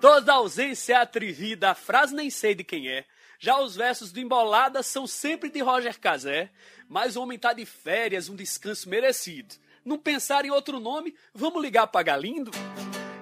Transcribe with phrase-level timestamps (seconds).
[0.00, 3.04] Toda ausência é atrevida, a frase nem sei de quem é.
[3.38, 6.50] Já os versos do Embolada são sempre de Roger Cazé.
[6.88, 9.54] Mas o homem tá de férias, um descanso merecido.
[9.84, 12.50] Não pensar em outro nome, vamos ligar para Galindo?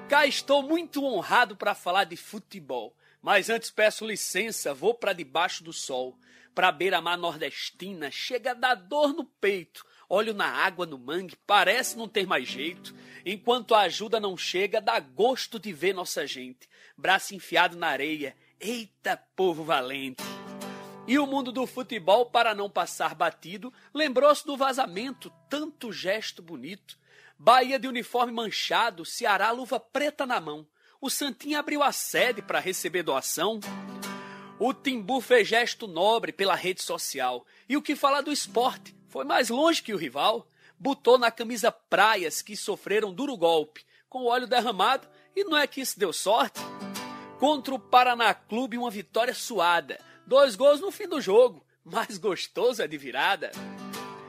[0.08, 2.96] Cá estou muito honrado para falar de futebol.
[3.20, 6.16] Mas antes peço licença, vou para debaixo do sol.
[6.54, 9.84] Pra beira-mar nordestina, chega a dar dor no peito.
[10.08, 12.94] Olho na água no mangue, parece não ter mais jeito.
[13.30, 16.66] Enquanto a ajuda não chega, dá gosto de ver nossa gente.
[16.96, 20.24] Braço enfiado na areia, eita povo valente.
[21.06, 26.98] E o mundo do futebol, para não passar batido, lembrou-se do vazamento, tanto gesto bonito.
[27.38, 30.66] Bahia de uniforme manchado, Ceará luva preta na mão.
[30.98, 33.60] O Santinho abriu a sede para receber doação.
[34.58, 37.44] O Timbu fez gesto nobre pela rede social.
[37.68, 38.96] E o que falar do esporte?
[39.06, 40.48] Foi mais longe que o rival.
[40.78, 45.66] Botou na camisa praias que sofreram duro golpe, com o óleo derramado, e não é
[45.66, 46.60] que isso deu sorte?
[47.38, 49.98] Contra o Paraná Clube, uma vitória suada.
[50.26, 51.64] Dois gols no fim do jogo.
[51.84, 53.50] Mais gostoso é de virada.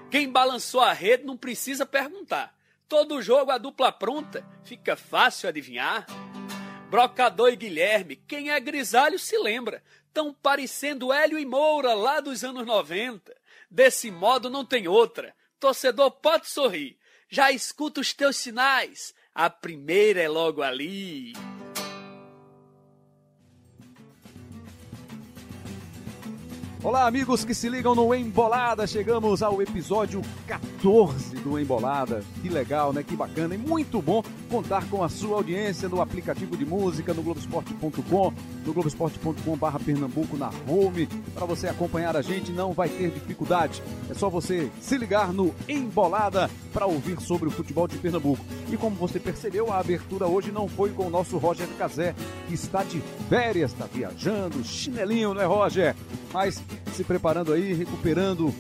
[0.10, 2.56] Quem balançou a rede não precisa perguntar.
[2.88, 6.06] Todo jogo a dupla pronta, fica fácil adivinhar.
[6.90, 9.84] Brocador e Guilherme, quem é grisalho se lembra.
[10.12, 13.36] Tão parecendo Hélio e Moura lá dos anos 90.
[13.70, 15.36] Desse modo não tem outra.
[15.60, 16.98] Torcedor pode sorrir.
[17.30, 19.14] Já escuta os teus sinais.
[19.36, 21.34] A primeira é logo ali.
[26.82, 28.88] Olá, amigos que se ligam no Embolada.
[28.88, 32.24] Chegamos ao episódio 14 do Embolada.
[32.42, 33.04] Que legal, né?
[33.04, 37.22] Que bacana e muito bom contar com a sua audiência no aplicativo de música, no
[37.22, 38.34] Globoesporte.com,
[38.66, 41.06] no Globoesporte.com/barra Pernambuco na home.
[41.34, 43.84] Para você acompanhar a gente, não vai ter dificuldade.
[44.10, 48.44] É só você se ligar no Embolada para ouvir sobre o futebol de Pernambuco.
[48.72, 52.16] E como você percebeu, a abertura hoje não foi com o nosso Roger Cazé,
[52.48, 55.94] que está de férias, está viajando, chinelinho, não é, Roger?
[56.34, 56.62] Mas
[56.94, 58.54] se preparando aí, recuperando,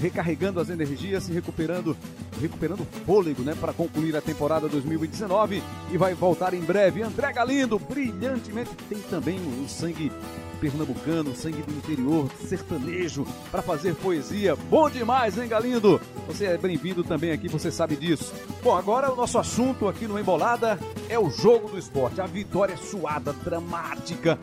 [0.00, 1.96] recarregando as energias, se recuperando,
[2.40, 7.02] recuperando fôlego, né, para concluir a temporada 2019 e vai voltar em breve.
[7.02, 10.10] André Galindo, brilhantemente, tem também o sangue
[10.60, 14.56] pernambucano, sangue do interior, sertanejo, para fazer poesia.
[14.70, 16.00] Bom demais, hein, Galindo?
[16.26, 18.32] Você é bem-vindo também aqui, você sabe disso.
[18.62, 22.76] Bom, agora o nosso assunto aqui no Embolada é o jogo do esporte, a vitória
[22.76, 24.38] suada, dramática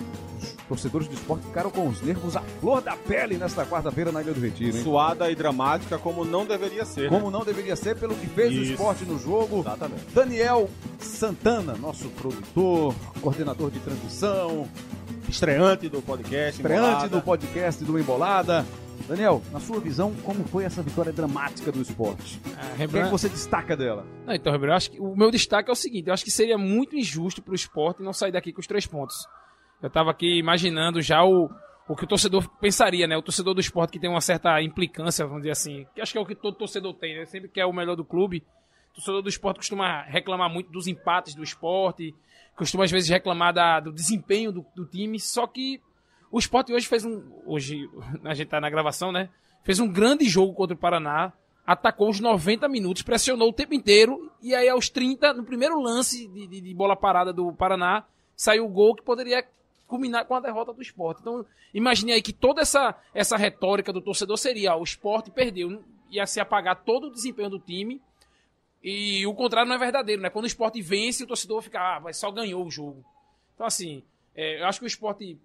[0.68, 4.34] torcedores do esporte ficaram com os nervos à flor da pele nesta quarta-feira na Ilha
[4.34, 4.76] do Retiro.
[4.78, 4.84] Hein?
[4.84, 7.10] Suada e dramática como não deveria ser.
[7.10, 7.32] Como né?
[7.32, 8.62] não deveria ser pelo que fez Isso.
[8.62, 9.62] o esporte no jogo.
[9.62, 10.06] Exatamente.
[10.14, 14.68] Daniel Santana, nosso produtor, coordenador de transmissão.
[15.28, 16.62] Estreante do podcast.
[16.62, 17.10] Estreante Embolada.
[17.10, 18.66] do podcast do Embolada.
[19.08, 22.40] Daniel, na sua visão, como foi essa vitória dramática do esporte?
[22.58, 24.06] Ah, o que, é que você destaca dela?
[24.26, 26.32] Não, então, Rembrandt, eu acho que o meu destaque é o seguinte: eu acho que
[26.32, 29.28] seria muito injusto para o esporte não sair daqui com os três pontos.
[29.82, 31.50] Eu estava aqui imaginando já o,
[31.88, 33.18] o que o torcedor pensaria, né?
[33.18, 36.18] O torcedor do esporte que tem uma certa implicância, vamos dizer assim, que acho que
[36.18, 37.26] é o que todo torcedor tem, né?
[37.26, 38.44] Sempre quer o melhor do clube.
[38.92, 42.16] O torcedor do esporte costuma reclamar muito dos empates do esporte,
[42.56, 45.82] costuma às vezes reclamar da, do desempenho do, do, time, só que
[46.32, 47.22] o esporte hoje fez um.
[47.46, 47.90] Hoje,
[48.24, 49.30] a gente tá na gravação, né?
[49.64, 51.34] Fez um grande jogo contra o Paraná,
[51.66, 56.28] atacou os 90 minutos, pressionou o tempo inteiro, e aí aos 30, no primeiro lance
[56.28, 58.06] de, de, de bola parada do Paraná,
[58.36, 59.46] saiu o gol que poderia
[59.88, 61.22] culminar com a derrota do esporte.
[61.22, 65.84] Então, imagine aí que toda essa, essa retórica do torcedor seria: ó, o esporte perdeu,
[66.10, 68.02] ia se apagar todo o desempenho do time.
[68.84, 70.30] E o contrário não é verdadeiro, né?
[70.30, 73.04] Quando o esporte vence, o torcedor fica, ah, mas só ganhou o jogo.
[73.56, 74.04] Então, assim,
[74.36, 75.40] é, eu acho que o esporte,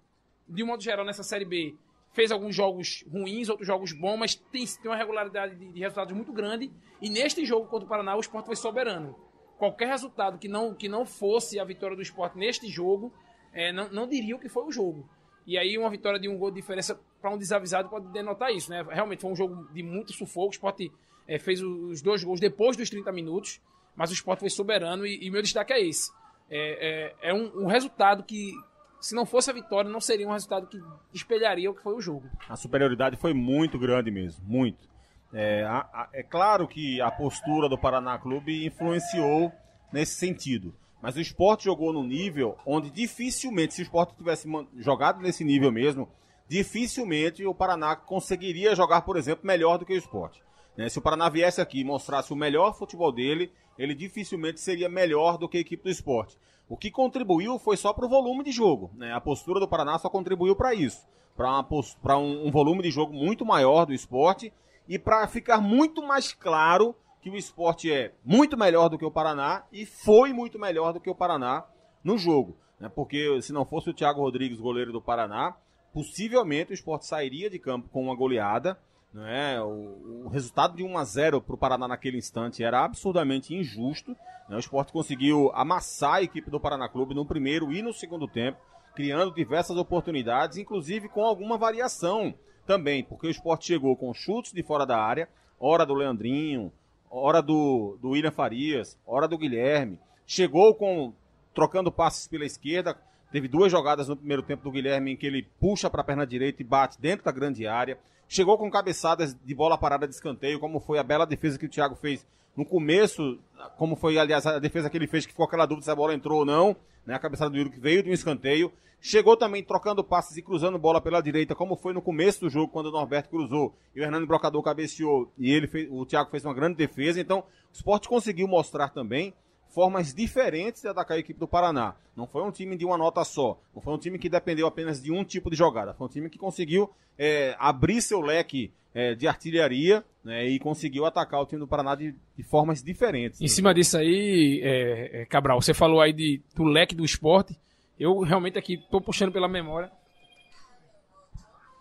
[0.47, 1.73] de um modo geral, nessa Série B,
[2.11, 6.13] fez alguns jogos ruins, outros jogos bons, mas tem, tem uma regularidade de, de resultados
[6.13, 6.69] muito grande.
[7.01, 9.15] E neste jogo contra o Paraná, o esporte foi soberano.
[9.57, 13.13] Qualquer resultado que não, que não fosse a vitória do esporte neste jogo
[13.53, 15.09] é, não, não diria o que foi o jogo.
[15.45, 18.69] E aí uma vitória de um gol de diferença para um desavisado pode denotar isso,
[18.69, 18.85] né?
[18.87, 20.49] Realmente foi um jogo de muito sufoco.
[20.49, 20.81] O Sport
[21.27, 23.61] é, fez os dois gols depois dos 30 minutos,
[23.95, 26.11] mas o Sport foi soberano e, e meu destaque é esse.
[26.49, 28.53] É, é, é um, um, resultado que,
[28.99, 30.81] se não fosse a vitória, não seria um resultado que
[31.13, 32.27] espelharia o que foi o jogo.
[32.47, 34.89] A superioridade foi muito grande mesmo, muito.
[35.31, 39.51] É, a, a, é claro que a postura do Paraná Clube influenciou
[39.93, 40.73] nesse sentido.
[41.01, 44.47] Mas o esporte jogou num nível onde dificilmente, se o esporte tivesse
[44.77, 46.09] jogado nesse nível mesmo,
[46.47, 50.43] dificilmente o Paraná conseguiria jogar, por exemplo, melhor do que o esporte.
[50.75, 50.89] Né?
[50.89, 55.37] Se o Paraná viesse aqui e mostrasse o melhor futebol dele, ele dificilmente seria melhor
[55.37, 56.37] do que a equipe do esporte.
[56.67, 58.91] O que contribuiu foi só para o volume de jogo.
[58.95, 59.13] Né?
[59.13, 61.07] A postura do Paraná só contribuiu para isso.
[61.35, 64.51] Para um, um volume de jogo muito maior do esporte
[64.87, 69.11] e para ficar muito mais claro que o esporte é muito melhor do que o
[69.11, 71.65] Paraná e foi muito melhor do que o Paraná
[72.03, 72.57] no jogo.
[72.79, 72.89] né?
[72.89, 75.55] porque se não fosse o Thiago Rodrigues, goleiro do Paraná,
[75.93, 78.79] possivelmente o esporte sairia de campo com uma goleada.
[79.13, 79.59] Né?
[79.61, 84.15] O, o resultado de 1 a 0 para o Paraná naquele instante era absurdamente injusto.
[84.47, 84.55] Né?
[84.55, 88.59] O esporte conseguiu amassar a equipe do Paraná Clube no primeiro e no segundo tempo,
[88.95, 92.33] criando diversas oportunidades, inclusive com alguma variação
[92.65, 95.27] também, porque o esporte chegou com chutes de fora da área,
[95.59, 96.71] hora do Leandrinho,
[97.09, 99.99] hora do, do William Farias, hora do Guilherme.
[100.25, 101.13] Chegou com
[101.53, 102.95] trocando passes pela esquerda,
[103.31, 106.25] Teve duas jogadas no primeiro tempo do Guilherme em que ele puxa para a perna
[106.25, 107.97] direita e bate dentro da grande área.
[108.27, 111.69] Chegou com cabeçadas de bola parada de escanteio, como foi a bela defesa que o
[111.69, 112.25] Thiago fez
[112.55, 113.39] no começo,
[113.77, 116.13] como foi, aliás, a defesa que ele fez, que ficou aquela dúvida se a bola
[116.13, 116.75] entrou ou não,
[117.09, 117.15] né?
[117.15, 118.71] A cabeçada do Yuri que veio de um escanteio.
[119.01, 122.71] Chegou também trocando passes e cruzando bola pela direita, como foi no começo do jogo,
[122.71, 126.45] quando o Norberto cruzou e o Hernando Brocador cabeceou e ele fez, o Thiago fez
[126.45, 127.19] uma grande defesa.
[127.19, 129.33] Então, o esporte conseguiu mostrar também
[129.69, 131.95] formas diferentes de atacar a equipe do Paraná.
[132.15, 133.59] Não foi um time de uma nota só.
[133.73, 135.93] Não foi um time que dependeu apenas de um tipo de jogada.
[135.93, 141.05] Foi um time que conseguiu é, abrir seu leque é, de artilharia né, e conseguiu
[141.05, 143.41] atacar o time do Paraná de, de formas diferentes.
[143.41, 147.57] Em cima disso aí, é, é, Cabral, você falou aí de, do leque do esporte.
[147.99, 149.91] Eu realmente aqui estou puxando pela memória.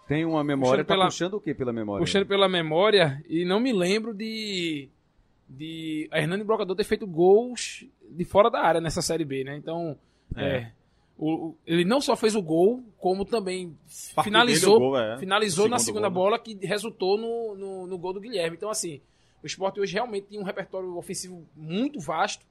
[0.07, 2.01] Tem uma memória, puxando tá pela, puxando o que pela memória?
[2.01, 4.89] Puxando pela memória e não me lembro de
[5.49, 9.57] de a Hernani Brocador ter feito gols de fora da área nessa Série B, né?
[9.57, 9.97] Então,
[10.37, 10.71] é.
[11.19, 13.77] O, ele não só fez o gol, como também
[14.15, 15.19] Parte finalizou, gol, é.
[15.19, 16.31] finalizou na segunda gol, né?
[16.31, 18.57] bola que resultou no, no, no, gol do Guilherme.
[18.57, 19.01] Então, assim,
[19.43, 22.47] o esporte hoje realmente tem um repertório ofensivo muito vasto.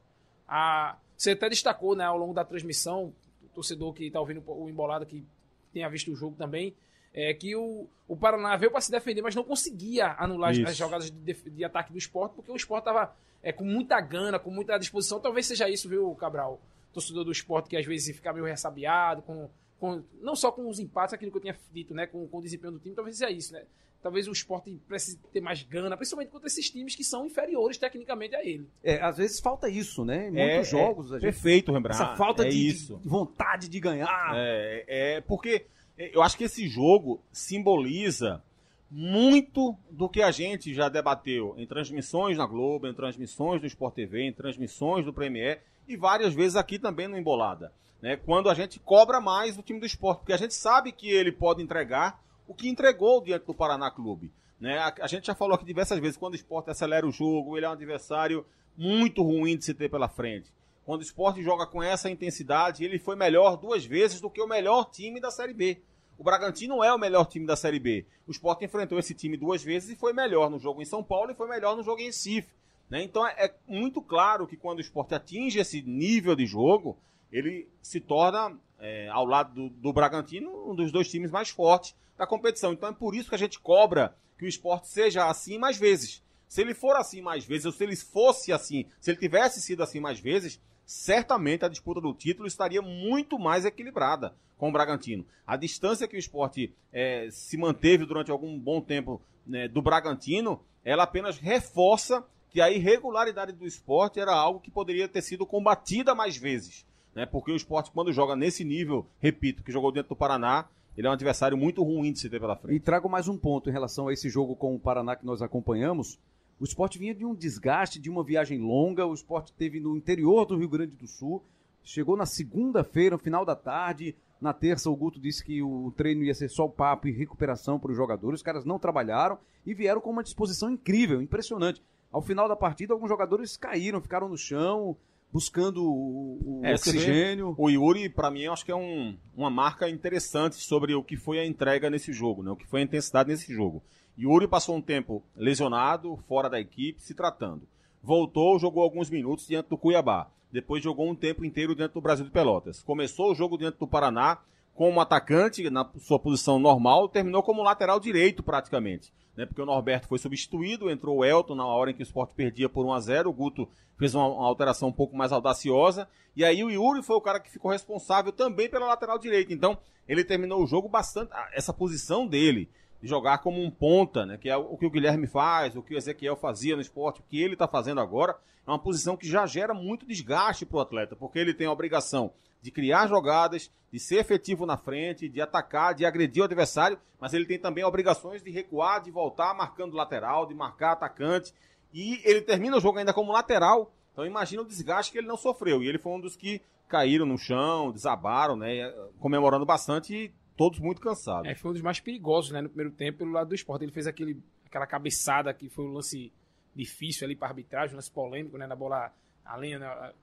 [0.46, 4.69] A, você até destacou né, ao longo da transmissão, o torcedor que está ouvindo o
[4.69, 5.24] Embolada, que
[5.72, 6.75] tenha visto o jogo também,
[7.14, 10.75] é que o, o Paraná veio para se defender, mas não conseguia anular as, as
[10.75, 14.52] jogadas de, de, ataque do esporte, porque o esporte estava é, com muita gana, com
[14.52, 15.22] muita disposição.
[15.22, 16.60] Talvez seja isso, viu, Cabral?
[16.97, 19.47] Torcedor do esporte que às vezes fica meio ressabiado, com,
[19.79, 22.41] com, não só com os empates, aquilo que eu tinha dito, né, com, com o
[22.41, 23.63] desempenho do time, talvez seja isso, né?
[24.01, 28.35] Talvez o esporte precise ter mais gana, principalmente contra esses times que são inferiores tecnicamente
[28.35, 28.67] a ele.
[28.83, 30.27] É, às vezes falta isso, né?
[30.27, 31.13] Em muitos é, jogos.
[31.13, 32.01] É, perfeito, Rembrandt.
[32.01, 32.97] Essa falta é de, isso.
[32.97, 34.33] de vontade de ganhar.
[34.35, 34.85] É,
[35.17, 35.65] é porque
[35.97, 38.41] eu acho que esse jogo simboliza
[38.89, 43.95] muito do que a gente já debateu em transmissões na Globo, em transmissões do Sport
[43.95, 47.72] TV, em transmissões do Premier e várias vezes aqui também no Embolada.
[48.01, 48.18] Né?
[48.18, 51.31] Quando a gente cobra mais o time do esporte, porque a gente sabe que ele
[51.31, 54.31] pode entregar o que entregou diante do Paraná Clube.
[54.60, 54.78] Né?
[54.78, 57.66] A, a gente já falou aqui diversas vezes, quando o esporte acelera o jogo, ele
[57.66, 58.45] é um adversário
[58.75, 60.51] muito ruim de se ter pela frente.
[60.86, 64.48] Quando o esporte joga com essa intensidade, ele foi melhor duas vezes do que o
[64.48, 65.81] melhor time da Série B.
[66.18, 68.06] O Bragantino é o melhor time da Série B.
[68.25, 71.31] O Sport enfrentou esse time duas vezes e foi melhor no jogo em São Paulo
[71.31, 72.50] e foi melhor no jogo em Recife.
[72.89, 73.04] Né?
[73.04, 76.98] Então é, é muito claro que quando o Sport atinge esse nível de jogo,
[77.31, 81.95] ele se torna, é, ao lado do, do, Bragantino, um dos dois times mais fortes
[82.18, 82.74] da competição.
[82.74, 86.24] Então é por isso que a gente cobra que o Sport seja assim mais vezes.
[86.48, 89.83] Se ele for assim mais vezes, ou se ele fosse assim, se ele tivesse sido
[89.83, 95.25] assim mais vezes, certamente a disputa do título estaria muito mais equilibrada com o Bragantino.
[95.45, 100.62] A distância que o esporte é, se manteve durante algum bom tempo né, do Bragantino,
[100.83, 102.25] ela apenas reforça
[102.57, 106.87] que a irregularidade do esporte era algo que poderia ter sido combatida mais vezes.
[107.14, 110.66] Né, porque o esporte, quando joga nesse nível, repito, que jogou dentro do Paraná,
[110.97, 112.78] ele é um adversário muito ruim de se ter pela frente.
[112.78, 115.44] E trago mais um ponto em relação a esse jogo com o Paraná que nós
[115.44, 116.18] acompanhamos.
[116.59, 119.06] O esporte vinha de um desgaste, de uma viagem longa.
[119.06, 121.44] O esporte teve no interior do Rio Grande do Sul.
[121.83, 124.16] Chegou na segunda-feira, no final da tarde.
[124.42, 127.78] Na terça, o Guto disse que o treino ia ser só o papo e recuperação
[127.78, 128.40] para os jogadores.
[128.40, 131.83] Os caras não trabalharam e vieram com uma disposição incrível, impressionante.
[132.11, 134.95] Ao final da partida, alguns jogadores caíram, ficaram no chão,
[135.31, 137.54] buscando o, o é, oxigênio.
[137.57, 141.18] O Yuri, para mim, eu acho que é um, uma marca interessante sobre o que
[141.18, 142.52] foi a entrega nesse jogo, né?
[142.52, 143.83] o que foi a intensidade nesse jogo.
[144.18, 147.68] Yuri passou um tempo lesionado, fora da equipe, se tratando.
[148.02, 150.30] Voltou, jogou alguns minutos diante do Cuiabá.
[150.52, 152.81] Depois jogou um tempo inteiro dentro do Brasil de Pelotas.
[152.81, 154.40] Começou o jogo dentro do Paraná
[154.78, 159.12] como atacante na sua posição normal, terminou como lateral direito praticamente.
[159.36, 159.44] Né?
[159.48, 162.69] Porque o Norberto foi substituído, entrou o Elton na hora em que o Sport perdia
[162.69, 163.68] por 1 a 0 o Guto
[163.98, 167.40] fez uma, uma alteração um pouco mais audaciosa, e aí o Yuri foi o cara
[167.40, 169.52] que ficou responsável também pela lateral direita.
[169.52, 171.31] Então, ele terminou o jogo bastante.
[171.54, 172.69] Essa posição dele
[173.01, 174.37] de jogar como um ponta, né?
[174.37, 177.23] Que é o que o Guilherme faz, o que o Ezequiel fazia no esporte, o
[177.23, 180.81] que ele está fazendo agora, é uma posição que já gera muito desgaste para o
[180.81, 185.39] atleta, porque ele tem a obrigação de criar jogadas, de ser efetivo na frente, de
[185.39, 189.95] atacar, de agredir o adversário, mas ele tem também obrigações de recuar, de voltar marcando
[189.95, 191.54] lateral, de marcar atacante.
[191.94, 195.37] E ele termina o jogo ainda como lateral, Então imagina o desgaste que ele não
[195.37, 195.83] sofreu.
[195.83, 198.92] E ele foi um dos que caíram no chão, desabaram, né?
[199.19, 201.49] Comemorando bastante e todos muito cansados.
[201.49, 203.83] É, foi um dos mais perigosos, né, no primeiro tempo, pelo lado do esporte.
[203.85, 206.31] Ele fez aquele, aquela cabeçada que foi um lance
[206.76, 209.14] difícil ali para arbitragem, um lance polêmico, né, na bola
[209.45, 210.14] além, né,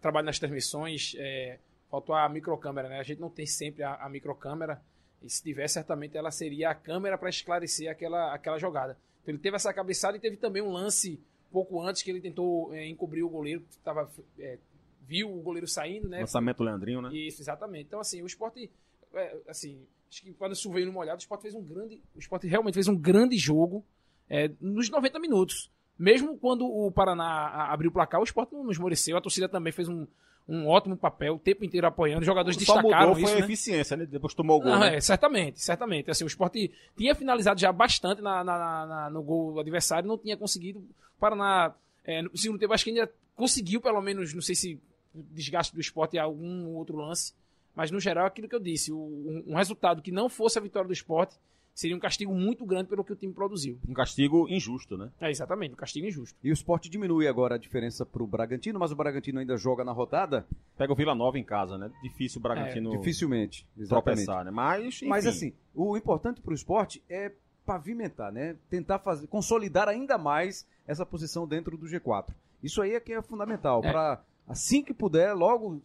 [0.00, 1.58] trabalho nas transmissões, é,
[1.90, 3.00] faltou a microcâmera, né?
[3.00, 4.80] A gente não tem sempre a, a microcâmera.
[5.22, 8.96] E se tiver, certamente ela seria a câmera para esclarecer aquela, aquela jogada.
[9.22, 11.20] Então ele teve essa cabeçada e teve também um lance
[11.52, 14.58] pouco antes que ele tentou é, encobrir o goleiro, que tava, é,
[15.06, 16.20] viu o goleiro saindo, né?
[16.20, 17.12] Lançamento Leandrinho, né?
[17.12, 17.86] Isso, exatamente.
[17.86, 18.70] Então, assim, o esporte,
[19.14, 22.00] é, assim, acho que quando chover no molhado, o esporte fez um grande.
[22.14, 23.84] O esporte realmente fez um grande jogo
[24.28, 25.70] é, nos 90 minutos.
[25.98, 28.78] Mesmo quando o Paraná abriu o placar, o esporte não nos.
[29.10, 30.06] A torcida também fez um,
[30.48, 32.20] um ótimo papel, o tempo inteiro apoiando.
[32.20, 33.44] Os jogadores Só destacaram mudou foi isso, a né?
[33.44, 34.06] eficiência, né?
[34.06, 34.72] Depois tomou o gol.
[34.72, 34.96] Não, né?
[34.96, 36.10] é, certamente, certamente.
[36.10, 40.16] Assim, o esporte tinha finalizado já bastante na, na, na, no gol do adversário, não
[40.16, 40.78] tinha conseguido.
[40.78, 41.74] O Paraná,
[42.04, 44.80] é, no segundo tempo, acho que ainda conseguiu, pelo menos, não sei se
[45.14, 47.34] desgaste do esporte em algum outro lance.
[47.74, 50.86] Mas, no geral, aquilo que eu disse, um, um resultado que não fosse a vitória
[50.86, 51.36] do esporte
[51.74, 53.78] seria um castigo muito grande pelo que o time produziu.
[53.88, 55.10] Um castigo injusto, né?
[55.20, 56.38] É, exatamente, um castigo injusto.
[56.42, 59.82] E o esporte diminui agora a diferença para o Bragantino, mas o Bragantino ainda joga
[59.82, 60.46] na rodada.
[60.76, 61.90] Pega o Vila Nova em casa, né?
[62.02, 62.92] Difícil o Bragantino.
[62.92, 64.26] É, dificilmente, exatamente.
[64.26, 64.50] Tropeçar, né?
[64.50, 65.06] Mas, enfim.
[65.06, 67.32] Mas assim, o importante para o esporte é
[67.64, 68.56] pavimentar, né?
[68.68, 72.34] Tentar fazer, consolidar ainda mais essa posição dentro do G4.
[72.62, 73.80] Isso aí é que é fundamental.
[73.84, 73.90] É.
[73.90, 75.80] Para assim que puder, logo,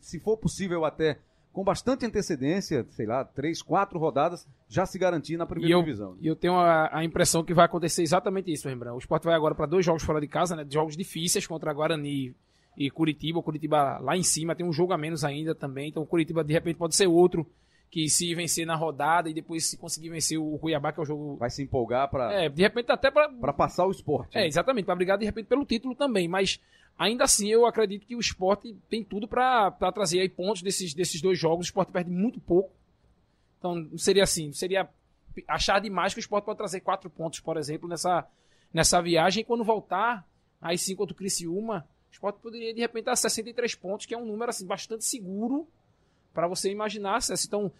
[0.00, 1.18] se for possível até
[1.56, 5.80] com bastante antecedência, sei lá, três, quatro rodadas, já se garantir na primeira e eu,
[5.82, 6.14] divisão.
[6.20, 8.94] E eu tenho a, a, impressão que vai acontecer exatamente isso, Rembrandt.
[8.94, 10.66] O Sport vai agora para dois jogos fora de casa, né?
[10.68, 12.34] Jogos difíceis contra Guarani
[12.76, 13.38] e Curitiba.
[13.38, 15.88] O Curitiba lá em cima tem um jogo a menos ainda também.
[15.88, 17.46] Então o Curitiba de repente pode ser outro
[17.90, 21.06] que se vencer na rodada e depois se conseguir vencer o Cuiabá, que é o
[21.06, 21.36] jogo.
[21.36, 22.32] Vai se empolgar para.
[22.32, 23.28] É, de repente até para.
[23.28, 24.36] Para passar o esporte.
[24.36, 24.46] É, né?
[24.46, 26.28] exatamente, para brigar de repente pelo título também.
[26.28, 26.60] Mas
[26.98, 31.20] ainda assim eu acredito que o esporte tem tudo para trazer aí pontos desses, desses
[31.20, 31.66] dois jogos.
[31.66, 32.70] O esporte perde muito pouco.
[33.58, 34.88] Então seria assim, seria
[35.48, 38.26] achar demais que o esporte pode trazer quatro pontos, por exemplo, nessa,
[38.72, 39.42] nessa viagem.
[39.42, 40.26] E quando voltar,
[40.60, 44.18] aí sim contra o Criciúma, o esporte poderia de repente dar 63 pontos, que é
[44.18, 45.66] um número assim, bastante seguro
[46.36, 47.18] para você imaginar.
[47.46, 47.72] Então,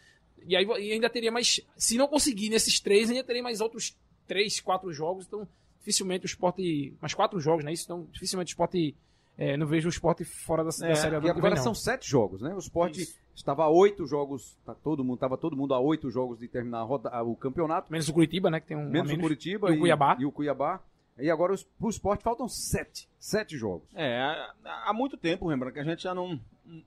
[0.47, 1.61] e aí e ainda teria mais.
[1.77, 3.95] Se não conseguir nesses três, ainda teria mais outros
[4.27, 5.27] três, quatro jogos.
[5.27, 5.47] Então,
[5.79, 6.95] dificilmente o esporte.
[6.99, 7.73] Mais quatro jogos, né?
[7.73, 8.97] Isso, então, dificilmente o esporte.
[9.37, 11.21] É, não vejo o esporte fora da, é, da Série A.
[11.21, 12.55] E agora são sete jogos, né?
[12.55, 13.19] O esporte Isso.
[13.35, 16.83] estava a oito jogos, tá todo mundo, estava todo mundo a oito jogos de terminar
[16.85, 17.93] roda, o campeonato.
[17.93, 18.61] Menos o Curitiba, né?
[18.61, 20.17] Que tem um menos, menos o Curitiba e o Cuiabá.
[20.19, 20.81] E, e o Cuiabá.
[21.19, 23.07] E agora para o esporte faltam sete.
[23.19, 23.89] Sete jogos.
[23.95, 24.23] É,
[24.65, 26.41] há muito tempo, lembra, que a gente já não,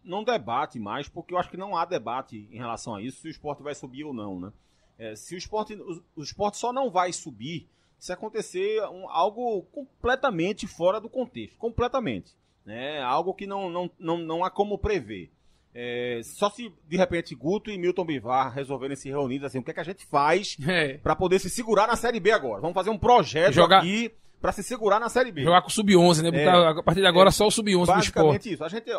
[0.03, 3.27] não debate mais, porque eu acho que não há debate em relação a isso, se
[3.27, 4.51] o esporte vai subir ou não, né?
[4.97, 9.61] É, se o esporte, o, o, esporte só não vai subir se acontecer um, algo
[9.71, 12.35] completamente fora do contexto, completamente.
[12.65, 13.01] Né?
[13.01, 15.31] Algo que não, não, não, não há como prever.
[15.73, 19.71] É, só se de repente Guto e Milton Bivar resolverem se reunir, assim, o que
[19.71, 20.97] é que a gente faz é.
[20.97, 22.59] para poder se segurar na Série B agora?
[22.59, 23.79] Vamos fazer um projeto Jogar...
[23.79, 25.43] aqui para se segurar na Série B.
[25.43, 26.31] Jogar com o Sub-11, né?
[26.31, 28.53] Botar, é, a partir de agora é, só o Sub-11 do esporte.
[28.53, 28.63] isso.
[28.63, 28.89] A gente,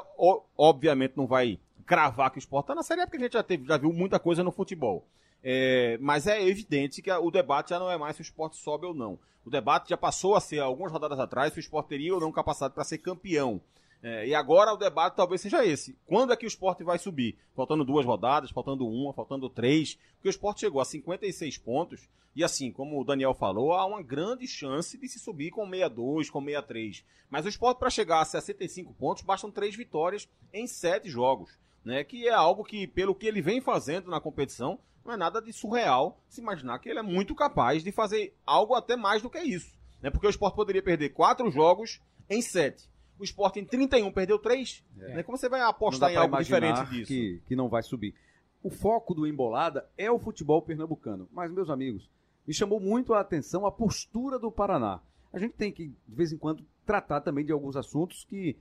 [0.56, 3.42] obviamente, não vai cravar que o esporte tá na Série A, porque a gente já,
[3.42, 5.04] teve, já viu muita coisa no futebol.
[5.42, 8.86] É, mas é evidente que o debate já não é mais se o esporte sobe
[8.86, 9.18] ou não.
[9.44, 12.30] O debate já passou a ser, algumas rodadas atrás, se o esporte teria ou não
[12.30, 13.60] capacidade para ser campeão.
[14.02, 15.96] É, e agora o debate talvez seja esse.
[16.06, 17.36] Quando é que o esporte vai subir?
[17.54, 19.98] Faltando duas rodadas, faltando uma, faltando três.
[20.14, 22.08] Porque o esporte chegou a 56 pontos.
[22.34, 26.30] E assim, como o Daniel falou, há uma grande chance de se subir com 62,
[26.30, 27.04] com 63.
[27.28, 31.58] Mas o esporte, para chegar a 65 pontos, bastam três vitórias em sete jogos.
[31.84, 32.02] Né?
[32.02, 35.52] Que é algo que, pelo que ele vem fazendo na competição, não é nada de
[35.52, 39.40] surreal se imaginar que ele é muito capaz de fazer algo até mais do que
[39.40, 39.74] isso.
[40.00, 40.10] Né?
[40.10, 42.88] Porque o esporte poderia perder quatro jogos em sete
[43.20, 44.82] o Sport em 31 perdeu 3.
[44.98, 45.14] É.
[45.16, 45.22] Né?
[45.22, 47.06] Como você vai apostar em algo diferente disso?
[47.06, 48.14] Que, que não vai subir.
[48.62, 51.28] O foco do Embolada é o futebol pernambucano.
[51.32, 52.08] Mas, meus amigos,
[52.46, 55.00] me chamou muito a atenção a postura do Paraná.
[55.32, 58.56] A gente tem que, de vez em quando, tratar também de alguns assuntos que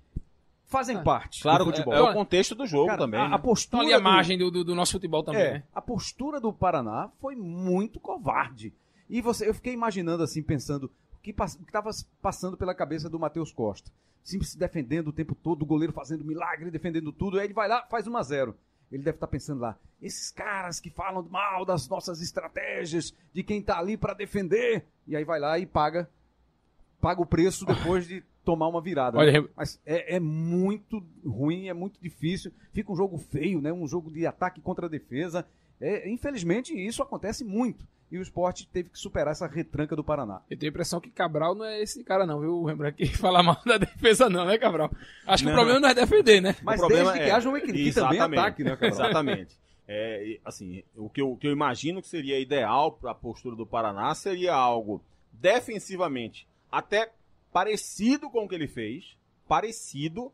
[0.65, 1.93] fazem ah, parte claro, do futebol.
[1.93, 3.19] É, é, o contexto do jogo Cara, também.
[3.19, 3.35] A, né?
[3.35, 5.63] a postura ali a margem do, do, do, nosso futebol também, é, né?
[5.73, 8.73] A postura do Paraná foi muito covarde.
[9.09, 11.89] E você, eu fiquei imaginando assim, pensando, que estava
[12.21, 13.91] passando pela cabeça do Matheus Costa
[14.23, 17.67] sempre se defendendo o tempo todo, o goleiro fazendo milagre, defendendo tudo, aí ele vai
[17.67, 18.55] lá, faz 1 a 0
[18.91, 23.43] Ele deve estar tá pensando lá, esses caras que falam mal das nossas estratégias, de
[23.43, 26.09] quem está ali para defender, e aí vai lá e paga
[27.01, 29.17] paga o preço depois de tomar uma virada.
[29.17, 29.47] Olha, né?
[29.55, 33.71] Mas é, é, muito ruim, é muito difícil, fica um jogo feio, né?
[33.71, 35.47] um jogo de ataque contra a defesa.
[35.79, 37.87] É, infelizmente, isso acontece muito.
[38.11, 40.41] E o esporte teve que superar essa retranca do Paraná.
[40.49, 42.63] Eu tenho a impressão que Cabral não é esse cara, não, viu?
[42.63, 44.91] Lembra que fala mal da defesa, não, né, Cabral?
[45.27, 45.53] Acho que Não.
[45.53, 46.55] o problema não é defender, né?
[46.63, 48.39] Mas o problema desde é, que haja um equilíbrio, também Exatamente.
[48.39, 48.89] ataque, né, Cabral?
[48.91, 49.57] Exatamente.
[49.87, 53.55] É, assim, o que, eu, o que eu imagino que seria ideal para a postura
[53.55, 57.11] do Paraná seria algo defensivamente até
[57.51, 60.31] parecido com o que ele fez, parecido,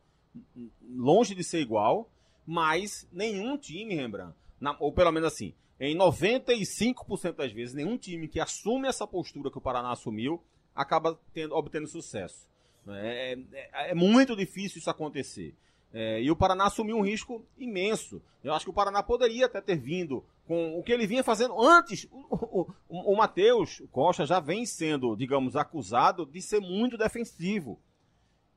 [0.89, 2.10] longe de ser igual,
[2.46, 8.27] mas nenhum time, Rembrandt, na- ou pelo menos assim, em 95% das vezes, nenhum time
[8.27, 10.41] que assume essa postura que o Paraná assumiu
[10.74, 12.48] acaba tendo, obtendo sucesso.
[12.88, 15.55] É, é- é muito difícil isso acontecer.
[15.94, 18.22] É, e o Paraná assumiu um risco imenso.
[18.44, 21.60] Eu acho que o Paraná poderia até ter vindo com o que ele vinha fazendo
[21.62, 22.05] antes.
[22.12, 27.79] O, o, o, o Matheus Costa já vem sendo, digamos, acusado de ser muito defensivo.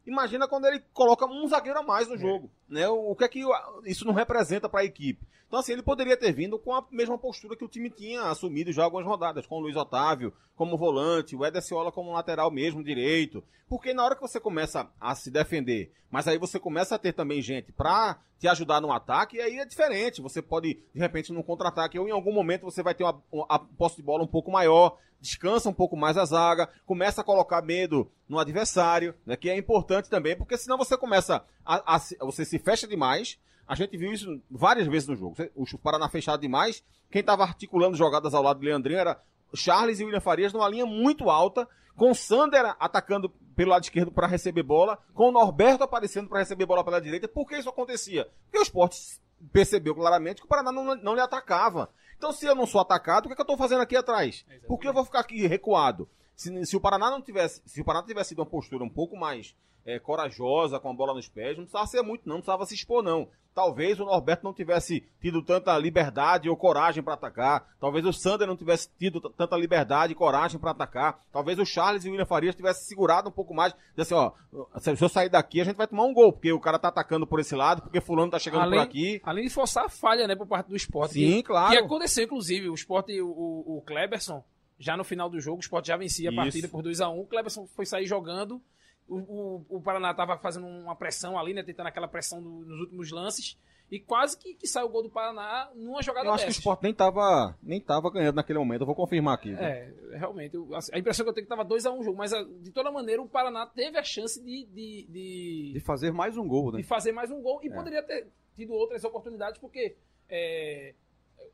[0.04, 2.50] Imagina quando ele coloca um zagueiro a mais no jogo.
[2.68, 2.86] Né?
[2.88, 3.42] O, que é que
[3.84, 5.26] isso não representa para a equipe?
[5.46, 8.70] Então, assim, ele poderia ter vindo com a mesma postura que o time tinha assumido
[8.70, 12.84] já algumas rodadas, com o Luiz Otávio como volante, o Eder Ciola como lateral mesmo,
[12.84, 13.42] direito.
[13.68, 17.12] Porque na hora que você começa a se defender, mas aí você começa a ter
[17.12, 20.20] também gente pra te ajudar no ataque, aí é diferente.
[20.20, 23.58] Você pode, de repente, num contra-ataque, ou em algum momento você vai ter uma, uma
[23.58, 27.62] posse de bola um pouco maior, descansa um pouco mais a zaga, começa a colocar
[27.62, 32.44] medo no adversário, né, que é importante também, porque senão você começa a, a você
[32.44, 33.38] se fecha demais.
[33.66, 35.36] A gente viu isso várias vezes no jogo.
[35.54, 36.82] O Paraná fechado demais.
[37.10, 39.20] Quem estava articulando jogadas ao lado do Leandrinho era
[39.54, 44.12] Charles e William Farias numa linha muito alta, com o Sander atacando pelo lado esquerdo
[44.12, 47.26] para receber bola, com o Norberto aparecendo para receber bola pela direita.
[47.26, 48.28] Por que isso acontecia?
[48.44, 49.20] Porque o esporte
[49.52, 51.90] percebeu claramente que o Paraná não, não lhe atacava.
[52.16, 54.44] Então, se eu não sou atacado, o que, é que eu estou fazendo aqui atrás?
[54.66, 56.08] Por que eu vou ficar aqui recuado?
[56.38, 59.16] Se, se o Paraná não tivesse, se o Paraná tivesse tido uma postura um pouco
[59.16, 62.64] mais é, corajosa, com a bola nos pés, não precisava ser muito, não, não precisava
[62.64, 63.28] se expor, não.
[63.52, 67.74] Talvez o Norberto não tivesse tido tanta liberdade ou coragem para atacar.
[67.80, 71.20] Talvez o Sander não tivesse tido tanta liberdade e coragem para atacar.
[71.32, 73.74] Talvez o Charles e o William Farias tivessem segurado um pouco mais.
[73.96, 74.32] Dizer assim, ó,
[74.78, 77.26] se eu sair daqui, a gente vai tomar um gol, porque o cara tá atacando
[77.26, 79.20] por esse lado, porque fulano tá chegando Além, por aqui.
[79.24, 81.14] além de forçar a falha, né, por parte do esporte.
[81.14, 81.72] Sim, que, claro.
[81.72, 84.44] Que aconteceu, inclusive, o esporte, o, o, o Kleberson,
[84.78, 86.40] já no final do jogo, o esporte já vencia a Isso.
[86.42, 87.20] partida por 2x1.
[87.20, 88.60] O Kleberson foi sair jogando.
[89.08, 91.62] O, o, o Paraná tava fazendo uma pressão ali, né?
[91.62, 93.58] Tentando aquela pressão do- nos últimos lances.
[93.90, 96.52] E quase que, que saiu o gol do Paraná numa jogada Eu acho que o.
[96.52, 99.48] Sport nem tava, nem tava ganhando naquele momento, eu vou confirmar aqui.
[99.54, 99.58] viu?
[99.64, 100.54] É, realmente.
[100.54, 102.42] eu- assim, a impressão que eu tenho é que tava 2x1 o jogo, mas a-
[102.42, 106.46] de toda maneira o Paraná teve a chance de, de, de, De fazer mais um
[106.46, 106.76] gol, né?
[106.76, 107.74] de fazer mais um gol e É.
[107.74, 109.96] poderia ter tido outras oportunidades, porque
[110.28, 110.94] é,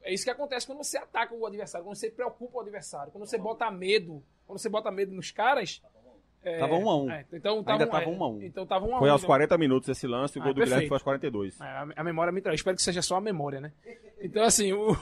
[0.04, 3.26] é isso que acontece quando você ataca o adversário, quando você preocupa o adversário, quando
[3.26, 5.82] você bota medo, quando você bota medo nos caras.
[6.42, 7.10] é, Tava um a um.
[7.10, 8.42] é, então Ainda tava, tava é, um a um.
[8.42, 10.60] Então tava um Foi um, aos então- 40 minutos esse lance, o Ah, gol do
[10.60, 10.88] Guilherme perfeito.
[10.90, 11.60] foi aos 42.
[11.60, 12.60] é, a, a memória me traz.
[12.60, 13.72] Espero que seja só a memória, né?
[14.20, 14.92] Então, assim, o,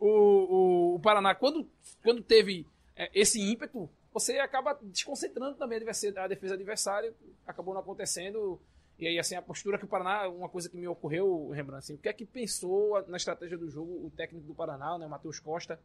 [0.00, 1.68] o, o, o Paraná, quando,
[2.02, 2.66] quando teve
[2.96, 7.12] é, esse ímpeto, você acaba desconcentrando também a, a defesa adversária.
[7.46, 8.58] Acabou não acontecendo.
[8.98, 11.94] E aí, assim, a postura que o Paraná, uma coisa que me ocorreu, Rembrandt, assim,
[11.94, 15.10] o que é que pensou na estratégia do jogo o técnico do Paraná, né, o
[15.10, 15.78] Matheus Costa?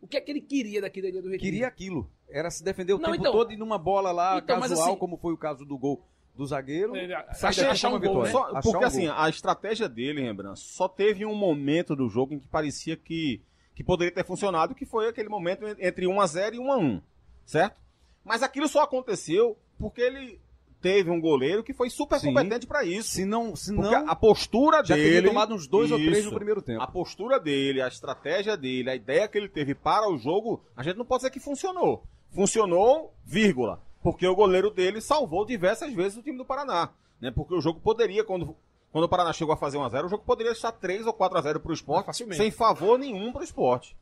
[0.00, 1.50] O que é que ele queria daqui da Ilha do Retiro?
[1.50, 2.08] Queria aquilo.
[2.28, 4.96] Era se defender o Não, tempo então- todo e numa bola lá Então, casual, assim-
[4.98, 6.04] como foi o caso do gol
[6.36, 6.92] do zagueiro.
[7.34, 8.22] Sai achar- um gol, vitória.
[8.26, 8.30] né?
[8.30, 9.16] Só- Achar porque um assim, gol.
[9.16, 13.40] a estratégia dele, Rembrandt, só teve um momento do jogo em que parecia que,
[13.74, 17.02] que poderia ter funcionado, que foi aquele momento en- entre 1x0 e 1x1,
[17.44, 17.80] certo?
[18.24, 20.38] Mas aquilo só aconteceu porque ele
[20.80, 22.28] teve um goleiro que foi super Sim.
[22.28, 23.10] competente pra isso.
[23.10, 25.10] Se não, se Porque não a postura já dele...
[25.14, 26.30] teria tomado uns dois ou três Isso.
[26.30, 26.82] no primeiro tempo.
[26.82, 30.82] A postura dele, a estratégia dele, a ideia que ele teve para o jogo, a
[30.82, 32.02] gente não pode dizer que funcionou.
[32.30, 33.82] Funcionou, vírgula.
[34.02, 36.90] Porque o goleiro dele salvou diversas vezes o time do Paraná.
[37.20, 37.30] Né?
[37.32, 38.54] Porque o jogo poderia, quando,
[38.92, 41.70] quando o Paraná chegou a fazer 1x0, o jogo poderia estar 3 ou 4x0 para
[41.70, 42.40] o esporte, facilmente.
[42.40, 43.96] sem favor nenhum para o esporte.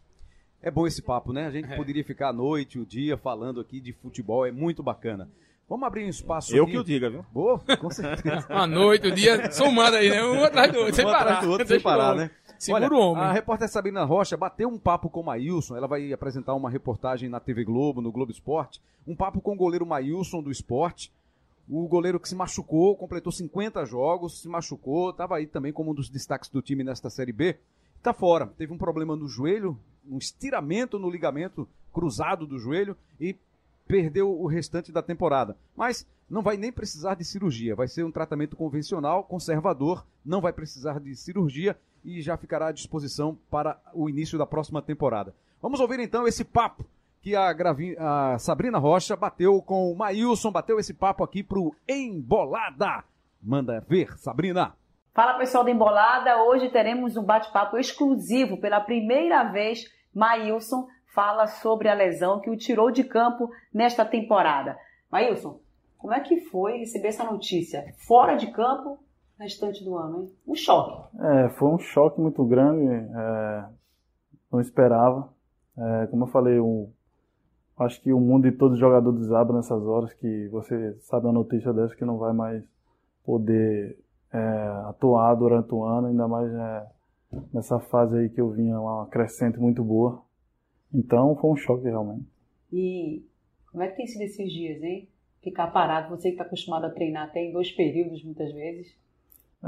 [0.62, 1.47] É bom esse papo, né?
[1.47, 1.77] A gente É.
[1.77, 5.31] poderia ficar a noite, o dia falando aqui de futebol, é muito bacana.
[5.68, 6.72] Vamos abrir um espaço Eu aqui.
[6.72, 7.24] que o diga, viu?
[7.33, 8.46] Boa, com certeza.
[8.50, 10.24] Uma noite, o dia, somando aí, né?
[10.24, 11.22] Um atrás do outro, sem Um parar.
[11.22, 12.31] atrás do outro, sem parar, né?
[12.59, 13.24] Segura Olha, o homem.
[13.24, 15.76] A repórter Sabrina Rocha bateu um papo com o Maílson.
[15.76, 18.81] Ela vai apresentar uma reportagem na TV Globo, no Globo Esporte.
[19.07, 21.12] Um papo com o goleiro Maílson do esporte.
[21.68, 25.94] O goleiro que se machucou, completou 50 jogos, se machucou, estava aí também como um
[25.94, 27.57] dos destaques do time nesta Série B.
[28.02, 28.46] Tá fora.
[28.57, 29.76] Teve um problema no joelho,
[30.09, 33.35] um estiramento no ligamento cruzado do joelho e
[33.87, 35.57] perdeu o restante da temporada.
[35.77, 40.53] Mas não vai nem precisar de cirurgia, vai ser um tratamento convencional, conservador, não vai
[40.53, 45.35] precisar de cirurgia e já ficará à disposição para o início da próxima temporada.
[45.61, 46.85] Vamos ouvir então esse papo
[47.22, 47.55] que a,
[47.99, 53.03] a Sabrina Rocha bateu com o Maílson, bateu esse papo aqui pro Embolada.
[53.42, 54.75] Manda ver, Sabrina.
[55.12, 59.90] Fala pessoal da Embolada, hoje teremos um bate-papo exclusivo pela primeira vez.
[60.14, 64.79] Maílson fala sobre a lesão que o tirou de campo nesta temporada.
[65.11, 65.59] Maílson,
[65.96, 68.98] como é que foi receber essa notícia fora de campo
[69.40, 70.20] restante do ano?
[70.20, 70.33] Hein?
[70.46, 71.16] Um choque.
[71.18, 72.87] É, foi um choque muito grande.
[72.87, 73.64] É,
[74.52, 75.33] não esperava.
[75.79, 76.59] É, como eu falei,
[77.79, 81.72] acho que o mundo de todo jogador desaba nessas horas que você sabe a notícia
[81.72, 82.62] dessa que não vai mais
[83.24, 83.98] poder
[84.33, 84.38] é,
[84.88, 86.87] atuar durante o ano, ainda mais é,
[87.55, 90.26] nessa fase aí que eu vinha uma crescente muito boa.
[90.96, 92.26] Então foi um choque realmente.
[92.72, 93.22] E
[93.70, 95.06] como é que tem sido esses dias, hein?
[95.42, 98.96] Ficar parado, você que está acostumado a treinar até em dois períodos muitas vezes.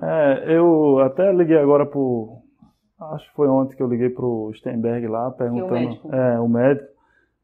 [0.02, 2.38] É, eu até liguei agora pro.
[2.98, 5.76] Acho que foi ontem que eu liguei pro Steinberg lá, perguntando.
[5.76, 6.14] É o médico.
[6.14, 6.88] É, o médico,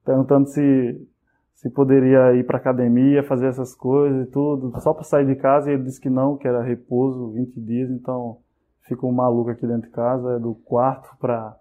[0.04, 1.08] perguntando se,
[1.54, 5.70] se poderia ir pra academia, fazer essas coisas e tudo, só para sair de casa,
[5.70, 8.38] e ele disse que não, que era repouso, 20 dias, então
[8.82, 11.56] fico maluco aqui dentro de casa, é do quarto para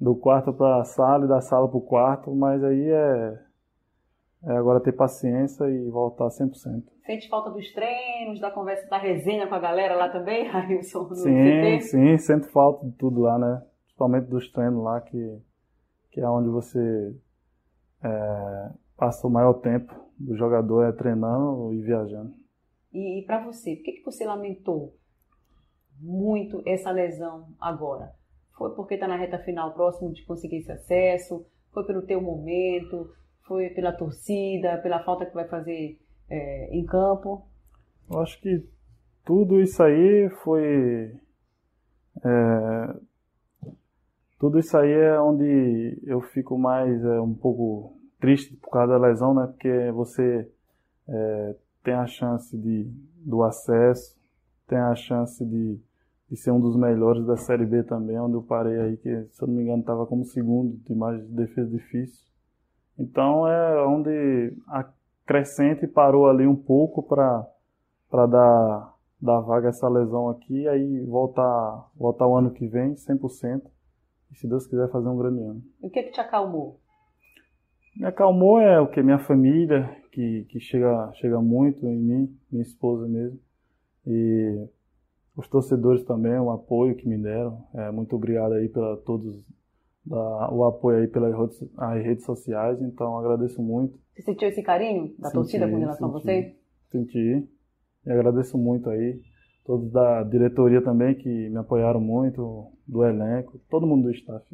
[0.00, 3.38] do quarto para a sala e da sala para o quarto, mas aí é,
[4.44, 6.84] é agora ter paciência e voltar 100%.
[7.04, 11.14] Sente falta dos treinos, da conversa, da resenha com a galera lá também, Railson?
[11.14, 13.62] Sim, sim, sinto falta de tudo lá, né?
[13.82, 15.38] Principalmente dos treinos lá, que,
[16.10, 17.14] que é onde você
[18.02, 22.32] é, passa o maior tempo do jogador é treinando e viajando.
[22.92, 24.94] E, e para você, por que, que você lamentou
[25.98, 28.18] muito essa lesão agora?
[28.60, 31.46] Foi porque está na reta final, próximo de conseguir esse acesso?
[31.72, 33.10] Foi pelo teu momento?
[33.48, 34.76] Foi pela torcida?
[34.82, 37.42] Pela falta que vai fazer é, em campo?
[38.10, 38.62] Eu acho que
[39.24, 41.18] tudo isso aí foi.
[42.22, 42.94] é,
[44.38, 48.98] tudo isso aí é onde eu fico mais é, um pouco triste por causa da
[48.98, 49.46] lesão, né?
[49.46, 50.46] Porque você
[51.08, 52.84] é, tem a chance de,
[53.24, 54.20] do acesso,
[54.68, 55.80] tem a chance de,
[56.30, 59.42] de ser um dos melhores da Série B também, onde eu parei aí, que se
[59.42, 62.24] eu não me engano estava como segundo de mais de defesa difícil.
[62.96, 64.86] Então é onde a
[65.26, 67.46] crescente parou ali um pouco para
[68.08, 72.94] para dar dar vaga a essa lesão aqui, aí voltar voltar o ano que vem
[72.94, 73.62] 100%.
[74.30, 75.62] E se Deus quiser fazer um grande ano.
[75.82, 76.78] E o que, que te acalmou?
[77.96, 82.62] Me acalmou é o que minha família, que, que chega, chega muito em mim, minha
[82.62, 83.38] esposa mesmo.
[84.06, 84.68] E
[85.40, 87.64] os torcedores também, o apoio que me deram.
[87.74, 89.42] É, muito obrigado aí pela todos
[90.04, 91.34] da, o apoio aí pelas
[92.02, 93.98] redes, sociais, então agradeço muito.
[94.14, 96.22] Você sentiu esse carinho da Senti, torcida com relação a senti.
[96.22, 96.56] você?
[96.90, 97.48] Senti.
[98.06, 99.20] E agradeço muito aí.
[99.64, 104.44] Todos da diretoria também que me apoiaram muito, do elenco, todo mundo do staff.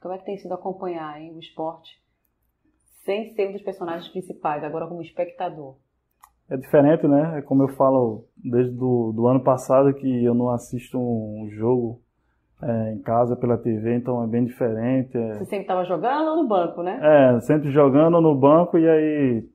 [0.00, 2.02] Como é que tem sido acompanhar hein, o esporte
[3.04, 5.76] sem ser um dos personagens principais, agora como espectador?
[6.48, 7.38] É diferente, né?
[7.38, 12.00] É como eu falo desde do, do ano passado que eu não assisto um jogo
[12.62, 15.16] é, em casa pela TV, então é bem diferente.
[15.16, 16.98] é- Você sempre estava jogando ou no banco, né?
[17.02, 19.48] É, sempre jogando no banco e aí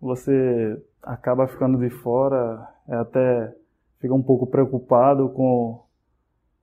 [0.00, 3.54] você acaba ficando de fora, é até
[4.00, 5.82] fica um pouco preocupado com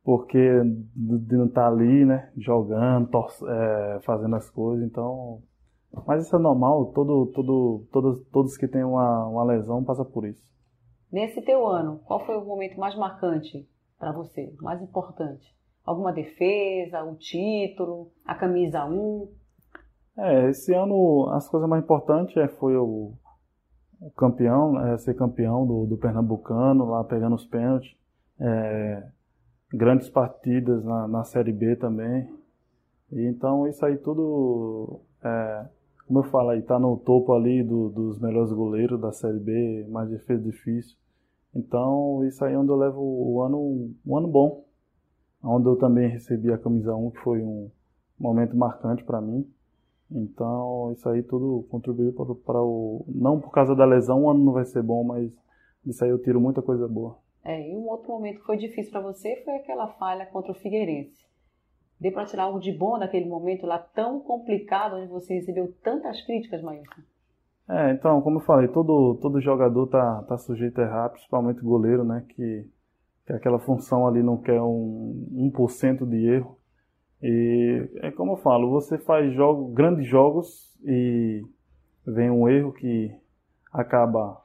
[0.03, 0.61] porque
[0.95, 3.09] de não estar ali, né, jogando,
[3.47, 5.39] é, fazendo as coisas, então,
[6.05, 10.25] mas isso é normal, todo, todo, todos, todos que têm uma, uma lesão passam por
[10.25, 10.43] isso.
[11.11, 13.67] Nesse teu ano, qual foi o momento mais marcante
[13.99, 15.45] para você, mais importante?
[15.85, 19.31] Alguma defesa, um título, a camisa 1?
[20.17, 23.13] É, esse ano as coisas mais importantes é, foi o,
[24.01, 27.95] o campeão, é, ser campeão do, do Pernambucano, lá pegando os pênaltis.
[28.39, 29.03] É,
[29.73, 32.29] grandes partidas na, na Série B também.
[33.11, 35.65] E então isso aí tudo, é,
[36.07, 39.85] como eu falo aí, tá no topo ali do- dos melhores goleiros da Série B,
[39.89, 40.97] mais defesa difícil.
[41.55, 44.65] Então isso aí é onde eu levo o ano, um ano bom.
[45.43, 47.69] Onde eu também recebi a camisa 1, que foi um
[48.19, 49.45] momento marcante para mim.
[50.09, 53.03] Então, isso aí tudo contribuiu para, o.
[53.07, 55.31] Não por causa da lesão, o ano não vai ser bom, mas
[55.83, 57.17] disso aí eu tiro muita coisa boa.
[57.43, 60.55] É, e um outro momento que foi difícil para você foi aquela falha contra o
[60.55, 61.25] Figueirense.
[62.03, 66.21] Deu para tirar algo de bom daquele momento lá tão complicado, onde você recebeu tantas
[66.25, 67.01] críticas, Maílson?
[67.69, 71.65] É, então, como eu falei, todo, todo jogador tá, tá sujeito a errar, principalmente o
[71.65, 72.25] goleiro, né?
[72.27, 72.69] Que,
[73.25, 76.59] que aquela função ali não quer um 1% de erro.
[77.21, 81.41] E é como eu falo, você faz jogo, grandes jogos e
[82.05, 83.15] vem um erro que
[83.71, 84.41] acaba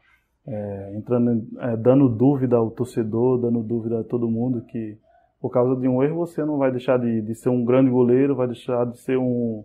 [0.47, 4.97] é, entrando, é, dando dúvida ao torcedor, dando dúvida a todo mundo que
[5.41, 8.35] por causa de um erro você não vai deixar de, de ser um grande goleiro,
[8.35, 9.65] vai deixar de ser um,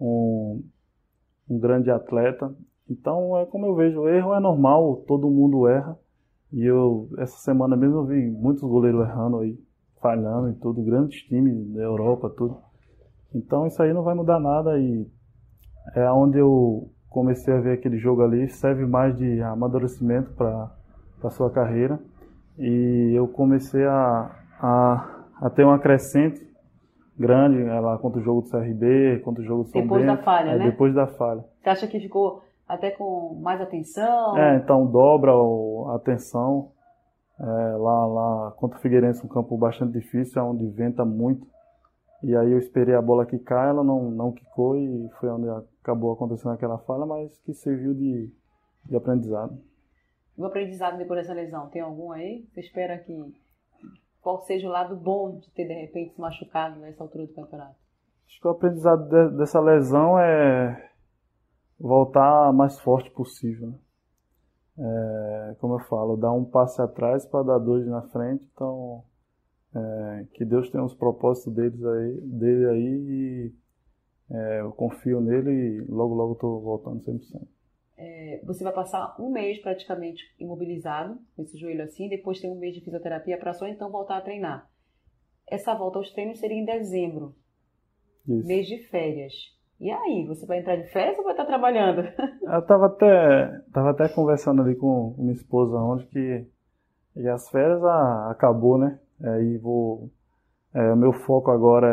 [0.00, 0.62] um,
[1.48, 2.54] um grande atleta.
[2.90, 5.96] Então é como eu vejo, o erro é normal, todo mundo erra.
[6.52, 9.58] E eu essa semana mesmo eu vi muitos goleiros errando aí,
[10.00, 12.58] falhando e tudo, grandes times da Europa, tudo.
[13.34, 15.06] Então isso aí não vai mudar nada e
[15.94, 20.70] é onde eu comecei a ver aquele jogo ali, serve mais de amadurecimento para
[21.22, 22.00] a sua carreira.
[22.58, 26.44] E eu comecei a, a, a ter uma crescente
[27.18, 30.16] grande lá contra o jogo do CRB, contra o jogo do São Depois Bento.
[30.16, 30.64] da falha, é, né?
[30.70, 31.44] Depois da falha.
[31.62, 34.36] Você acha que ficou até com mais atenção?
[34.36, 36.72] É, então dobra a atenção.
[37.38, 41.46] É, lá, lá contra o Figueirense, um campo bastante difícil, é onde venta muito.
[42.22, 45.48] E aí eu esperei a bola quicar, ela não, não quicou e foi onde
[45.82, 48.32] acabou acontecendo aquela falha, mas que serviu de,
[48.86, 49.58] de aprendizado.
[50.36, 52.46] O aprendizado depois dessa lesão, tem algum aí?
[52.52, 53.12] Você espera que
[54.24, 57.76] qual seja o lado bom de ter de repente se machucado nessa altura do campeonato?
[58.26, 60.90] Acho que o aprendizado de- dessa lesão é
[61.78, 63.68] voltar mais forte possível.
[63.68, 63.78] né?
[64.78, 68.42] É, como eu falo, dar um passe atrás para dar dois na frente.
[68.54, 69.04] Então,
[69.74, 73.54] é, que Deus tenha os propósitos deles aí, dele aí e
[74.34, 77.48] é, eu confio nele e logo, logo estou voltando 100%.
[77.96, 82.58] É, Você vai passar um mês praticamente imobilizado com esse joelho assim, depois tem um
[82.58, 84.68] mês de fisioterapia para só então voltar a treinar.
[85.46, 87.34] Essa volta aos treinos seria em dezembro,
[88.26, 88.46] Isso.
[88.46, 89.32] mês de férias.
[89.80, 92.02] E aí, você vai entrar de férias ou vai estar trabalhando?
[92.42, 96.54] Eu tava até, tava até conversando ali com minha esposa ontem que
[97.16, 98.98] e as férias ah, acabou, né?
[99.22, 100.10] Aí vou.
[100.72, 101.86] É, o meu foco agora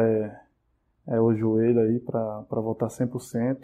[1.08, 3.60] é, é o joelho aí para voltar 100%.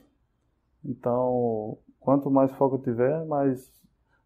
[0.85, 3.69] Então, quanto mais foco eu tiver, mais,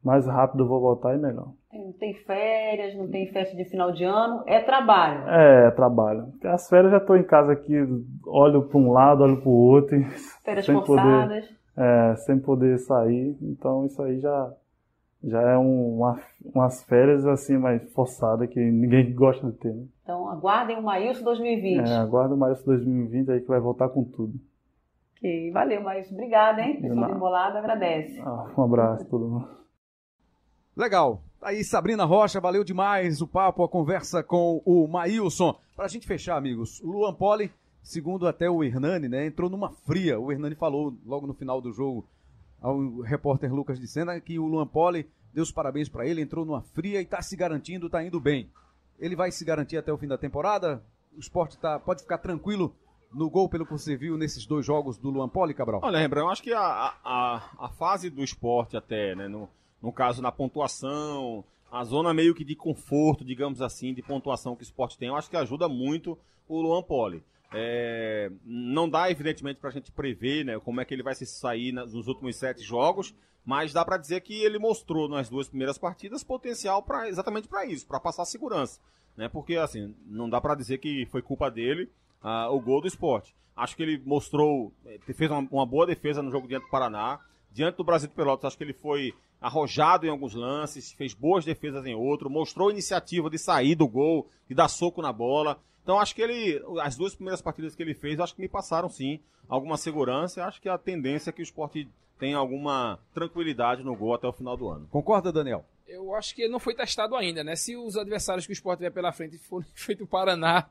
[0.03, 1.47] mais rápido eu vou voltar e melhor.
[1.73, 5.27] Não tem férias, não tem festa de final de ano, é trabalho.
[5.27, 6.27] É, trabalho.
[6.43, 7.73] As férias já estou em casa aqui,
[8.27, 10.03] olho para um lado, olho para o outro, e
[10.45, 11.49] Férias sem poder- forçadas.
[11.75, 13.35] é, sem poder sair.
[13.41, 14.53] Então isso aí já,
[15.23, 16.19] já é um- uma,
[16.53, 19.73] umas férias assim mais forçadas que ninguém gosta de ter.
[19.73, 19.85] Né?
[20.03, 21.79] Então, aguardem o Maílson 2020.
[21.89, 24.33] É, aguarda o Maílson 2020 aí que vai voltar com tudo.
[25.21, 26.15] Ok, valeu, Maílson.
[26.15, 26.81] Obrigada, hein?
[26.81, 27.15] Pessoal do.
[27.15, 28.19] Embolado agradece.
[28.21, 29.47] Ah, um abraço a todo mundo.
[30.75, 31.21] Legal.
[31.39, 35.55] Tá Aí, Sabrina Rocha, valeu demais o papo, a conversa com o Maílson.
[35.75, 37.51] Pra gente fechar, amigos, o Luan Poli,
[37.83, 40.19] segundo até o Hernani, né, entrou numa fria.
[40.19, 42.07] O Hernani falou logo no final do jogo
[42.59, 46.45] ao repórter Lucas de Sena que o Luan Poli deu os parabéns pra ele, entrou
[46.45, 48.49] numa fria e tá se garantindo, tá indo bem.
[48.99, 50.83] Ele vai se garantir até o fim da temporada?
[51.15, 52.75] O esporte tá, pode ficar tranquilo
[53.13, 55.81] no gol, pelo que você viu nesses dois jogos do Luan Poli, Cabral?
[55.83, 59.49] Olha, Rembrandt, eu acho que a, a, a fase do esporte até, né, no,
[59.81, 64.61] no caso na pontuação, a zona meio que de conforto, digamos assim, de pontuação que
[64.61, 67.23] o esporte tem, eu acho que ajuda muito o Luan Poli.
[67.53, 71.71] É, não dá, evidentemente, pra gente prever né, como é que ele vai se sair
[71.71, 76.23] nos últimos sete jogos, mas dá pra dizer que ele mostrou nas duas primeiras partidas
[76.23, 78.79] potencial para exatamente para isso, para passar segurança.
[79.17, 81.89] Né, porque, assim, não dá pra dizer que foi culpa dele
[82.21, 83.35] ah, o gol do esporte.
[83.55, 87.19] Acho que ele mostrou, eh, fez uma, uma boa defesa no jogo diante do Paraná.
[87.51, 91.43] Diante do Brasil de Pelotas, acho que ele foi arrojado em alguns lances, fez boas
[91.43, 95.59] defesas em outro, mostrou iniciativa de sair do gol, de dar soco na bola.
[95.83, 98.87] Então acho que ele, as duas primeiras partidas que ele fez, acho que me passaram
[98.87, 100.45] sim alguma segurança.
[100.45, 104.33] Acho que a tendência é que o esporte tenha alguma tranquilidade no gol até o
[104.33, 104.87] final do ano.
[104.91, 105.65] Concorda, Daniel?
[105.87, 107.55] Eu acho que ele não foi testado ainda, né?
[107.55, 110.69] Se os adversários que o Sport tiver pela frente forem feito o Paraná,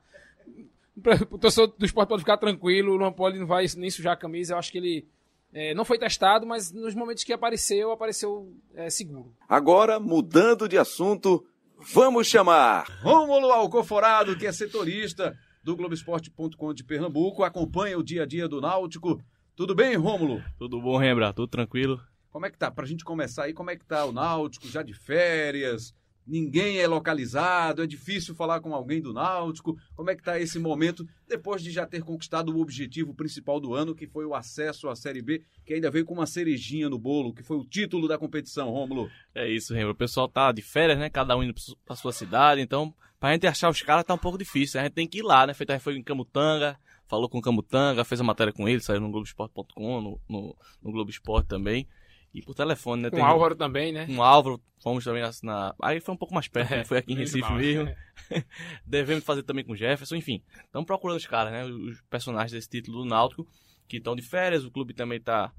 [1.30, 4.16] o torcedor do Sport pode ficar tranquilo, o Luan Poli não vai nem sujar a
[4.16, 4.54] camisa.
[4.54, 5.06] Eu acho que ele
[5.52, 9.34] é, não foi testado, mas nos momentos que apareceu, apareceu é, seguro.
[9.48, 11.44] Agora, mudando de assunto,
[11.92, 12.86] vamos chamar.
[13.02, 18.60] Rômulo Alcoforado, que é setorista do Globoesporte.com de Pernambuco, acompanha o dia a dia do
[18.60, 19.20] Náutico.
[19.56, 20.42] Tudo bem, Rômulo?
[20.58, 21.34] Tudo bom, Rembrandt?
[21.34, 22.00] Tudo tranquilo?
[22.30, 22.70] Como é que tá?
[22.70, 25.92] Pra gente começar aí, como é que tá o Náutico, já de férias?
[26.30, 29.76] Ninguém é localizado, é difícil falar com alguém do Náutico.
[29.96, 33.74] Como é que tá esse momento, depois de já ter conquistado o objetivo principal do
[33.74, 37.00] ano, que foi o acesso à Série B, que ainda veio com uma cerejinha no
[37.00, 39.10] bolo, que foi o título da competição, Rômulo?
[39.34, 39.96] É isso, Rembrandt.
[39.96, 41.10] O pessoal tá de férias, né?
[41.10, 42.60] Cada um indo pra sua cidade.
[42.60, 44.78] Então, pra gente achar os caras tá um pouco difícil.
[44.78, 45.52] A gente tem que ir lá, né?
[45.52, 48.80] Feito, a gente foi em Camutanga, falou com o Camutanga, fez a matéria com ele,
[48.80, 51.88] saiu no Globoesporte.com, no, no, no Globo Esporte também.
[52.32, 53.10] E por telefone, né?
[53.10, 54.06] Com Tem- o Álvaro também, né?
[54.06, 56.84] Com o Álvaro, fomos também na, na- Aí foi um pouco mais perto, né?
[56.84, 57.54] Foi aqui em Recife mal.
[57.56, 57.92] mesmo.
[58.86, 60.42] Devemos fazer também com o Jefferson, enfim.
[60.64, 61.64] Estamos procurando os caras, né?
[61.64, 63.46] Os personagens desse título do Náutico,
[63.88, 65.52] que estão de férias, o clube também tá,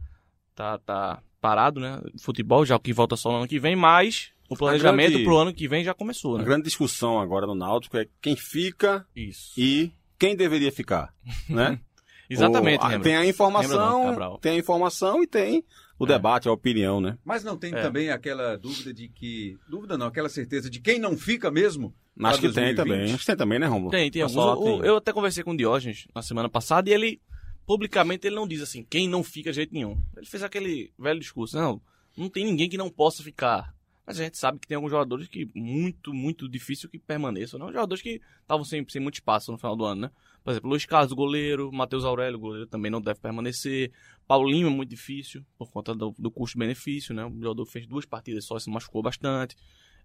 [0.56, 2.00] tá, tá parado, né?
[2.22, 5.54] Futebol, já que volta só no ano que vem, mas o planejamento grande- pro ano
[5.54, 6.46] que vem já começou, A né?
[6.46, 9.54] grande discussão agora no Náutico é quem fica Isso.
[9.60, 11.14] e quem deveria ficar,
[11.50, 11.80] né?
[12.34, 14.38] Exatamente, O- tem a não, informação, Cabral.
[14.40, 15.64] tem a informação e tem
[16.00, 16.08] o É.
[16.08, 17.18] debate, a opinião, né?
[17.24, 17.82] Mas não tem É.
[17.82, 19.58] também aquela dúvida de que.
[19.70, 21.94] Dúvida não, aquela certeza de quem não fica mesmo?
[22.24, 22.76] Acho que tem 2020.
[22.78, 23.04] também.
[23.14, 23.92] Acho que tem também, né, Romulo?
[23.92, 24.36] Tem, tem alguns.
[24.36, 24.58] falar?
[24.58, 27.22] O- Eu até conversei com o Diógenes na semana passada e ele,
[27.66, 29.98] publicamente, ele não diz assim, quem não fica de jeito nenhum.
[30.18, 31.82] Ele fez aquele velho discurso, não,
[32.18, 33.74] não tem ninguém que não possa ficar.
[34.06, 37.68] Mas a gente sabe que tem alguns jogadores que muito, muito difícil que permaneçam, não?
[37.72, 40.12] Jogadores que estavam sem, sem muito espaço no final do ano, né?
[40.44, 43.92] Por exemplo, Luiz Carlos, goleiro, Matheus Aurélio, goleiro, também não deve permanecer.
[44.28, 47.24] Paulinho é muito difícil, por conta do, do custo-benefício, né?
[47.26, 49.56] O jogador fez duas partidas só e se machucou bastante.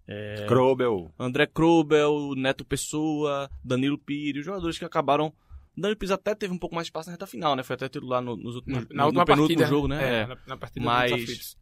[0.07, 1.11] É, Krobel.
[1.19, 5.33] André Krubel, Neto Pessoa, Danilo Pires, jogadores que acabaram.
[5.77, 7.63] Danilo Pires até teve um pouco mais de espaço na reta final, né?
[7.63, 9.67] Foi até titular no, nos últimos, Na no, última no penúltimo partida.
[9.67, 10.05] jogo, né?
[10.05, 10.27] É, É.
[10.27, 11.57] na, na partida Mas-.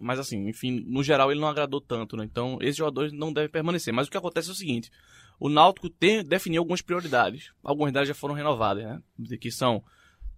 [0.00, 2.24] Mas assim, enfim, no geral ele não agradou tanto, né?
[2.24, 3.92] Então esses jogadores não devem permanecer.
[3.92, 4.90] Mas o que acontece é o seguinte:
[5.38, 7.52] o Náutico tem, definiu algumas prioridades.
[7.62, 9.02] Algumas delas já foram renovadas, né?
[9.40, 9.82] Que são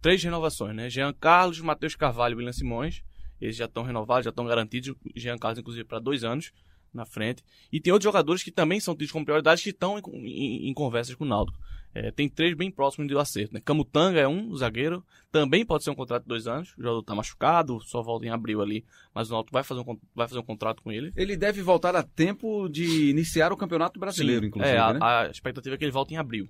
[0.00, 0.88] três renovações, né?
[0.90, 3.02] Jean Carlos, Matheus Carvalho e William Simões.
[3.40, 4.94] Eles já estão renovados, já estão garantidos.
[5.16, 6.52] Jean Carlos, inclusive, para dois anos
[6.92, 7.42] na frente.
[7.72, 10.74] E tem outros jogadores que também são tidos como prioridades que estão em, em- em
[10.74, 11.58] conversas com o Náutico.
[11.92, 13.60] É, tem três bem próximos do acerto, né?
[13.64, 15.04] Camutanga é um, zagueiro.
[15.32, 16.70] Também pode ser um contrato de dois anos.
[16.78, 18.84] O jogador tá machucado, só volta em abril ali.
[19.12, 21.12] Mas o Náutico vai fazer um, vai fazer um contrato com ele.
[21.16, 24.48] Ele deve voltar a tempo de iniciar o Campeonato Brasileiro, Sim.
[24.48, 24.98] inclusive, É, a, né?
[25.02, 26.48] a expectativa é que ele volte em abril.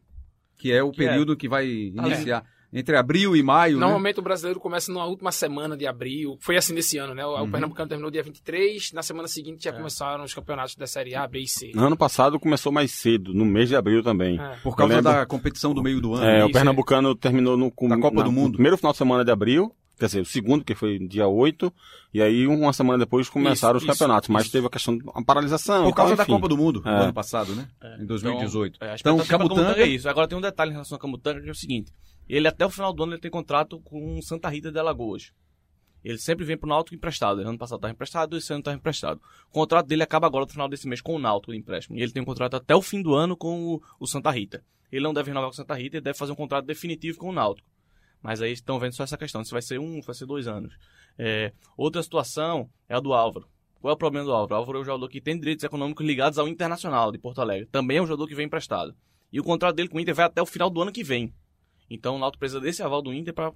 [0.59, 3.81] Que é o que é- período que vai iniciar entre abril e maio, né?
[3.81, 6.37] Normalmente o brasileiro começa na última semana de abril.
[6.41, 7.25] Foi assim nesse ano, né?
[7.27, 7.51] O, o Uhum.
[7.51, 9.71] Pernambucano terminou dia 23, na semana seguinte É.
[9.73, 11.73] já começaram os campeonatos da Série A, B e C.
[11.75, 14.39] Ano passado começou mais cedo, no mês de abril também.
[14.41, 14.57] É.
[14.63, 16.25] Por causa lembro- da competição do meio do ano.
[16.25, 18.49] É, o isso, Pernambucano terminou no, com- Da Copa na- do Mundo.
[18.49, 21.73] no primeiro final de semana de abril, quer dizer, o segundo, que foi dia 8,
[22.15, 24.53] e aí uma semana depois começaram Isso, os campeonatos, isso, mas isso.
[24.53, 25.85] teve a questão da paralisação.
[25.85, 26.33] Por causa tal, da.
[26.33, 26.89] Copa do Mundo, É.
[26.91, 27.67] no ano passado, né?
[28.01, 28.77] em 2018.
[28.77, 29.81] Então, é, a Então, Camutanga...
[29.83, 30.09] é isso.
[30.09, 31.93] Agora tem um detalhe em relação a Camutanga, que é o seguinte.
[32.31, 35.33] Ele até o final do ano ele tem contrato com o Santa Rita de Alagoas.
[36.03, 37.41] Ele sempre vem pro Náutico emprestado.
[37.41, 39.21] Ano passado estava emprestado, esse ano estava emprestado.
[39.49, 41.99] O contrato dele acaba agora no final desse mês com o Náutico empréstimo.
[41.99, 44.65] E ele tem um contrato até o fim do ano com o, o Santa Rita.
[44.91, 47.29] Ele não deve renovar com o Santa Rita, ele deve fazer um contrato definitivo com
[47.29, 47.69] o Náutico.
[48.23, 50.75] Mas aí estão vendo só essa questão, se vai ser um, vai ser dois anos.
[51.19, 53.49] É, outra situação é a do Álvaro.
[53.81, 54.55] Qual é o problema do Álvaro?
[54.55, 57.67] O Álvaro é um jogador que tem direitos econômicos ligados ao Internacional de Porto Alegre.
[57.67, 58.95] Também é um jogador que vem emprestado.
[59.33, 61.33] E o contrato dele com o Inter vai até o final do ano que vem.
[61.91, 63.53] Então o Náutico precisa desse aval do Inter para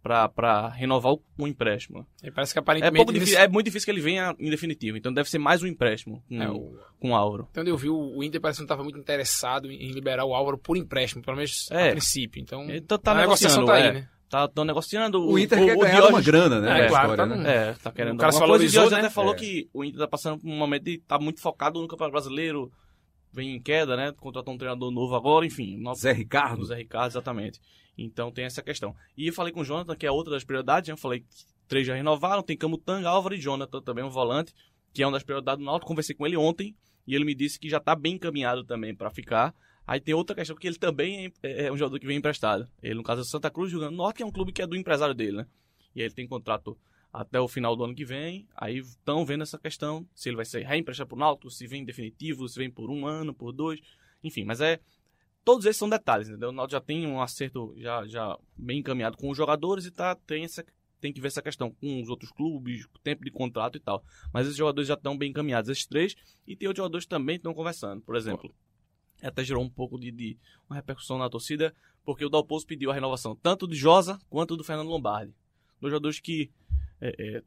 [0.00, 2.06] para renovar o, o empréstimo.
[2.22, 2.96] E parece que É, aparentemente.
[2.96, 4.96] pouco nesse- difícil, é muito difícil que ele venha em definitivo.
[4.96, 7.48] Então deve ser mais um empréstimo com, é, o- com o Álvaro.
[7.50, 10.32] Então eu vi, o o Inter parece que não estava muito interessado em liberar o
[10.34, 11.88] Álvaro por empréstimo, pelo menos É.
[11.88, 12.40] a princípio.
[12.40, 13.88] Então, Então tá a negociação negociando, tá é.
[13.98, 14.08] aí, né?
[14.30, 15.26] Tá tão negociando.
[15.26, 16.84] O Inter quer ganhar uma grana, né?
[16.84, 17.50] É, claro, história, tá né?
[17.70, 18.68] É, tá querendo O cara coisa.
[18.68, 19.00] Jorge né?
[19.00, 19.36] até falou É.
[19.36, 22.70] que o Inter tá passando por um momento de tá muito focado no Campeonato Brasileiro,
[23.32, 24.12] vem em queda, né?
[24.12, 25.76] Contratou um treinador novo agora, enfim.
[25.76, 26.64] nosso- Zé Ricardo.
[26.64, 27.60] Zé Ricardo, exatamente.
[27.96, 28.94] Então tem essa questão.
[29.16, 30.92] E eu falei com o Jonathan, que é outra das prioridades, né?
[30.92, 31.26] eu falei que
[31.66, 34.54] três já renovaram, tem Camutanga, Álvaro e Jonathan também, um volante,
[34.94, 35.88] que é uma das prioridades do Náutico.
[35.88, 36.74] Conversei com ele ontem
[37.06, 39.54] e ele me disse que já tá bem encaminhado também para ficar.
[39.86, 42.68] Aí tem outra questão, porque ele também é é um jogador que vem emprestado.
[42.82, 44.66] Ele, no caso, é Santa Cruz, jogando no Norte, que é um clube que é
[44.66, 45.46] do empresário dele, né?
[45.94, 46.78] E aí ele tem contrato
[47.18, 48.46] até o final do ano que vem.
[48.54, 52.48] Aí estão vendo essa questão, se ele vai ser reemprestado pro Náutico, se vem definitivo,
[52.48, 53.80] se vem por um ano, por dois.
[54.22, 54.80] Enfim, mas é...
[55.44, 56.50] Todos esses são detalhes, entendeu?
[56.50, 60.14] O Náutico já tem um acerto já, já bem encaminhado com os jogadores e tá,
[60.14, 60.64] tem, essa,
[61.00, 64.04] tem que ver essa questão com os outros clubes, tempo de contrato e tal.
[64.32, 66.14] Mas esses jogadores já estão bem encaminhados, esses três.
[66.46, 68.00] E tem outros jogadores que também estão conversando.
[68.02, 68.54] Por exemplo,
[69.20, 72.94] até gerou um pouco de, de uma repercussão na torcida, porque o Dalpozo pediu a
[72.94, 75.34] renovação tanto de Josa quanto do Fernando Lombardi.
[75.80, 76.50] Dois jogadores que
[77.00, 77.42] é, é,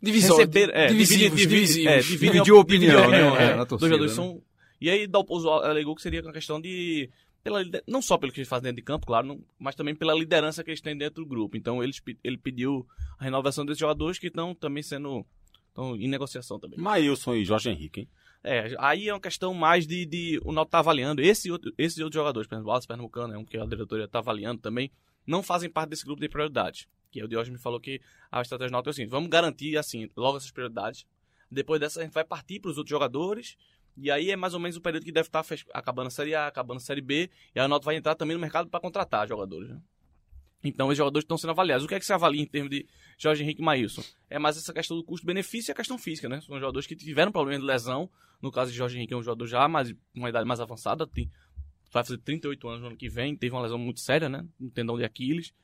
[0.00, 0.72] Divisor, receberam.
[0.74, 3.48] É, divisivos, divide- é, divide- Dividiu a opinião, divide a né, é.
[3.50, 4.22] na Dois torcida, jogadores né?
[4.24, 4.42] são.
[4.80, 7.10] E aí Dalpozo alegou que seria uma questão de.
[7.42, 10.12] Pela, não só pelo que eles fazem dentro de campo, claro, não- mas também pela
[10.14, 11.56] liderança que eles têm dentro do grupo.
[11.56, 12.86] Então eles, ele pediu
[13.18, 15.24] a renovação desses jogadores que estão também sendo.
[15.68, 16.78] Estão em negociação também.
[16.78, 18.08] Maílson e Jorge Henrique, hein?
[18.42, 21.20] É, aí é uma questão mais de, de o Náutico tá avaliando.
[21.20, 24.06] Esse, outro, esses outros jogadores, por exemplo, o Alisson Pernambucano, é um que a diretoria
[24.08, 24.90] tá avaliando também,
[25.26, 26.88] não fazem parte desse grupo de prioridade.
[27.20, 28.00] Que o Diógenes me falou que
[28.30, 31.06] a estratégia do Náutico é assim, vamos garantir, assim, logo essas prioridades.
[31.50, 33.56] Depois dessa, a gente vai partir para os outros jogadores.
[33.96, 36.34] E aí é mais ou menos o período que deve estar fech- acabando a Série
[36.34, 37.30] A, acabando a Série B.
[37.54, 39.70] E o Náutico vai entrar também no mercado para contratar jogadores.
[39.70, 39.80] Né?
[40.64, 41.84] Então, os jogadores estão sendo avaliados.
[41.84, 42.86] O que é que se avalia em termos de
[43.16, 44.02] Jorge Henrique e Maílson?
[44.28, 46.40] É mais essa questão do custo-benefício e a questão física, né?
[46.40, 48.10] São jogadores que tiveram problema de lesão.
[48.42, 51.30] No caso de Jorge Henrique, é um jogador já mais, uma idade mais avançada, tem,
[51.90, 54.44] vai fazer 38 anos no ano que vem, teve uma lesão muito séria, né?
[54.60, 55.54] No tendão de Aquiles.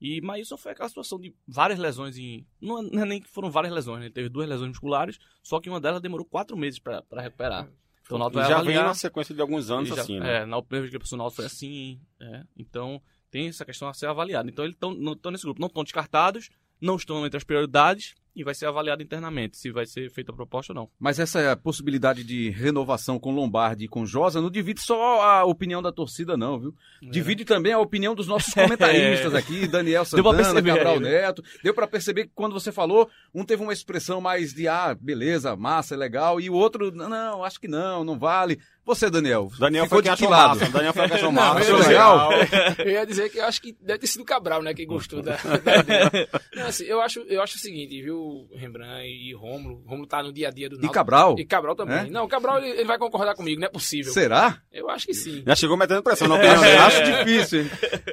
[0.00, 2.46] E Maílson foi aquela situação de várias lesões em.
[2.60, 4.06] Não é não é nem que foram várias lesões, né?
[4.06, 7.68] Ele teve duas lesões musculares, só que uma delas demorou quatro meses para recuperar.
[8.02, 8.84] Então o E Náutico vai já vem avaliar.
[8.84, 10.42] na sequência de alguns anos já- assim, né?
[10.42, 12.00] É, na primeira vez que Náutico foi assim.
[12.20, 12.44] é.
[12.56, 14.48] Então, Tem essa questão a ser avaliada.
[14.48, 16.48] Então eles estão nesse grupo, não estão descartados,
[16.80, 20.34] não estão entre as prioridades e vai ser avaliado internamente se vai ser feita a
[20.34, 20.90] proposta ou não.
[21.00, 25.80] Mas essa possibilidade de renovação com Lombardi e com Josa não divide só a opinião
[25.80, 26.74] da torcida, não, viu?
[27.02, 27.08] É.
[27.08, 29.38] Divide também a opinião dos nossos comentaristas é.
[29.38, 31.22] aqui, Daniel Santana, perceber, Cabral né?
[31.22, 31.42] Neto.
[31.64, 35.56] Deu para perceber que quando você falou, um teve uma expressão mais de, ah, beleza,
[35.56, 38.60] massa, é legal, e o outro, não, acho que não, não vale.
[38.86, 39.50] Você, Daniel.
[39.58, 40.60] Daniel foi de que lado?
[40.60, 40.70] Massa.
[40.70, 41.58] Daniel foi achou massa.
[41.58, 42.30] Achou legal?
[42.78, 45.22] Eu ia dizer que eu acho que deve ter sido o Cabral, né, que gostou
[45.22, 49.82] da, da Não, assim, eu acho, eu acho o seguinte, viu, Rembrandt e Rômulo.
[49.84, 50.92] Rômulo tá no dia a dia do Náutico.
[50.92, 51.34] E Cabral?
[51.38, 51.96] E Cabral também.
[51.96, 52.10] É?
[52.10, 54.12] Não, o Cabral ele, ele, vai concordar comigo, não é possível.
[54.12, 54.62] Será?
[54.70, 55.42] Eu acho que sim.
[55.44, 56.76] Já chegou metendo pressão na opinião dele.
[56.76, 57.70] Acho difícil, hein?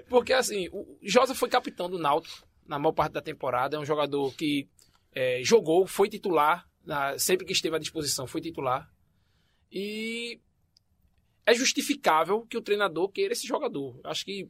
[0.09, 3.76] Porque assim, o Josa foi capitão do Náutico na maior parte da temporada.
[3.76, 4.67] É um jogador que
[5.13, 8.89] é, jogou, foi titular, na, sempre que esteve à disposição, foi titular.
[9.71, 10.39] E
[11.46, 14.00] é justificável que o treinador queira esse jogador.
[14.04, 14.50] Acho que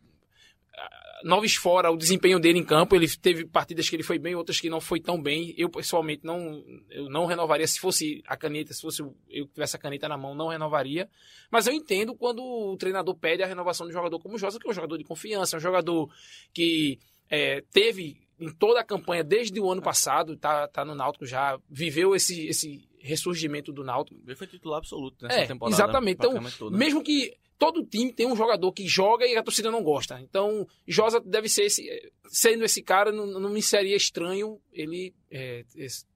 [0.76, 4.36] ah, noves fora o desempenho dele em campo, ele teve partidas que ele foi bem,
[4.36, 5.54] outras que não foi tão bem.
[5.58, 9.80] Eu pessoalmente não eu não renovaria se fosse a caneta, se fosse eu tivesse a
[9.80, 11.10] caneta na mão, não renovaria.
[11.52, 14.60] Mas eu entendo quando o treinador pede a renovação de um jogador como o Josa,
[14.60, 16.10] que é um jogador de confiança, é um jogador
[16.54, 21.26] que é, teve em toda a campanha desde o ano passado, tá, tá no Náutico
[21.26, 24.20] já, viveu esse, esse ressurgimento do Náutico.
[24.26, 25.76] Ele foi titular absoluto nessa é, temporada.
[25.76, 26.16] Exatamente.
[26.16, 26.78] Então, toda.
[26.78, 30.20] mesmo que todo time tem um jogador que joga e a torcida não gosta.
[30.22, 31.86] Então, Josa deve ser esse.
[32.28, 35.66] Sendo esse cara, não, não me seria estranho ele é,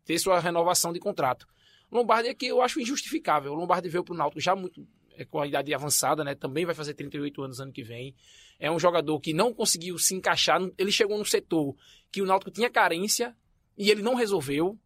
[0.06, 1.46] ter sua renovação de contrato.
[1.92, 3.52] Lombardi é que eu acho injustificável.
[3.52, 4.86] O Lombardi veio para o Náutico já muito
[5.16, 6.36] é, com a idade avançada, né?
[6.36, 8.16] Também vai fazer 38 anos ano que vem.
[8.60, 10.62] É um jogador que não conseguiu se encaixar.
[10.78, 11.76] Ele chegou no setor
[12.12, 13.36] que o Náutico tinha carência
[13.78, 14.78] e ele não resolveu.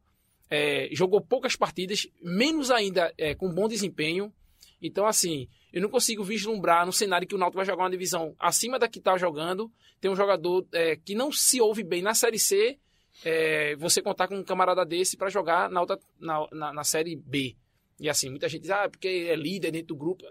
[0.53, 4.33] É, jogou poucas partidas, menos ainda é, com bom desempenho.
[4.81, 8.35] Então, assim, eu não consigo vislumbrar no cenário que o Náutico vai jogar uma divisão
[8.37, 9.71] acima da que está jogando.
[10.01, 12.77] Tem um jogador é, que não se ouve bem na Série C.
[13.23, 17.15] É, você contar com um camarada desse para jogar na, outra, na, na, na, Série
[17.15, 17.55] B.
[17.99, 20.25] E assim, muita gente diz, ah, porque é líder dentro do grupo.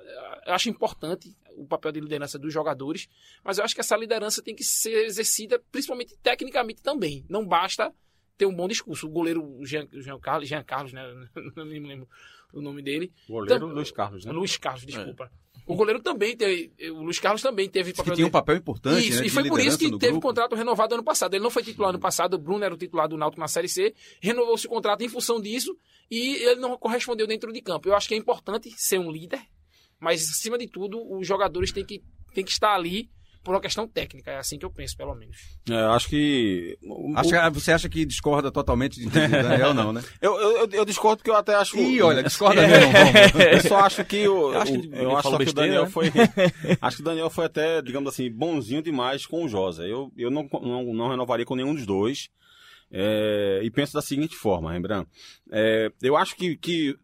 [0.47, 3.09] Eu acho importante o papel de liderança dos jogadores,
[3.43, 7.25] mas eu acho que essa liderança tem que ser exercida principalmente tecnicamente também.
[7.29, 7.95] Não basta
[8.41, 9.07] ter um bom discurso.
[9.07, 11.03] O goleiro Jean, Jean Carlos, Jean Carlos, né?
[11.55, 12.09] Não me lembro
[12.55, 13.13] o nome dele.
[13.29, 14.33] O goleiro então, Luiz Carlos, né?
[14.33, 15.25] Luiz Carlos, desculpa.
[15.25, 15.51] É.
[15.67, 16.73] O goleiro também teve.
[16.91, 18.13] O Luiz Carlos também teve papel.
[18.13, 19.07] Que tinha um papel importante.
[19.07, 20.29] Isso, né, e foi por isso que teve grupo.
[20.29, 21.35] contrato renovado ano passado.
[21.35, 23.69] Ele não foi titular ano passado, o Bruno era o titular do Náutico na Série
[23.69, 25.77] C, renovou seu contrato em função disso
[26.11, 27.89] e ele não correspondeu dentro de campo.
[27.89, 29.41] Eu acho que é importante ser um líder,
[30.01, 32.03] mas acima de tudo, os jogadores têm que,
[32.35, 33.11] têm que estar ali
[33.43, 34.31] por uma questão técnica.
[34.31, 35.37] É assim que eu penso, pelo menos.
[35.69, 36.79] É, acho que.
[37.17, 40.03] Acho que você acha que discorda totalmente de Daniel, não, né?
[40.21, 41.79] eu, eu, eu, discordo porque eu até acho.
[41.79, 43.41] Ih, olha, discorda mesmo.
[43.41, 43.55] É.
[43.55, 44.53] eu só acho que o.
[44.53, 45.91] Eu acho que, eu acho que o Daniel né?
[45.91, 46.13] foi.
[46.81, 49.87] acho que o Daniel foi até, digamos assim, bonzinho demais com o Josa.
[49.87, 52.29] Eu, eu não, não, não renovaria com nenhum dos dois.
[52.93, 55.09] É, e penso da seguinte forma, Rembrandt.
[55.53, 56.97] É, eu acho que, que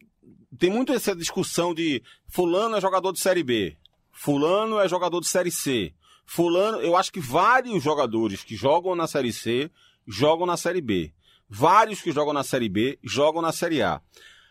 [0.59, 3.77] tem muito essa discussão de fulano é jogador de Série B,
[4.11, 5.95] fulano é jogador de Série C.
[6.27, 9.71] Fulano, eu acho que vários jogadores que jogam na Série C
[10.07, 11.13] jogam na Série B.
[11.49, 14.01] Vários que jogam na Série B jogam na Série A.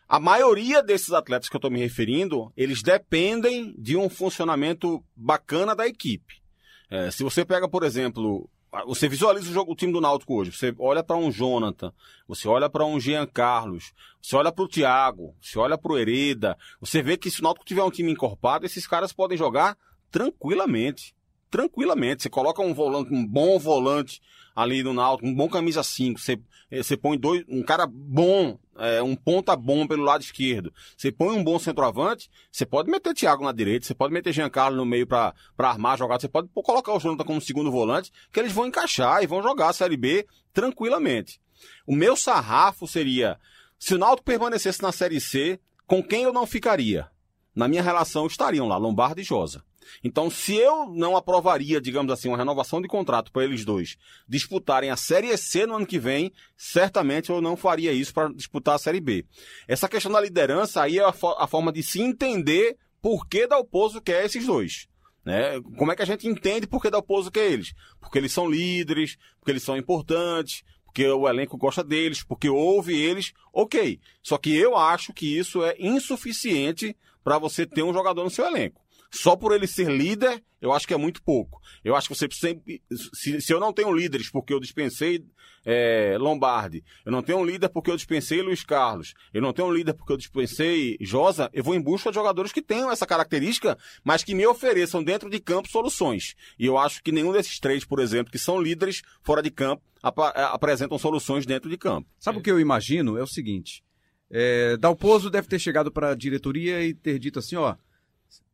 [0.07, 5.75] A maioria desses atletas que eu estou me referindo, eles dependem de um funcionamento bacana
[5.75, 6.41] da equipe.
[6.89, 8.49] É, se você pega, por exemplo,
[8.85, 11.91] você visualiza o, jogo, o time do Náutico hoje, você olha para um Jonathan,
[12.27, 15.97] você olha para um Jean Carlos, você olha para o Thiago, você olha para o
[15.97, 19.75] Hereda, você vê que se o Náutico tiver um time encorpado, esses caras podem jogar
[20.11, 21.15] tranquilamente
[21.49, 22.23] tranquilamente.
[22.23, 24.21] Você coloca um volante, um bom volante
[24.55, 26.39] ali no Náutico, um bom camisa 5, você,
[26.71, 31.11] eh, você põe dois, um cara bom, é, um ponta bom pelo lado esquerdo, você
[31.11, 34.85] põe um bom centroavante, você pode meter Thiago na direita, você pode meter Giancarlo no
[34.85, 38.53] meio para armar a jogada, você pode colocar o Jonathan como segundo volante, que eles
[38.53, 41.41] vão encaixar e vão jogar a Série B tranquilamente.
[41.85, 43.37] O meu sarrafo seria,
[43.77, 47.09] se o Náutico permanecesse na Série C, com quem eu não ficaria?
[47.53, 49.63] Na minha relação estariam lá Lombardo e Josa.
[50.03, 54.89] Então, se eu não aprovaria, digamos assim, uma renovação de contrato para eles dois disputarem
[54.89, 58.79] a Série C no ano que vem, certamente eu não faria isso para disputar a
[58.79, 59.25] Série B.
[59.67, 63.47] Essa questão da liderança aí é a, fo a forma de se entender por que
[63.47, 64.87] Dalpozo quer esses dois.
[65.23, 65.59] Né?
[65.77, 67.73] Como é que a gente entende por que Dalpozo quer eles?
[67.99, 72.95] Porque eles são líderes, porque eles são importantes, porque o elenco gosta deles, porque ouve
[72.95, 73.99] eles, ok.
[74.23, 78.45] Só que eu acho que isso é insuficiente para você ter um jogador no seu
[78.45, 78.84] elenco.
[79.11, 81.61] Só por ele ser líder, eu acho que é muito pouco.
[81.83, 82.81] Eu acho que você sempre.
[83.13, 85.23] Se, se eu não tenho líderes porque eu dispensei
[85.65, 89.67] é, Lombardi, eu não tenho um líder porque eu dispensei Luiz Carlos, eu não tenho
[89.67, 93.05] um líder porque eu dispensei Josa, eu vou em busca de jogadores que tenham essa
[93.05, 96.35] característica, mas que me ofereçam dentro de campo soluções.
[96.57, 99.83] E eu acho que nenhum desses três, por exemplo, que são líderes fora de campo,
[100.03, 100.19] ap
[100.51, 102.07] apresentam soluções dentro de campo.
[102.19, 102.39] Sabe é.
[102.39, 103.17] o que eu imagino?
[103.17, 103.83] É o seguinte.
[104.29, 107.75] É, Dalpozo deve ter chegado para a diretoria e ter dito assim, ó,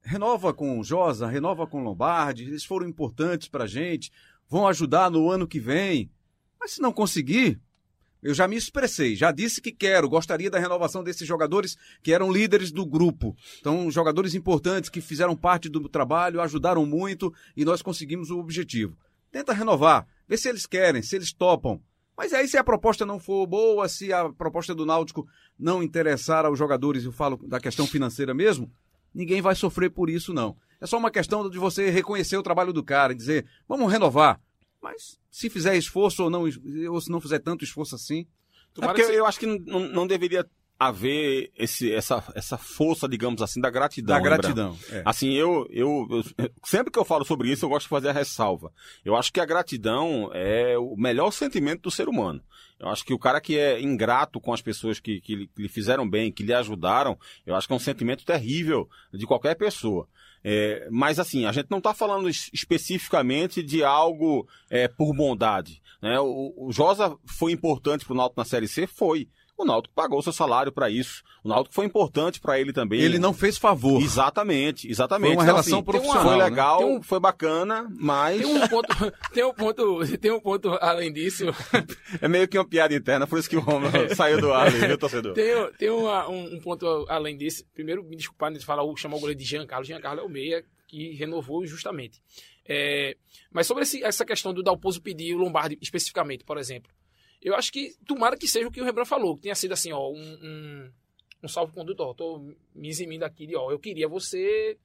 [0.02, 4.12] renova com Josa, renova com Lombardi, eles foram importantes para a gente,
[4.50, 6.12] vão ajudar no ano que vem.
[6.60, 7.60] Mas se não conseguir,
[8.22, 12.32] eu já me expressei, já disse que quero, gostaria da renovação desses jogadores que eram
[12.32, 13.36] líderes do grupo.
[13.60, 18.96] Então, jogadores importantes que fizeram parte do trabalho, ajudaram muito e nós conseguimos o objetivo.
[19.32, 21.82] Tenta renovar, vê se eles querem, se eles topam.
[22.16, 25.28] Mas aí, se a proposta não for boa, se a proposta do Náutico
[25.58, 28.72] não interessar aos jogadores, eu falo da questão financeira mesmo,
[29.14, 30.56] ninguém vai sofrer por isso, não.
[30.80, 34.42] É só uma questão de você reconhecer o trabalho do cara e dizer, vamos renovar.
[34.82, 36.44] Mas se fizer esforço ou não,
[36.90, 38.26] ou se não fizer tanto esforço assim.
[38.82, 40.50] É porque eu acho que não, não deveria
[40.82, 44.16] haver esse, essa, essa força, digamos assim, da gratidão.
[44.16, 44.76] Da gratidão.
[44.90, 45.04] É.
[45.06, 48.14] Assim, eu, eu, eu, Sempre que eu falo sobre isso, eu gosto de fazer a
[48.14, 48.74] ressalva.
[49.06, 52.42] Eu acho que a gratidão é o melhor sentimento do ser humano.
[52.80, 56.10] Eu acho que o cara que é ingrato com as pessoas que, que, lhe fizeram
[56.10, 57.16] bem, que lhe ajudaram,
[57.46, 60.08] eu acho que é um sentimento terrível de qualquer pessoa.
[60.44, 65.80] É, mas assim, a gente não está falando especificamente de algo é, por bondade.
[66.02, 66.20] Né?
[66.20, 68.88] O, o Josa foi importante para o Náutico na Série C?
[68.88, 69.30] Foi.
[69.58, 71.24] O Náutico pagou seu salário para isso.
[71.44, 73.00] O Náutico foi importante para ele também.
[73.00, 74.02] Ele não fez favor.
[74.02, 75.30] Exatamente, exatamente.
[75.30, 76.24] Foi uma então, relação assim, profissional.
[76.24, 76.86] Foi legal, né?
[76.86, 78.42] um, foi bacana, mas.
[78.42, 78.88] Tem um ponto,
[79.34, 81.46] tem um ponto, tem um ponto além disso.
[82.20, 84.80] é meio que uma piada interna, por isso que o homem saiu do ar ali,
[84.80, 85.34] viu, torcedor?
[85.34, 87.64] Tem, tem uma, um, um, ponto além disso.
[87.74, 89.88] Primeiro, me desculpar de falar, chamar o goleiro de Jean Carlos.
[89.88, 92.22] Jean Carlos é o meia que renovou justamente.
[92.68, 93.16] É,
[93.52, 96.92] mas sobre esse, essa questão do Dalpozo pedir o Lombardi especificamente, por exemplo.
[97.42, 99.92] Eu acho que, tomara que seja o que o Rembrandt falou, que tenha sido assim,
[99.92, 100.92] ó, um, um,
[101.44, 102.40] um salvo-conduto, ó, tô
[102.76, 104.78] me eximindo aqui de, ó, eu queria você,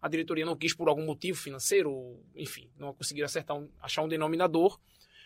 [0.00, 4.08] a diretoria não quis por algum motivo financeiro, enfim, não conseguiram acertar, um, achar um
[4.08, 4.80] denominador,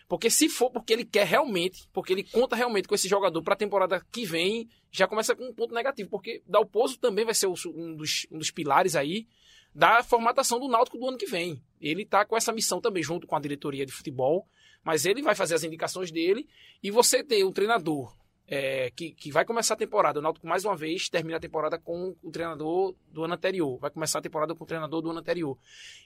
[0.08, 3.54] porque se for porque ele quer realmente, porque ele conta realmente com esse jogador para
[3.54, 7.46] a temporada que vem, já começa com um ponto negativo, porque Dalpozo também vai ser
[7.46, 9.26] um dos, um dos pilares aí
[9.74, 11.60] da formatação do Náutico do ano que vem.
[11.80, 14.46] Ele está com essa missão também, junto com a diretoria de futebol,
[14.84, 16.46] mas ele vai fazer as indicações dele
[16.82, 18.14] e você ter um treinador
[18.46, 21.78] é, que, que vai começar a temporada, o Náutico mais uma vez termina a temporada
[21.78, 25.20] com o treinador do ano anterior, vai começar a temporada com o treinador do ano
[25.20, 25.56] anterior.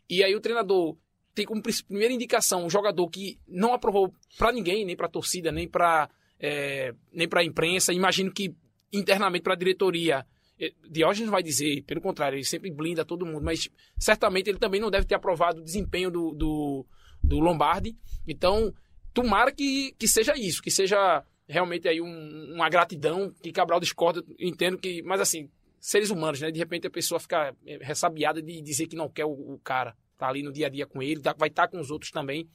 [0.09, 0.97] E aí o treinador
[1.35, 5.51] tem como primeira indicação um jogador que não aprovou para ninguém, nem para a torcida,
[5.53, 6.09] nem para
[6.41, 8.55] é, nem para a imprensa, imagino que
[8.93, 10.25] internamente para a diretoria.
[10.61, 13.69] É, Diógenes vai dizer, pelo contrário, ele sempre blinda todo mundo, mas
[13.99, 16.87] certamente ele também não deve ter aprovado o desempenho do, do,
[17.23, 17.97] do Lombardi.
[18.27, 18.73] Então,
[19.13, 24.23] tomara que, que seja isso, que seja realmente aí um, uma gratidão que Cabral discorda,
[24.39, 25.49] entendo que, mas assim,
[25.81, 26.51] seres humanos, né?
[26.51, 29.97] De repente a pessoa fica é, ressabiada de dizer que não quer o, o cara,
[30.17, 32.11] tá ali no dia a dia com ele, tá, vai estar tá com os outros
[32.11, 32.49] também.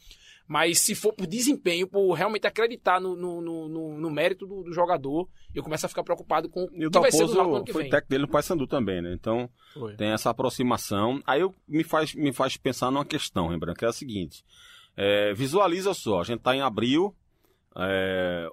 [0.47, 4.73] Mas se for por desempenho, por realmente acreditar no, no, no, no mérito do, do,
[4.73, 7.83] jogador, eu começo a ficar preocupado com o que vai ser do ano que foi
[7.83, 7.91] vem.
[7.91, 9.13] técnico dele no Paysandu também, né?
[9.13, 9.95] Então foi.
[9.95, 11.21] tem essa aproximação.
[11.25, 14.43] Aí eu, me, faz, me faz pensar numa questão, Rembrandt, que é a seguinte.
[14.97, 17.15] É, visualiza só, a gente está em abril,
[17.75, 18.47] é,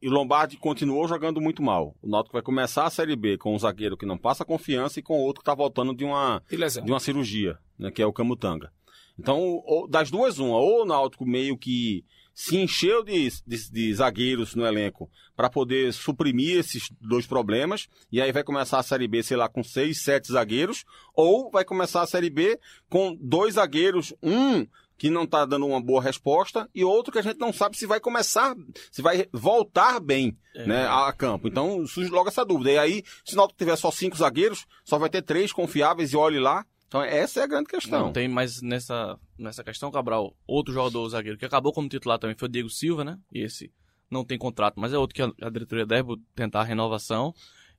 [0.00, 1.96] e Lombardi continuou jogando muito mal.
[2.02, 5.02] O Náutico vai começar a Série B com um zagueiro que não passa confiança e
[5.02, 8.72] com outro que está voltando de uma, de uma cirurgia, né, que é o Camutanga.
[9.18, 10.58] Então, das duas, uma.
[10.58, 12.04] Ou o Náutico meio que
[12.38, 18.22] se encheu de, de, de zagueiros no elenco para poder suprimir esses dois problemas, e
[18.22, 22.00] aí vai começar a Série B, sei lá, com seis, sete zagueiros, ou vai começar
[22.00, 22.56] a Série B
[22.88, 24.64] com dois zagueiros, um
[24.96, 27.86] que não está dando uma boa resposta e outro que a gente não sabe se
[27.86, 28.54] vai começar,
[28.90, 30.66] se vai voltar bem é.
[30.66, 31.46] né, a campo.
[31.46, 32.72] Então surge logo essa dúvida.
[32.72, 36.16] E aí, se o Náutico tiver só cinco zagueiros, só vai ter três confiáveis e
[36.16, 36.66] olhe lá.
[36.88, 38.06] Então essa é a grande questão.
[38.06, 42.36] Não tem mais nessa, nessa questão, Cabral, outro jogador zagueiro que acabou como titular também
[42.36, 43.18] foi o Diego Silva, né?
[43.30, 43.70] E esse
[44.10, 47.34] não tem contrato, mas é outro que a, a diretoria deve tentar a renovação.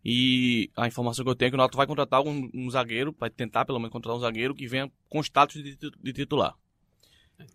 [0.05, 3.13] E a informação que eu tenho é que o Náutico vai contratar um, um, zagueiro,
[3.19, 6.55] vai tentar pelo menos contratar um zagueiro que venha com status de, de titular.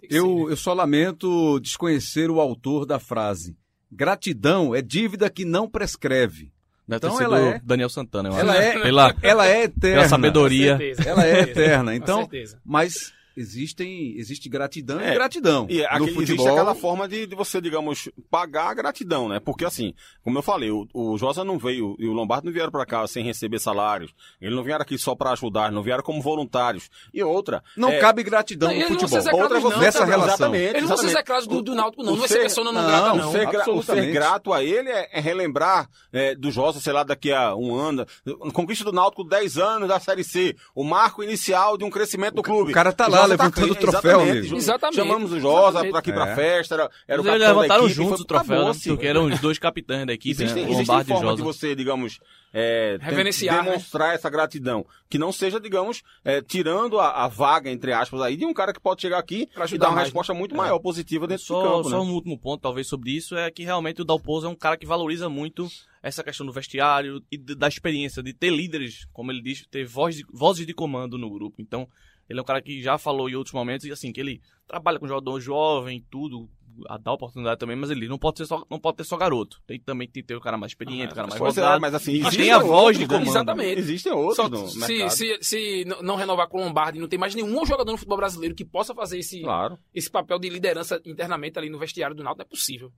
[0.03, 3.57] Eu, eu só lamento desconhecer o autor da frase.
[3.91, 6.53] Gratidão é dívida que não prescreve.
[6.87, 8.61] Deve então ela é Daniel Santana, eu ela acho.
[8.61, 9.97] É, pela, ela é eterna.
[9.97, 10.79] Pela sabedoria.
[11.07, 11.95] Ela é eterna.
[11.95, 12.29] Então,
[12.65, 15.15] mas existem, existe gratidão e É.
[15.15, 15.67] gratidão.
[15.69, 19.41] E no aquele, existe futebol, aquela forma de, de você, digamos, pagar a gratidão, né?
[19.41, 22.71] Porque assim, como eu falei, o, o Josa não veio e o Lombardo não vieram
[22.71, 24.13] para cá sem receber salários.
[24.41, 26.89] Eles não vieram aqui só para ajudar, não vieram como voluntários.
[27.13, 29.41] E outra, não é, cabe gratidão Não, no futebol.
[29.41, 30.35] outra é não, nessa tá, relação.
[30.55, 30.65] Exatamente.
[30.77, 31.15] Eles não são exatamente.
[31.17, 32.13] execrados do, do Náutico, não.
[32.15, 33.33] O Não é ser- pessoa não, não, grata, O não.
[33.33, 34.13] ser, gra- o ser absolutamente.
[34.13, 38.07] grato a ele é, é relembrar é, do Josa, sei lá, daqui a um ano.
[38.53, 40.55] Conquista do Náutico 10 anos da Série C.
[40.75, 42.71] O marco inicial de um crescimento do clube.
[42.71, 44.39] o cara tá lá Josa levantando o troféu, exatamente.
[44.39, 44.57] amigo.
[44.57, 44.97] Exatamente.
[44.97, 46.15] Chamamos o Josa pra aqui É.
[46.15, 46.75] pra festa.
[46.75, 48.57] Era, era o Eles capitão da levantaram equipe, juntos foi- o troféu, né?
[48.57, 48.89] acabou-se.
[48.89, 50.71] Porque eram os dois capitães da equipe, Existem, né?
[50.71, 51.37] existem Lombardi e Josa.
[51.37, 52.19] de você, digamos,
[52.53, 53.71] é, Reverenciar, né?
[53.71, 54.87] demonstrar essa gratidão.
[55.11, 58.73] Que não seja, digamos, é, tirando a, a vaga, entre aspas, aí, de um cara
[58.73, 60.37] que pode chegar aqui Pra e dar uma mais, resposta É.
[60.37, 62.11] muito maior, positiva dentro Só, do campo, só né?
[62.11, 64.87] um último ponto, talvez, sobre isso, é que realmente o Dalpozo é um cara que
[64.87, 65.69] valoriza muito
[66.03, 70.17] essa questão do vestiário e da experiência, de ter líderes, como ele diz, ter voz
[70.17, 71.57] de- vozes de comando no grupo.
[71.61, 71.89] Então,
[72.29, 74.99] ele é um cara que já falou em outros momentos, e assim, que ele trabalha
[74.99, 76.49] com jogador jovem, tudo,
[76.89, 79.61] a dar oportunidade também, mas ele não pode, ser só, não pode ter só garoto.
[79.67, 81.81] Tem também tem que ter o cara mais experiente, o cara mais rodado.
[81.81, 83.25] mas assim, Mas tem a voz de outros, né?
[83.27, 83.29] comando.
[83.37, 83.79] Exatamente.
[83.79, 85.11] Existem outros Só- no se, mercado.
[85.11, 88.55] se, se não renovar com o Lombardi, não tem mais nenhum jogador no futebol brasileiro
[88.57, 89.79] que possa fazer esse, Claro.
[89.95, 92.93] esse papel de liderança internamente ali no vestiário do Náutico, não é possível.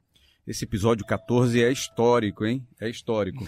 [0.47, 2.64] Esse episódio 14 é histórico, hein?
[2.80, 3.44] É histórico.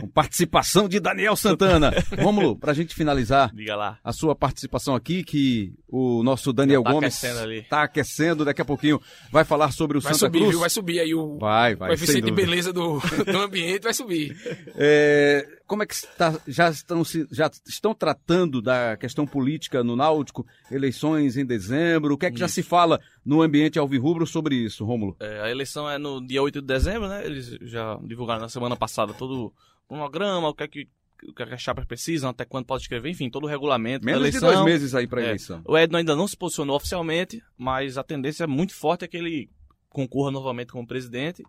[0.00, 1.92] Com participação de Daniel Santana.
[2.18, 3.98] Rômulo, pra gente finalizar Diga lá.
[4.02, 7.62] a sua participação aqui, que o nosso Daniel tá Gomes aquecendo ali.
[7.64, 8.98] tá aquecendo, daqui a pouquinho
[9.30, 10.50] vai falar sobre o Vai Santa subir, Cruz.
[10.52, 10.60] viu?
[10.60, 12.98] Vai subir aí o, Vai, o vai, sem coeficiente de beleza do,
[13.30, 14.34] do ambiente, vai subir.
[14.76, 19.94] É, como é que está, já, estão, se- já estão tratando da questão política no
[19.94, 20.46] Náutico?
[20.70, 22.14] Eleições em dezembro?
[22.14, 25.16] O que é que já se fala no ambiente alvirrubro sobre isso, Rômulo?
[25.20, 27.24] É, a eleição é no dia 8 de dezembro, né?
[27.24, 29.52] Eles já divulgaram na semana passada todo o
[29.88, 30.88] cronograma, o que é que,
[31.28, 34.22] o que, é as chapas precisam, até quando pode escrever, enfim, todo o regulamento Menos
[34.22, 34.52] da de eleição.
[34.62, 35.26] dois meses aí para a É.
[35.28, 35.60] eleição.
[35.66, 39.16] O Edno ainda não se posicionou oficialmente, mas a tendência é muito forte é que
[39.16, 39.50] ele
[39.88, 41.42] concorra novamente como presidente.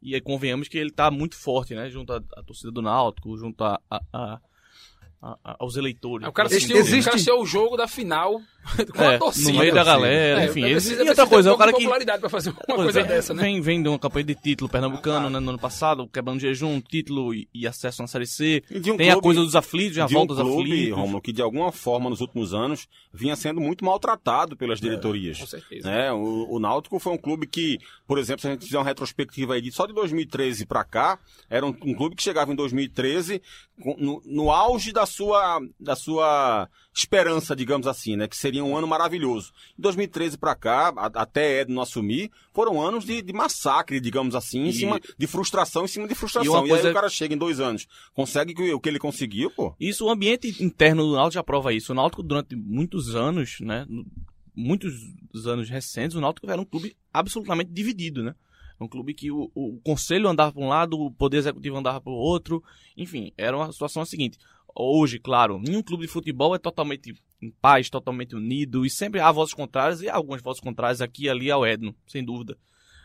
[0.00, 1.90] E aí convenhamos que ele está muito forte, né?
[1.90, 4.40] Junto à, à torcida do Náutico, junto a, a- a-
[5.20, 6.26] a- a- aos eleitores.
[6.28, 8.40] O cara, Assim, assistiu, existe- o cara assistiu o jogo da final
[8.94, 9.52] com é, a torcida.
[9.52, 9.84] no meio da torcida.
[10.06, 10.60] galera, É, enfim.
[10.62, 13.04] precisa- e outra coisa, um é o cara que popularidade pra fazer uma coisa vem,
[13.08, 13.42] dessa, né?
[13.42, 17.34] Vem, vem de uma campanha de título pernambucano, né, no ano passado, quebrando jejum, título
[17.34, 18.62] e, e acesso na Série C.
[18.70, 20.98] Um Tem a clube- coisa dos aflitos, a de um volta dos clube, aflitos.
[20.98, 25.38] Romulo, que de alguma forma nos últimos anos vinha sendo muito maltratado pelas diretorias.
[25.38, 25.90] Com certeza.
[25.90, 26.12] né?
[26.12, 29.54] O, o Náutico foi um clube que, por exemplo, se a gente fizer uma retrospectiva
[29.54, 31.18] aí de só de 2013 para cá,
[31.50, 33.42] era um, um clube que chegava em 2013 com-
[33.98, 38.26] no, no auge da sua, da sua esperança, digamos assim, né?
[38.26, 39.52] Que seria um ano maravilhoso.
[39.78, 44.60] Em 2013 para cá, a- até Edno assumir, foram anos de, de massacre, digamos assim,
[44.64, 46.66] em E- cima de frustração em cima de E frustração.
[46.66, 49.74] E, coisa- aí o cara chega em dois anos, consegue o que ele conseguiu, pô.
[49.78, 51.92] Isso, o ambiente interno do Náutico já prova isso.
[51.92, 53.86] O Náutico, durante muitos anos, né,
[54.54, 54.92] muitos
[55.46, 58.34] anos recentes, o Náutico era um clube absolutamente dividido, né?
[58.80, 62.12] Um clube que o, o conselho andava para um lado, o poder executivo andava para
[62.12, 62.62] o outro.
[62.96, 64.38] Enfim, era uma situação seguinte.
[64.74, 67.12] Hoje, claro, nenhum clube de futebol é totalmente
[67.42, 71.24] em paz, totalmente unido, e sempre há vozes contrárias, e há algumas vozes contrárias aqui
[71.24, 72.56] e ali ao Edno, sem dúvida.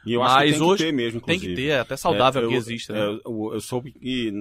[0.06, 1.56] E eu Mas acho que tem hoje que ter mesmo, Tem inclusive.
[1.56, 2.92] que ter, é até saudável É, eu- que exista.
[2.94, 3.00] né?
[3.00, 4.32] é, eu, eu soube que,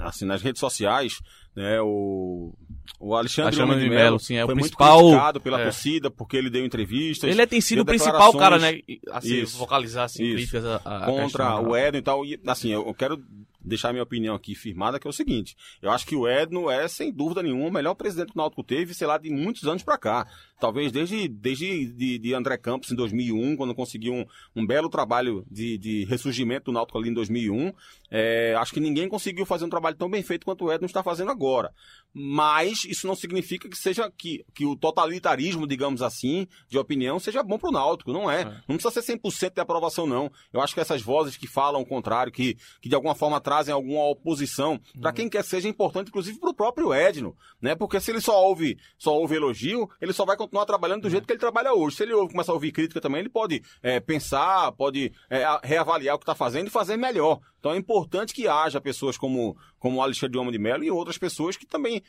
[0.00, 1.20] assim, nas redes sociais,
[1.54, 2.52] né, o,
[2.98, 5.64] o Alexandre, Alexandre de Mello, sim, é o foi principal- muito criticado pela é.
[5.64, 7.30] torcida porque ele deu entrevistas.
[7.30, 8.80] Ele é, tem sido o principal cara, né?
[9.10, 9.58] A se Isso.
[9.58, 10.34] vocalizar assim, Isso.
[10.34, 11.76] críticas a, a contra questão, o?
[11.76, 12.24] Edno e tal.
[12.24, 13.22] E, assim, eu quero
[13.64, 15.56] deixar minha opinião aqui firmada, que é o seguinte.
[15.80, 18.62] Eu acho que o Edno é, sem dúvida nenhuma, o melhor presidente que o Náutico
[18.64, 20.26] teve, sei lá, de muitos anos pra cá.
[20.60, 24.26] Talvez desde, desde de, de André Campos em 2001, quando conseguiu um,
[24.56, 27.72] um belo trabalho de, de ressurgimento do Náutico ali em 2001.
[28.14, 31.02] É, acho que ninguém conseguiu fazer um trabalho tão bem feito quanto o Edno está
[31.02, 31.72] fazendo agora.
[32.14, 37.42] Mas isso não significa que seja que, que o totalitarismo, digamos assim, de opinião seja
[37.42, 38.42] bom para o Náutico, não é.
[38.42, 38.44] É.
[38.68, 40.30] Não precisa ser 100% de aprovação, não.
[40.52, 43.72] Eu acho que essas vozes que falam o contrário, que, que de alguma forma trazem
[43.72, 47.74] alguma oposição, para quem quer seja importante, inclusive para o próprio Edno, né?
[47.74, 51.26] Porque se ele só ouve, só ouve elogio, ele só vai continuar trabalhando do jeito
[51.26, 51.96] que ele trabalha hoje.
[51.96, 56.16] Se ele ouve, começa a ouvir crítica também, ele pode é, pensar, pode é, reavaliar
[56.16, 57.40] o que está fazendo e fazer melhor.
[57.58, 60.90] Então é importante que haja pessoas como, como o Alexandre de Homem de Mello e
[60.90, 62.01] outras pessoas que também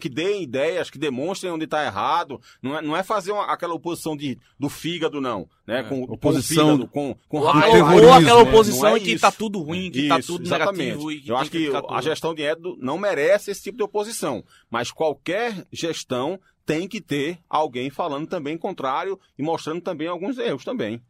[0.00, 2.40] que deem ideias, que demonstrem onde está errado.
[2.62, 5.48] Não é, não é fazer uma- aquela oposição de, do fígado, não.
[5.66, 5.82] Né?
[5.84, 7.94] Com, com o Oposição fígado, com, com Ou, raiva.
[7.94, 8.50] ou- ou aquela né?
[8.50, 9.20] oposição é em que isso.
[9.20, 10.80] tá tudo ruim, que tá Isso, tudo exatamente.
[10.96, 11.12] negativo.
[11.12, 14.44] E Eu acho que ficar a gestão de Edo não merece esse tipo de oposição.
[14.70, 20.64] Mas qualquer gestão tem que ter alguém falando também contrário e mostrando também alguns erros
[20.64, 21.00] também.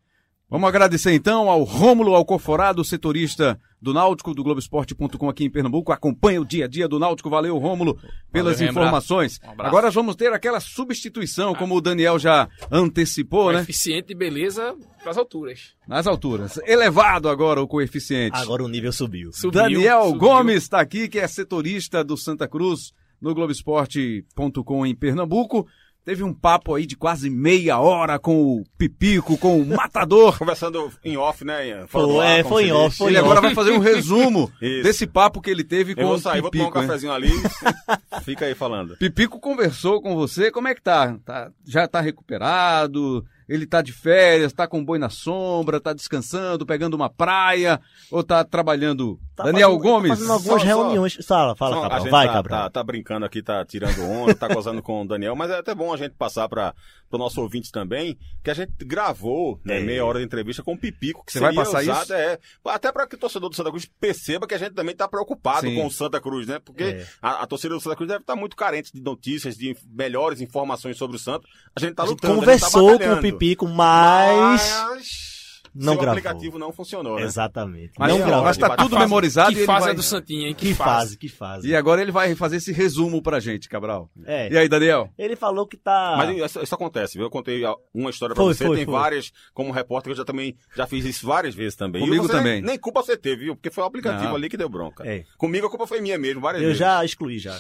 [0.53, 5.93] Vamos agradecer então ao Rômulo Alcoforado, setorista do Náutico, do Globoesporte.com aqui em Pernambuco.
[5.93, 7.31] Acompanha o dia a dia do Náutico.
[7.31, 7.99] Valeu, Rômulo,
[8.31, 9.41] pelas Valeu, informações.
[9.43, 9.69] Um abraço.
[9.71, 13.63] Agora vamos ter aquela substituição, como o Daniel já antecipou, né?
[13.63, 15.73] Eficiente de beleza pras alturas.
[15.89, 16.59] Nas alturas.
[16.67, 18.37] Elevado agora o coeficiente.
[18.37, 19.33] Agora o nível subiu.
[19.33, 20.19] Subiu, Daniel subiu.
[20.19, 22.93] Gomes está aqui, que é setorista do Santa Cruz
[23.23, 25.67] no Globoesporte.com em Pernambuco.
[26.05, 30.37] Teve um papo aí de quase meia hora com o Pipico, com o Matador.
[30.41, 31.87] Conversando em off, né?
[31.87, 33.47] fora do Foi, é, foi em off, foi Ele em agora off.
[33.47, 36.51] vai fazer um resumo desse papo que ele teve com Eu vou o sair, vou
[36.51, 36.81] tomar um Pipico.
[36.81, 36.87] né?
[36.89, 37.31] cafezinho ali.
[38.25, 38.97] Fica aí falando.
[38.97, 41.17] Pipico conversou com você, como é que tá?
[41.25, 43.25] Tá- já tá recuperado?
[43.49, 47.81] Ele tá de férias, tá com boi na sombra, tá descansando, pegando uma praia,
[48.11, 49.19] ou tá trabalhando?
[49.35, 50.11] Tá Daniel fazendo- Gomes.
[50.11, 51.15] Tá fazendo algumas Só- só- reuniões.
[51.27, 52.11] Fala, fala, Só- Cabral.
[52.11, 52.61] Vai, tá, Cabral.
[52.65, 55.75] Tá, tá brincando aqui, tá tirando onda, tá gozando com o Daniel, mas é até
[55.75, 56.75] bom a gente passar para
[57.11, 59.81] o nosso ouvinte também, que a gente gravou né, É.
[59.83, 62.13] meia hora de entrevista com o Pipico, que Você seria vai passar usado, isso?
[62.15, 65.09] É, até para que o torcedor do Santa Cruz perceba que a gente também tá
[65.09, 65.77] preocupado Sim.
[65.77, 66.59] com o Santa Cruz, né?
[66.63, 67.07] Porque É.
[67.23, 70.97] a, a torcida do Santa Cruz deve estar muito carente de notícias, de melhores informações
[70.99, 71.47] sobre o Santa.
[71.75, 73.23] A gente tá A gente lutando, conversou a gente tá com o.
[73.23, 74.73] Pipico, mas.
[74.83, 75.32] Mas
[75.75, 76.11] Não seu gravou.
[76.19, 77.23] aplicativo não funcionou, né?
[77.23, 77.93] Exatamente.
[77.99, 78.45] Mas, não Não, gravou.
[78.45, 79.03] mas tá tudo fase.
[79.05, 79.91] memorizado e Que fase vai...
[79.93, 80.55] é do Santinha, hein?
[80.55, 81.69] Que fase, que fase.
[81.69, 84.11] E agora ele vai fazer esse resumo pra gente, Cabral.
[84.25, 84.53] É.
[84.53, 85.09] E aí, Daniel?
[85.17, 86.15] Ele falou que tá.
[86.17, 87.27] Mas isso, isso acontece, viu?
[87.27, 87.63] Eu contei
[87.95, 88.95] uma história pra Foi, você, foi, tem foi.
[88.95, 92.03] várias, como repórter, que eu já também já fiz isso várias vezes também.
[92.03, 92.55] Comigo você também.
[92.55, 93.57] Nem, nem culpa você teve, viu?
[93.57, 94.37] Porque foi o aplicativo Não.
[94.37, 95.07] ali que deu bronca.
[95.09, 95.25] É.
[95.39, 96.79] Comigo a culpa foi minha mesmo, várias Eu vezes.
[96.81, 97.59] já excluí já.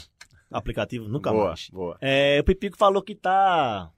[0.50, 1.68] Aplicativo, nunca boa, mais.
[1.72, 1.96] boa.
[2.00, 3.88] É, o Pipico falou que tá,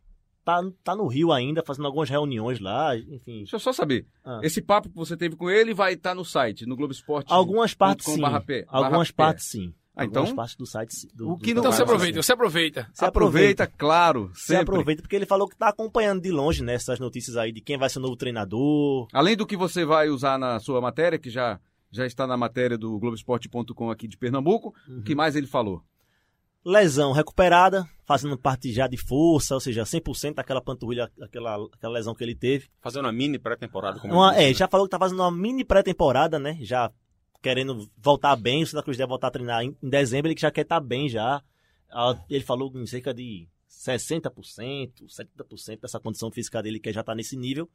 [0.45, 0.63] tá.
[0.83, 3.39] Tá no Rio ainda, fazendo algumas reuniões lá, enfim.
[3.39, 4.07] Deixa eu só saber.
[4.25, 4.41] Ah.
[4.43, 7.33] Esse papo que você teve com ele vai estar no site, no Globo Esporte.
[7.33, 8.21] Algumas partes com sim.
[8.21, 9.73] barra pé- Algumas barra partes sim.
[9.97, 10.91] Ah, Algumas então- partes do site.
[11.15, 12.89] Do, O que do- não Então você aproveita, você aproveita.
[12.93, 14.63] Você Aproveita, claro, Você sempre.
[14.63, 17.89] aproveita porque ele falou que tá acompanhando de longe nessas notícias aí de quem vai
[17.89, 19.07] ser o novo treinador.
[19.13, 21.61] Além do que você vai usar na sua matéria, que já,
[21.93, 25.03] já está na matéria do Globoesporte.com aqui de Pernambuco, o Uhum.
[25.03, 25.81] que mais ele falou?
[26.65, 32.15] Lesão recuperada, fazendo parte já de força, ou seja, 100% daquela panturrilha, aquela, aquela lesão
[32.15, 32.69] que ele teve.
[32.81, 34.01] Fazendo uma mini pré-temporada
[34.33, 34.55] é, né?
[34.55, 36.57] já falou que tá fazendo uma mini pré-temporada, né?
[36.63, 36.91] Já
[37.43, 40.51] querendo voltar bem, o Santa Cruz deve voltar a treinar em, em dezembro, ele já
[40.51, 41.43] quer estar bem já.
[42.31, 44.33] Ele falou em cerca de 60%,
[45.07, 47.69] 70% dessa condição física dele, que já tá nesse nível.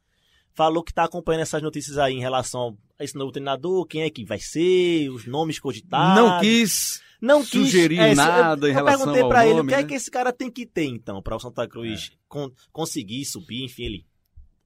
[0.55, 4.09] Falou que tá acompanhando essas notícias aí em relação a esse novo treinador, quem é
[4.09, 6.21] que vai ser, os nomes cogitados.
[6.21, 9.59] não quis não quis sugerir é, nada eu, em eu relação perguntei ao pra ele
[9.61, 9.83] o que é né?
[9.83, 13.83] que esse cara tem que ter então para o Santa Cruz con- conseguir subir, enfim,
[13.83, 14.05] ele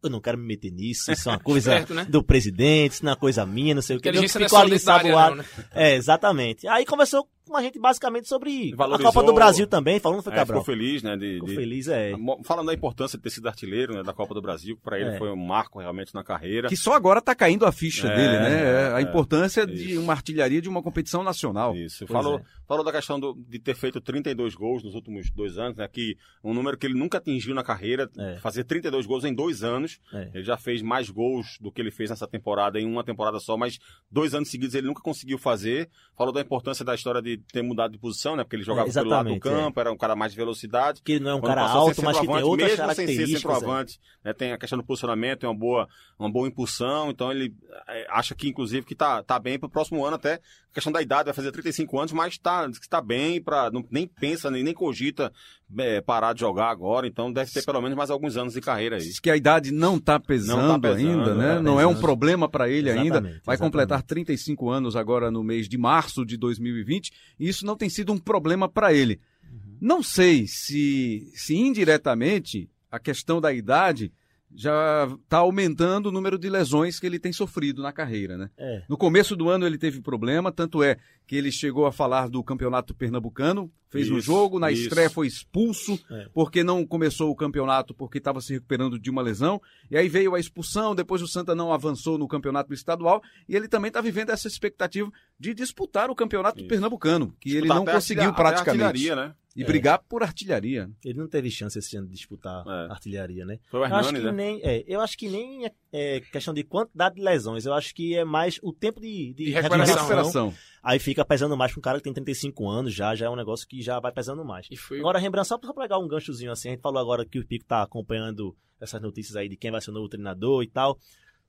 [0.03, 2.05] eu não quero me meter nisso, isso é uma coisa Certo, né?
[2.05, 4.09] do presidente, isso não é uma coisa minha, não sei o que.
[4.09, 5.35] Ele não é ficou só ali ensaboado.
[5.37, 5.45] né?
[5.73, 6.67] É, exatamente.
[6.67, 10.33] Aí conversou com a gente basicamente sobre Valorizou- a Copa do Brasil também, falando foi
[10.33, 10.61] É, Cabral.
[10.61, 11.15] ficou feliz, né?
[11.17, 12.11] De, Ficou de- feliz, é.
[12.45, 15.09] Falando da importância de ter sido artilheiro né, da Copa do Brasil, que pra ele
[15.11, 15.17] É.
[15.17, 16.67] foi um marco realmente na carreira.
[16.69, 18.63] Que só agora tá caindo a ficha É, dele, né?
[18.89, 21.75] é, a importância de uma artilharia de uma competição nacional.
[21.75, 22.05] Isso.
[22.07, 22.43] Pois Falou, é.
[22.67, 25.87] falou da questão do- de ter feito 32 gols nos últimos dois anos, né?
[25.87, 28.37] Que um número que ele nunca atingiu na carreira, É.
[28.39, 29.99] fazer 32 gols em dois anos.
[30.13, 30.29] É.
[30.33, 33.57] Ele já fez mais gols do que ele fez nessa temporada em uma temporada só,
[33.57, 33.77] mas
[34.11, 35.89] dois anos seguidos ele nunca conseguiu fazer.
[36.17, 38.43] Falou da importância da história de ter mudado de posição, né?
[38.43, 41.01] Porque ele jogava É, pelo lado do exatamente, campo, era um cara mais de velocidade.
[41.03, 43.07] Que ele não é um Quando cara alto, mas que tem centroavante, outras mesmo sem
[43.07, 43.27] ser é.
[43.27, 47.53] centroavante, né, tem a questão do posicionamento, tem uma boa, uma boa impulsão, então ele
[47.87, 50.35] é, acha que inclusive que tá, tá bem pro próximo ano até,
[50.71, 53.69] a questão da idade, vai fazer 35 anos, mas tá, diz que tá bem, pra,
[53.69, 55.31] não, nem pensa, nem, nem cogita
[55.77, 58.95] é, parar de jogar agora, então deve ter pelo menos mais alguns anos de carreira
[58.97, 59.01] aí.
[59.01, 61.47] Diz que a idade não tá pesando, Não tá pesando, ainda, né?
[61.47, 62.01] não tá Não é um pesando.
[62.01, 63.03] problema para ele ainda.
[63.17, 63.59] Exatamente, Vai exatamente.
[63.59, 68.11] completar 35 anos agora no mês de março de 2020 e isso não tem sido
[68.11, 69.19] um problema para ele.
[69.43, 69.77] Uhum.
[69.81, 74.11] Não sei se, se indiretamente a questão da idade
[74.55, 78.49] já está aumentando o número de lesões que ele tem sofrido na carreira, né?
[78.57, 78.83] É.
[78.87, 82.43] No começo do ano ele teve problema, tanto é que ele chegou a falar do
[82.43, 84.81] campeonato pernambucano, fez um Isso, jogo, na isso.
[84.83, 86.27] estreia foi expulso, É.
[86.33, 90.35] porque não começou o campeonato, porque estava se recuperando de uma lesão, e aí veio
[90.35, 94.31] a expulsão, depois o Santa não avançou no campeonato estadual, e ele também está vivendo
[94.31, 96.67] essa expectativa de disputar o campeonato Isso.
[96.67, 98.83] pernambucano, que ele Disputar não até conseguiu praticamente.
[98.83, 99.33] artilharia, né?
[99.55, 99.65] E É.
[99.67, 100.89] brigar por artilharia.
[101.05, 102.91] Ele não teve chance esse ano de disputar É.
[102.91, 103.59] artilharia, né?
[103.69, 104.31] Foi o Eu acho, Hernani, que né?
[104.31, 107.63] nem, é, eu acho que nem é, é questão de quantidade de lesões.
[107.67, 109.95] Eu acho que é mais o tempo de, de, De De recuperação.
[109.95, 110.53] recuperação.
[110.83, 113.35] Aí fica pesando mais com um cara que tem 35 anos já, já é um
[113.37, 114.67] negócio que já vai pesando mais.
[114.69, 117.39] E foi Agora, Rembrandt, só pra pegar um ganchozinho assim, a gente falou agora que
[117.39, 120.67] o Pico tá acompanhando essas notícias aí de quem vai ser o novo treinador e
[120.67, 120.99] tal.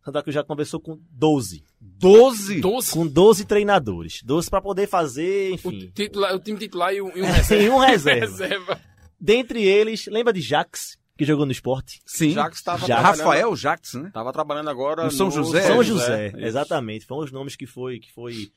[0.05, 1.65] Santa Cruz já conversou com 12.
[1.81, 2.61] 12?
[2.61, 2.93] 12.
[2.93, 4.23] Com 12 treinadores.
[4.23, 5.91] 12 pra poder fazer, O, enfim.
[5.95, 7.75] titular, o time titular e um, e um reserva.
[7.75, 8.21] um reserva.
[8.27, 8.81] reserva.
[9.19, 10.97] Dentre eles, lembra de Jax?
[11.17, 12.01] que jogou no esporte.
[12.05, 12.31] Sim.
[12.33, 14.11] Jax estava Rafael Jax, né?
[14.13, 15.63] tava trabalhando agora No São José.
[15.63, 16.39] São José, Isso.
[16.39, 17.07] exatamente.
[17.07, 18.51] Foram os nomes que foi, que foi,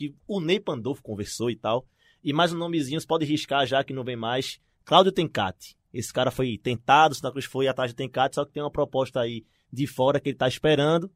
[0.00, 1.86] que o Ney Pandolfo conversou e tal.
[2.24, 4.58] E mais um nomezinho, você pode riscar já que não vem mais.
[4.82, 5.76] Cláudio Tencati.
[5.92, 8.70] Esse cara foi tentado, o Santa Cruz foi atrás de Tencati, só que tem uma
[8.70, 11.10] proposta aí de fora que ele tá esperando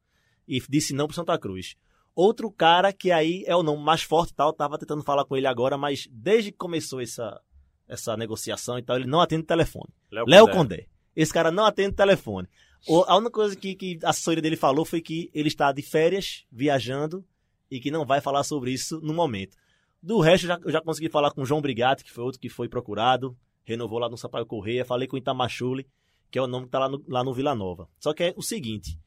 [0.46, 1.76] e disse não pro Santa Cruz.
[2.14, 5.34] Outro cara que aí é o nome mais forte e tal, tava tentando falar com
[5.34, 7.40] ele agora, mas desde que começou essa,
[7.88, 9.88] essa negociação e tal, ele não atende o telefone.
[10.30, 10.86] Léo Condé.
[11.16, 12.46] Esse cara não atende o telefone.
[12.86, 15.80] O- a única coisa que, que a assessoria dele falou foi que ele está de
[15.80, 17.24] férias, viajando,
[17.70, 19.56] e que não vai falar sobre isso no momento.
[20.02, 22.40] Do resto, eu já, eu já consegui falar com o João Brigatti, que foi outro
[22.40, 25.86] que foi procurado, renovou lá no Sampaio Correia, falei com o Itamachule,
[26.30, 27.88] que é o nome que está lá no, lá no Vila Nova.
[27.98, 28.98] Só que é o seguinte,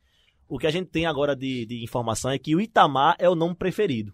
[0.48, 3.36] o que a gente tem agora de, de informação é que o Itamar é o
[3.36, 4.14] nome preferido.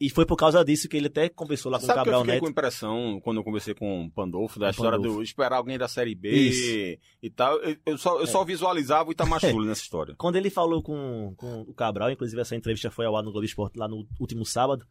[0.00, 2.04] E foi por causa disso que ele até conversou lá com o Sabe que eu
[2.04, 2.42] Cabral fiquei Neto.
[2.42, 5.18] com impressão quando eu conversei com o Pandolfo, da o história Pandolfo.
[5.18, 6.98] de esperar alguém da Série B Isso.
[7.22, 7.56] e tal.
[7.58, 10.14] Eu, eu só, eu só visualizava o Itamachule nessa história.
[10.16, 13.44] Quando ele falou com, com o Cabral, inclusive essa entrevista foi ao ar no Globo
[13.44, 14.86] Esporte lá no último sábado,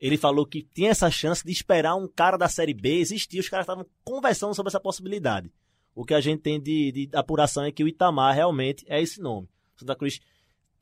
[0.00, 3.48] ele falou que tinha essa chance de esperar um cara da Série B existir, os
[3.48, 5.50] caras estavam conversando sobre essa possibilidade.
[5.94, 9.20] O que a gente tem de, de apuração é que o Itamar realmente é esse
[9.20, 9.48] nome.
[9.76, 10.20] Santa Cruz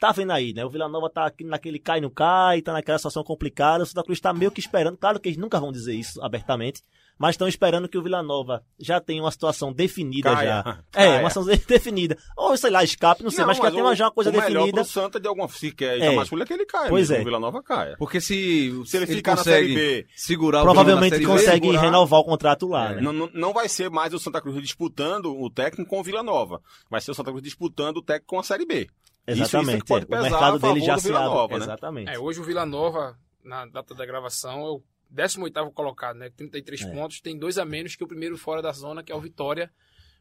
[0.01, 0.65] tá vendo aí, né?
[0.65, 3.85] O Vila Nova tá aqui naquele cai no cai, tá naquela situação complicada.
[3.85, 4.97] O Santa Cruz tá meio que esperando.
[4.97, 6.83] Claro que eles nunca vão dizer isso abertamente,
[7.19, 10.49] mas estão esperando que o Vila Nova já tenha uma situação definida Caia.
[10.49, 10.63] já.
[10.91, 11.07] Caia.
[11.17, 12.17] É, uma situação definida.
[12.37, 14.33] Ou sei lá, escape, não sei, mas, que já tem uma, já uma coisa o
[14.33, 14.81] melhor definida.
[14.81, 16.07] pro Santa de alguma se quer É.
[16.07, 16.89] Itamachule é que ele caia.
[16.89, 17.23] Pois mesmo, é.
[17.23, 17.97] O Vila Nova caia.
[17.99, 21.67] Porque se, Se ele ele ficar na Série B, segurar o Provavelmente Série B, consegue
[21.67, 21.81] segurar.
[21.83, 22.95] renovar o contrato lá, É.
[22.97, 23.03] né?
[23.03, 26.23] Não, não, não vai ser mais o Santa Cruz disputando o técnico com o Vila
[26.23, 26.63] Nova.
[26.91, 28.89] Vai ser o Santa Cruz disputando o técnico com a Série B.
[29.29, 29.83] Isso- isso Exatamente.
[29.83, 30.09] que pode é.
[30.09, 31.31] pesar o a mercado favor dele já do se Vila abre.
[31.35, 31.65] Nova, né?
[31.65, 32.11] Exatamente.
[32.11, 36.31] É, hoje o Vila Nova, na data da gravação, é o 18 colocado, né?
[36.37, 36.91] 33 É.
[36.93, 39.71] pontos, tem dois a menos que o primeiro fora da zona, que é o Vitória.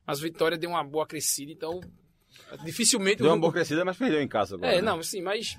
[0.06, 1.80] Mas o Vitória deu uma boa crescida, então
[2.64, 4.72] dificilmente Deu o uma boa crescida, mas perdeu em casa agora.
[4.74, 4.82] É, né?
[4.82, 5.58] não, sim, mas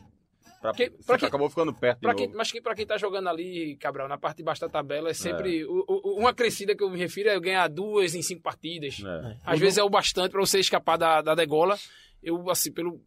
[0.61, 3.29] Pra, que- pra que- acabou ficando perto Pra quem, mas que, pra quem tá jogando
[3.31, 5.65] ali, Cabral, na parte de baixo da tabela, é sempre.
[5.65, 8.99] o- o- uma crescida que eu me refiro é ganhar duas em cinco partidas.
[9.03, 9.37] É.
[9.45, 11.79] Às vezes é o bastante pra você escapar da, da degola.
[12.23, 13.01] Eu, assim, pelo.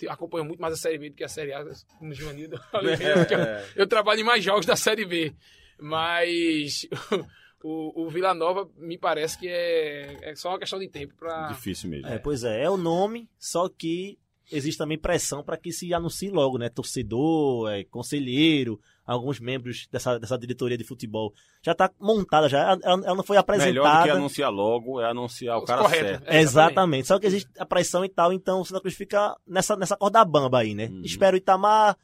[0.00, 1.64] eu acompanho muito mais a Série B do que a Série A
[2.00, 3.40] no Juvenil do Oliveira, porque eu,
[3.76, 5.34] eu trabalho em mais jogos da Série B.
[5.78, 6.86] Mas
[7.62, 11.48] o, o Vila Nova me parece que é, é só uma questão de tempo pra.
[11.48, 12.06] Difícil mesmo.
[12.06, 14.18] É, pois é, é o nome, só que
[14.50, 16.68] existe também pressão para que se anuncie logo, né?
[16.68, 21.32] Torcedor, é, conselheiro, alguns membros dessa, dessa diretoria de futebol.
[21.62, 22.60] Já tá montada, já.
[22.60, 24.12] Ela, ela não foi Melhor do que apresentada.
[24.12, 26.04] anunciar logo é anunciar o cara Correto.
[26.04, 26.28] certo.
[26.28, 27.08] É, Exatamente.
[27.08, 30.24] Só que existe a pressão e tal, então o Santa Cruz fica nessa, nessa corda
[30.24, 30.86] bamba aí, né?
[30.86, 31.02] Uhum.
[31.02, 31.96] Espera o Itamar.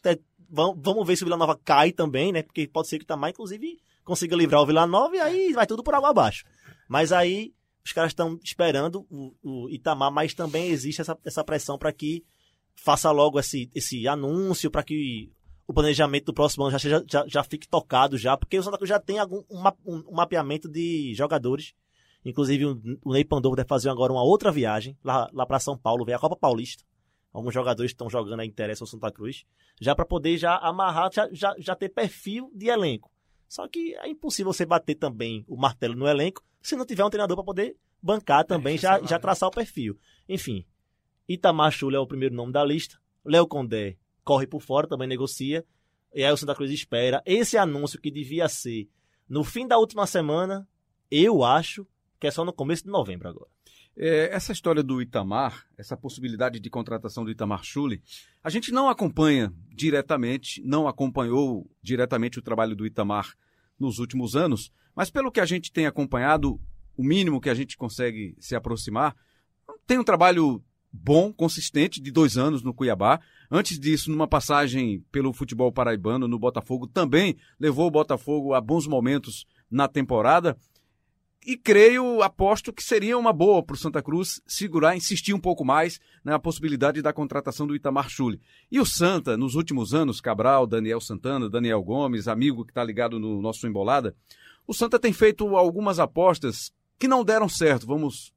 [0.00, 2.42] até- vamos, vamos ver se o Vila Nova cai também, né?
[2.42, 5.66] Porque pode ser que o Itamar, inclusive, consiga livrar o Vila Nova e aí vai
[5.66, 6.44] tudo por água abaixo.
[6.88, 7.52] Mas aí
[7.84, 12.24] os caras estão esperando o, o Itamar, mas também existe essa, essa pressão para que
[12.74, 15.30] faça logo esse, esse anúncio, para que
[15.66, 18.76] o planejamento do próximo ano já, seja, já, já fique tocado já, porque o Santa
[18.76, 21.74] Cruz já tem algum, um, um- um mapeamento de jogadores
[22.24, 25.78] Inclusive, o o Ney Pandolfo deve fazer agora uma outra viagem lá, lá para São
[25.78, 26.82] Paulo, ver a Copa Paulista.
[27.32, 29.44] Alguns jogadores estão jogando aí interessam ao Santa Cruz.
[29.80, 33.12] Já para poder já amarrar, já, já, já ter perfil de elenco.
[33.48, 37.10] Só que é impossível você bater também o martelo no elenco se não tiver um
[37.10, 39.96] treinador para poder bancar também, já, já traçar o perfil.
[40.28, 40.66] Enfim,
[41.28, 42.98] Itamar Chula é o primeiro nome da lista.
[43.24, 43.96] Léo Condé
[44.26, 45.64] corre por fora, também negocia.
[46.12, 47.22] E aí o Santa Cruz espera.
[47.24, 48.88] Esse anúncio que devia ser
[49.28, 50.68] no fim da última semana,
[51.08, 51.86] eu acho
[52.18, 53.48] que é só no começo de novembro agora.
[53.96, 58.02] É, essa história do Itamar, essa possibilidade de contratação do Itamar Chuli,
[58.42, 63.32] a gente não acompanha diretamente, não acompanhou diretamente o trabalho do Itamar
[63.78, 66.60] nos últimos anos, mas pelo que a gente tem acompanhado,
[66.96, 69.14] o mínimo que a gente consegue se aproximar,
[69.86, 70.62] tem um trabalho
[70.92, 73.20] bom, consistente, de dois anos no Cuiabá.
[73.50, 78.86] Antes disso, numa passagem pelo futebol paraibano no Botafogo, também levou o Botafogo a bons
[78.86, 80.56] momentos na temporada.
[81.46, 85.64] E creio, aposto que seria uma boa para o Santa Cruz segurar, insistir um pouco
[85.64, 88.40] mais na possibilidade da contratação do Itamar Chuli.
[88.68, 93.20] E o Santa, nos últimos anos, Cabral, Daniel Santana, Daniel Gomes, amigo que está ligado
[93.20, 94.16] no nosso Embolada,
[94.66, 98.32] o Santa tem feito algumas apostas que não deram certo, vamos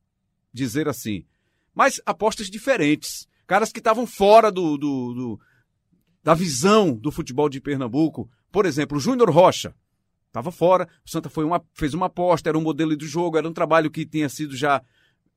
[0.54, 1.26] dizer assim.
[1.80, 3.26] Mas apostas diferentes.
[3.48, 5.40] Caras que estavam fora do, do- do-
[6.22, 8.30] da visão do futebol de Pernambuco.
[8.52, 9.74] Por exemplo, o Júnior Rocha.
[10.28, 13.48] Estava fora, o Santa foi uma, fez uma aposta, era um modelo do jogo, era
[13.48, 14.82] um trabalho que tinha sido já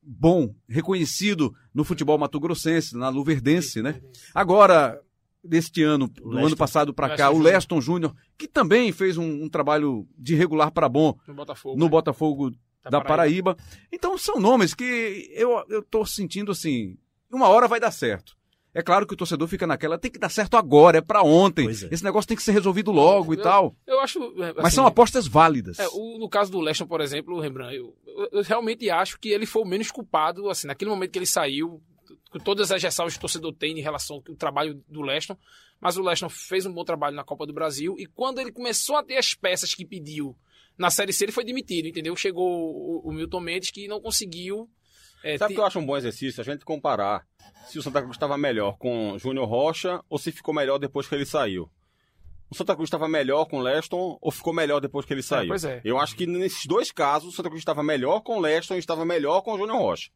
[0.01, 4.01] bom, reconhecido no futebol mato-grossense, na Luverdense, né?
[4.35, 5.01] Agora,
[5.41, 6.47] deste ano, do Leston.
[6.47, 7.39] ano passado para cá, o.
[7.39, 11.77] Leston Júnior, que também fez um, um trabalho de regular para bom No Botafogo.
[11.79, 11.89] no né?
[11.89, 12.51] Botafogo
[12.89, 13.55] da, Paraíba.
[13.91, 16.97] Então são nomes que eu, eu tô sentindo assim,
[17.31, 18.35] uma hora vai dar certo.
[18.75, 21.67] É claro que o torcedor fica naquela, tem que dar certo agora, é para ontem.
[21.67, 21.71] É.
[21.71, 23.75] Esse negócio tem que ser resolvido logo e Eu- tal.
[23.85, 24.19] Eu acho.
[24.41, 25.77] é, Mas assim, são apostas válidas.
[25.77, 29.29] É, o- no caso do Leston, por exemplo, Rembrandt, eu, eu- eu realmente acho que
[29.29, 31.79] ele foi o menos culpado, assim, naquele momento que ele saiu,
[32.31, 35.37] com todas as ressalvas que o torcedor tem em relação ao trabalho do Leston,
[35.79, 38.95] mas o Leston fez um bom trabalho na Copa do Brasil, e quando ele começou
[38.95, 40.35] a ter as peças que pediu
[40.77, 42.15] na Série C, ele foi demitido, entendeu?
[42.15, 44.69] Chegou o, o Milton Mendes, que não conseguiu...
[45.23, 46.41] é, Sabe o que eu acho um bom exercício?
[46.41, 47.25] A gente comparar
[47.67, 51.15] se o Santa Cruz estava melhor com Júnior Rocha ou se ficou melhor depois que
[51.15, 51.69] ele saiu.
[52.49, 55.47] O Santa Cruz estava melhor com Leston ou ficou melhor depois que ele saiu?
[55.47, 55.81] pois é.
[55.83, 59.03] Eu acho que nesses dois casos o Santa Cruz estava melhor com Leston e estava
[59.05, 60.11] melhor com o Júnior Rocha.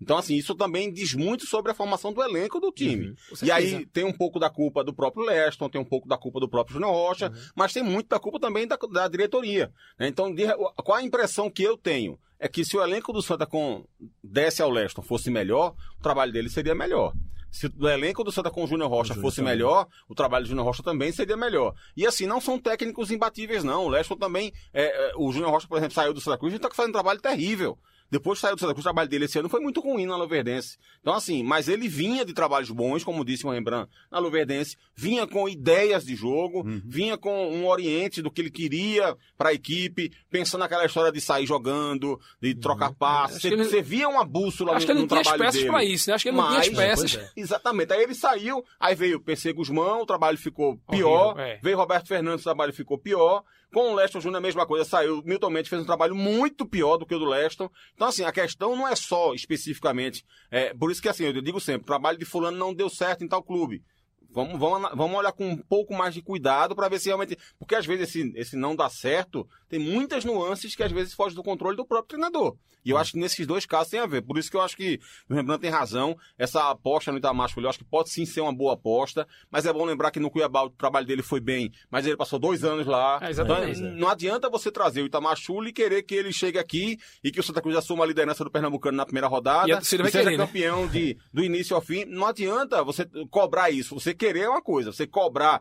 [0.00, 3.14] Então, assim, isso também diz muito sobre a formação do elenco do time.
[3.30, 6.18] com E aí tem um pouco da culpa do próprio Leston, tem um pouco da
[6.18, 9.72] culpa do próprio Júnior Rocha, mas tem muito da culpa também da, da diretoria.
[9.98, 10.06] né?
[10.08, 10.46] Então, de-
[10.84, 12.18] qual a impressão que eu tenho?
[12.38, 13.86] É que se o elenco do Santa com
[14.22, 17.14] desse ao Leston fosse melhor, o trabalho dele seria melhor.
[17.50, 19.54] Se o elenco do Santa com o Júnior Rocha Júnior fosse também.
[19.54, 21.74] melhor, o trabalho do Júnior Rocha também seria melhor.
[21.96, 23.86] E assim, não são técnicos imbatíveis, não.
[23.86, 24.52] O Leston também.
[24.74, 26.92] é, é, o Júnior Rocha, por exemplo, saiu do Santa Cruz e está fazendo um
[26.92, 27.78] trabalho terrível.
[28.10, 30.16] Depois que saiu do Santa Cruz, o trabalho dele esse ano foi muito ruim na
[30.16, 30.76] Luverdense.
[31.00, 35.26] Então, assim, mas ele vinha de trabalhos bons, como disse o Rembrandt, na Luverdense, vinha
[35.26, 36.80] com ideias de jogo, Uhum.
[36.84, 41.20] vinha com um oriente do que ele queria para a equipe, pensando naquela história de
[41.20, 43.36] sair jogando, de trocar passes.
[43.36, 45.36] Acho Você, que ele- você via uma bússola Acho no, que ele não tinha as
[45.38, 46.14] peças pra isso, né?
[46.14, 47.14] Acho que ele não tinha as Mas- peças.
[47.16, 47.30] É.
[47.36, 47.92] Exatamente.
[47.92, 51.32] Aí ele saiu, aí veio o PC Guzmão, o trabalho ficou pior.
[51.34, 51.60] Horrível, é.
[51.62, 53.42] Veio Roberto Fernandes, o trabalho ficou pior.
[53.76, 55.22] Com o Leston Júnior a mesma coisa, saiu.
[55.22, 57.68] Milton Mendes fez um trabalho muito pior do que o do Leston.
[57.94, 60.24] Então, assim, a questão não é só especificamente.
[60.50, 63.28] É, por isso que, assim, eu digo sempre: trabalho de Fulano não deu certo em
[63.28, 63.84] tal clube.
[64.30, 67.36] Vamos, vamos, vamos olhar com um pouco mais de cuidado para ver se realmente.
[67.58, 71.34] Porque às vezes esse, esse não dá certo, tem muitas nuances que às vezes fogem
[71.34, 72.56] do controle do próprio treinador.
[72.86, 74.22] E eu acho que nesses dois casos tem a ver.
[74.22, 76.16] Por isso que eu acho que o Rembrandt tem razão.
[76.38, 79.26] Essa aposta no Itamar eu acho que pode sim ser uma boa aposta.
[79.50, 82.38] Mas é bom lembrar que no Cuiabá o trabalho dele foi bem, mas ele passou
[82.38, 83.18] dois anos lá.
[83.20, 83.80] É, exatamente.
[83.80, 87.32] Então, não adianta você trazer o Itamar Schulli e querer que ele chegue aqui e
[87.32, 89.84] que o Santa Cruz assuma a liderança do Pernambucano na primeira rodada E a vai
[89.84, 90.46] seja querer, né?
[90.46, 92.04] campeão de, do início ao fim.
[92.04, 93.98] Não adianta você cobrar isso.
[93.98, 95.60] Você querer é uma coisa, você cobrar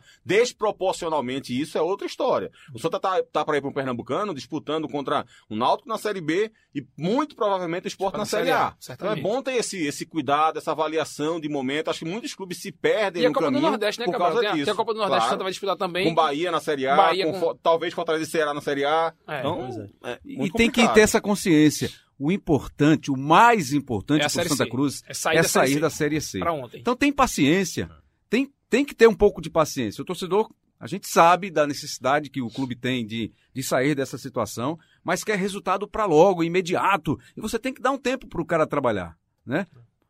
[0.59, 2.51] desproporcionalmente isso é outra história.
[2.73, 6.21] O Santa tá, tá para ir para um Pernambucano disputando contra o Náutico na Série
[6.21, 8.93] B e muito provavelmente o Sport Tá na Série Série A, A.
[8.93, 11.89] Então é bom ter esse, esse cuidado, essa avaliação de momento.
[11.89, 14.17] Acho que muitos clubes se perdem E a no Copa do caminho Nordeste, né, por
[14.17, 14.65] causa Tem a, disso.
[14.65, 15.31] tem a Copa do Nordeste o Claro.
[15.33, 16.07] Santa vai disputar também.
[16.07, 19.13] Com Bahia na Série A, Bahia com com- talvez Fortaleza e Ceará na Série A.
[19.27, 20.11] É, então, é.
[20.11, 20.93] é E muito tem que complicado.
[20.95, 21.89] ter essa consciência.
[22.17, 24.69] O importante, o mais importante É para Série Santa C.
[24.69, 25.79] Cruz É sair é da Série sair C.
[25.81, 26.39] da Série C.
[26.73, 27.89] Então tem paciência.
[28.69, 30.01] Tem, que ter um pouco de paciência.
[30.01, 30.49] O torcedor,
[30.79, 35.23] a gente sabe da necessidade que o clube tem de, de sair dessa situação, mas
[35.23, 37.19] quer resultado para logo, imediato.
[37.35, 39.17] E você tem que dar um tempo para o cara trabalhar.
[39.45, 39.65] Né?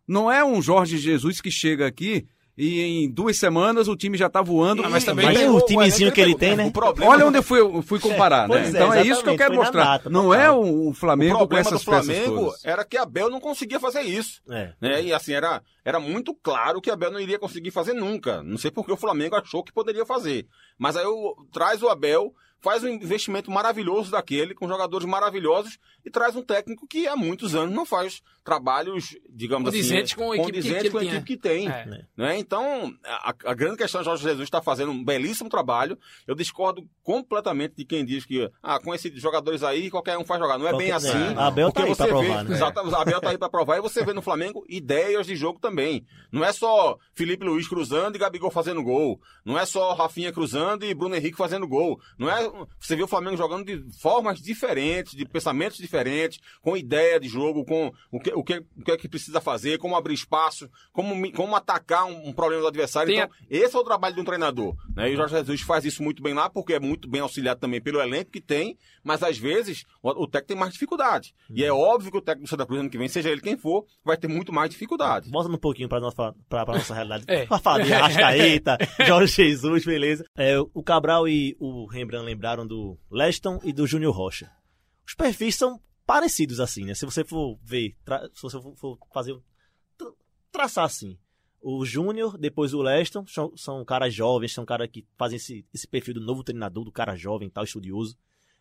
[0.07, 2.27] Não é um Jorge Jesus que chega aqui
[2.57, 4.83] e em duas semanas o time já está voando.
[4.83, 6.65] Ah, mas também Mas tem o timezinho que ele tem, né?
[6.65, 8.65] O problema Olha onde eu fui, eu fui comparar, né?
[8.65, 9.83] é, Então é isso que eu quero mostrar.
[9.83, 12.65] data, não é o, o Flamengo o com problema essas do peças Flamengo todas.
[12.65, 14.41] era que Abel não conseguia fazer isso.
[14.49, 14.73] É.
[14.79, 15.03] Né?
[15.03, 18.41] E assim, era, era muito claro que Abel não iria conseguir fazer nunca.
[18.41, 20.47] Não sei porque o Flamengo achou que poderia fazer.
[20.77, 22.33] Mas aí eu, traz o Abel,
[22.65, 27.53] faz um investimento maravilhoso daquele, com jogadores maravilhosos, e traz um técnico que há muitos
[27.53, 31.37] anos não faz trabalhos, digamos Condizentes assim, com a equipe que- com a equipe que
[31.37, 31.67] tem.
[31.69, 31.85] É.
[32.17, 32.37] Né?
[32.39, 35.97] Então, a, a grande questão é que Jorge Jesus está fazendo um belíssimo trabalho.
[36.27, 40.39] Eu discordo completamente de quem diz que, ah, com esses jogadores aí, qualquer um faz
[40.39, 40.57] jogar.
[40.57, 41.33] Não é bem Qualquer- assim.
[41.35, 41.39] é.
[41.39, 42.59] Abel porque tá aí vê- provar, né?
[42.91, 43.77] O Abel tá aí pra provar.
[43.77, 46.03] E você vê no Flamengo ideias de jogo também.
[46.31, 49.19] Não é só Felipe Luiz cruzando e Gabigol fazendo gol.
[49.45, 51.99] Não é só Rafinha cruzando e Bruno Henrique fazendo gol.
[52.17, 52.54] Não é.
[52.79, 57.65] Você vê o Flamengo jogando de formas diferentes, de pensamentos diferentes, com ideia de jogo,
[57.65, 61.31] com o que, o que, o que é que precisa fazer, como abrir espaço, como,
[61.33, 63.09] como atacar um, um problema do adversário.
[63.11, 64.75] Tem a- Então, esse é o trabalho de um treinador.
[64.95, 65.09] Né?
[65.11, 67.81] E o Jorge Jesus faz isso muito bem lá, porque é muito bem auxiliado também
[67.81, 71.33] pelo elenco que tem, mas às vezes o, o técnico tem mais dificuldade.
[71.49, 73.57] E é óbvio que o técnico do Santa Cruz ano que vem, seja ele quem
[73.57, 75.29] for, vai ter muito mais dificuldade.
[75.29, 77.25] Volta um pouquinho pra nossa, pra, pra nossa realidade.
[77.27, 77.45] É.
[77.95, 80.25] Arrascaeta, Jorge Jesus, beleza.
[80.37, 84.51] É, o Cabral e o Rembrandt lembraram do Leston e do Júnior Rocha.
[85.07, 86.93] Os perfis são parecidos assim, né?
[86.93, 89.41] Se você for ver, tra- se você for- fazer um-
[89.97, 90.11] tra-
[90.51, 91.17] traçar assim.
[91.61, 95.87] O Júnior, depois o Leston, são, são caras jovens, são caras que fazem esse, esse
[95.87, 98.15] perfil do novo treinador, do cara jovem, tal, estudioso.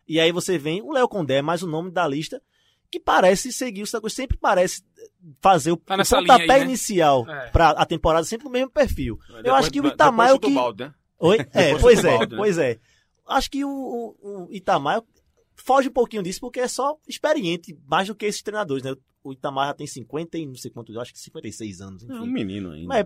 [0.07, 2.41] E aí você vem o Léo Condé, mais o nome da lista,
[2.91, 4.83] que parece seguir o Santa Cruz, sempre parece
[5.41, 6.63] fazer o, Tá o pontapé aí, né?
[6.63, 7.49] inicial É.
[7.49, 9.19] para a temporada, sempre o mesmo perfil.
[9.29, 10.53] Eu Depois- acho que o Itamar é o que.
[10.53, 10.93] balde, né?
[11.19, 11.37] Oi?
[11.53, 12.37] É, pois é, balde, né?
[12.37, 12.79] pois é.
[13.27, 15.03] Acho que o, o, o Itamar
[15.55, 18.95] foge um pouquinho disso porque é só experiente, mais do que esses treinadores, né?
[19.23, 22.03] O Itamar já tem 50 e não sei quantos, acho que 56 anos.
[22.03, 22.31] É um Enfim.
[22.31, 22.87] menino ainda.
[22.87, 23.05] Mas,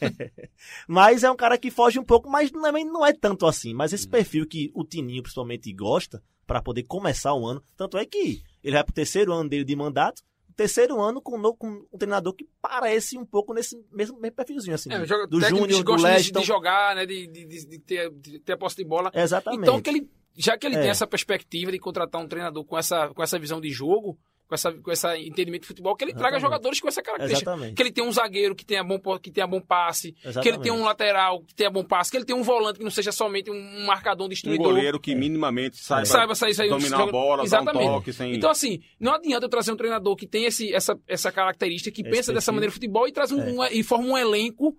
[0.00, 0.48] é-
[0.88, 3.74] mas é um cara que foge um pouco, mas não é, não é tanto assim.
[3.74, 8.04] Mas esse perfil que o Tininho principalmente gosta, para poder começar o ano, tanto é
[8.04, 10.22] que ele vai pro terceiro ano dele de mandato,
[10.52, 14.36] terceiro ano com, um novo- com um treinador que parece um pouco nesse mesmo, mesmo
[14.36, 14.92] perfilzinho, assim.
[14.92, 17.06] É, joga, do Júnior, do gostam de, de jogar, né?
[17.06, 19.10] De, de, de- de ter, de ter a posse de bola.
[19.14, 19.62] Exatamente.
[19.62, 20.80] Então, que ele, já que ele É.
[20.82, 24.18] tem essa perspectiva de contratar um treinador com essa, com essa visão de jogo,
[24.52, 26.42] com essa, com esse entendimento de futebol, que ele traga Exatamente.
[26.42, 27.50] jogadores com essa característica.
[27.50, 27.74] Exatamente.
[27.74, 30.60] Que ele tenha um zagueiro que tenha bom, que tenha bom passe, que ele Exatamente.
[30.62, 33.10] tenha um lateral que tenha bom passe, que ele tenha um volante que não seja
[33.12, 34.66] somente um marcador Um destruidor.
[34.66, 37.84] goleiro que minimamente saiba, Saiba sair, sair dominar joga- a bola, dar Exatamente.
[37.88, 38.34] um toque sem...
[38.34, 42.02] Então, assim, não adianta eu trazer um treinador que tem esse, essa, essa característica, que
[42.02, 43.50] pensa dessa maneira de futebol e, traz um, É.
[43.50, 44.76] um- e forma um elenco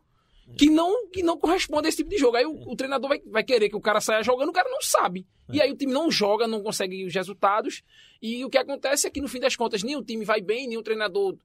[0.58, 2.36] que não, que não corresponde a esse tipo de jogo.
[2.38, 4.82] Aí o, o treinador vai, vai querer que o cara saia jogando, o cara não
[4.82, 5.26] sabe.
[5.52, 5.64] E É.
[5.64, 7.82] aí o time não joga, não consegue os resultados.
[8.22, 10.68] E o que acontece é que, no fim das contas, nem o time vai bem,
[10.68, 11.36] nem o treinador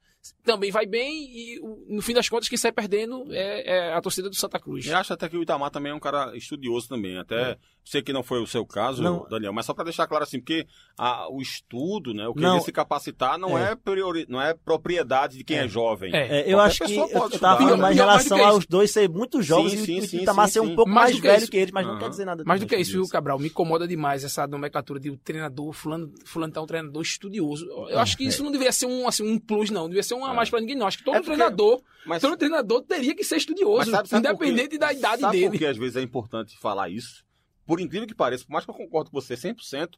[0.45, 1.25] também vai bem.
[1.31, 4.87] E no fim das contas, quem sai perdendo é, é a torcida do Santa Cruz.
[4.87, 7.17] Eu acho até que o Itamar também é um cara estudioso também.
[7.19, 7.57] Até
[7.91, 9.27] sei que não foi o seu caso, Não.
[9.31, 10.67] Daniel, mas só para deixar claro assim, porque
[10.99, 12.61] a- o estudo, né, o querer Não.
[12.61, 13.75] se capacitar não é, É.
[13.77, 16.15] priori, não é propriedade de quem é, jovem.
[16.15, 16.19] É.
[16.19, 17.49] É, eu Qualquer acho que pessoa eu, pode eu estudar.
[17.55, 18.53] tava falando mais em relação que isso.
[18.53, 21.11] aos dois ser muito jovens Sim, e sim, o sim, Itamar ser um pouco Mais
[21.13, 21.51] mais, que velho isso.
[21.51, 22.01] que eles, mas não Aham.
[22.03, 22.45] quer dizer nada.
[22.47, 23.39] Mais do que isso, viu, Cabral?
[23.39, 27.65] Me incomoda demais essa nomenclatura de o treinador, fulano, fulano tá um treinador estudioso.
[27.89, 29.83] Eu acho que isso não deveria ser um, assim, um plus, não.
[29.85, 30.87] Deveria ser um a mais pra ninguém, não.
[30.87, 34.29] Acho que todo É porque- treinador, Mas, todo treinador teria que ser estudioso, sabe, sabe
[34.29, 35.51] independente da idade sabe dele.
[35.51, 37.25] por que às vezes é importante falar isso?
[37.69, 39.91] Por incrível que pareça, por mais que eu concordo com você 100%,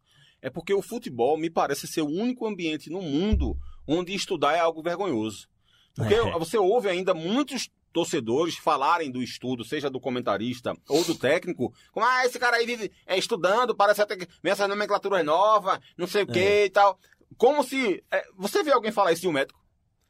[0.42, 3.56] é porque o futebol me parece ser o único ambiente no mundo
[3.86, 5.46] onde estudar é algo vergonhoso.
[5.94, 6.32] Porque É.
[6.32, 12.04] você ouve ainda muitos torcedores falarem do estudo, seja do comentarista ou do técnico, como,
[12.04, 16.08] ah, esse cara aí vive é, estudando, parece até que vem essa nomenclatura nova, não
[16.08, 16.64] sei o que É.
[16.64, 16.98] e tal.
[17.36, 18.02] Como se.
[18.10, 19.60] é, você vê alguém falar isso de um médico?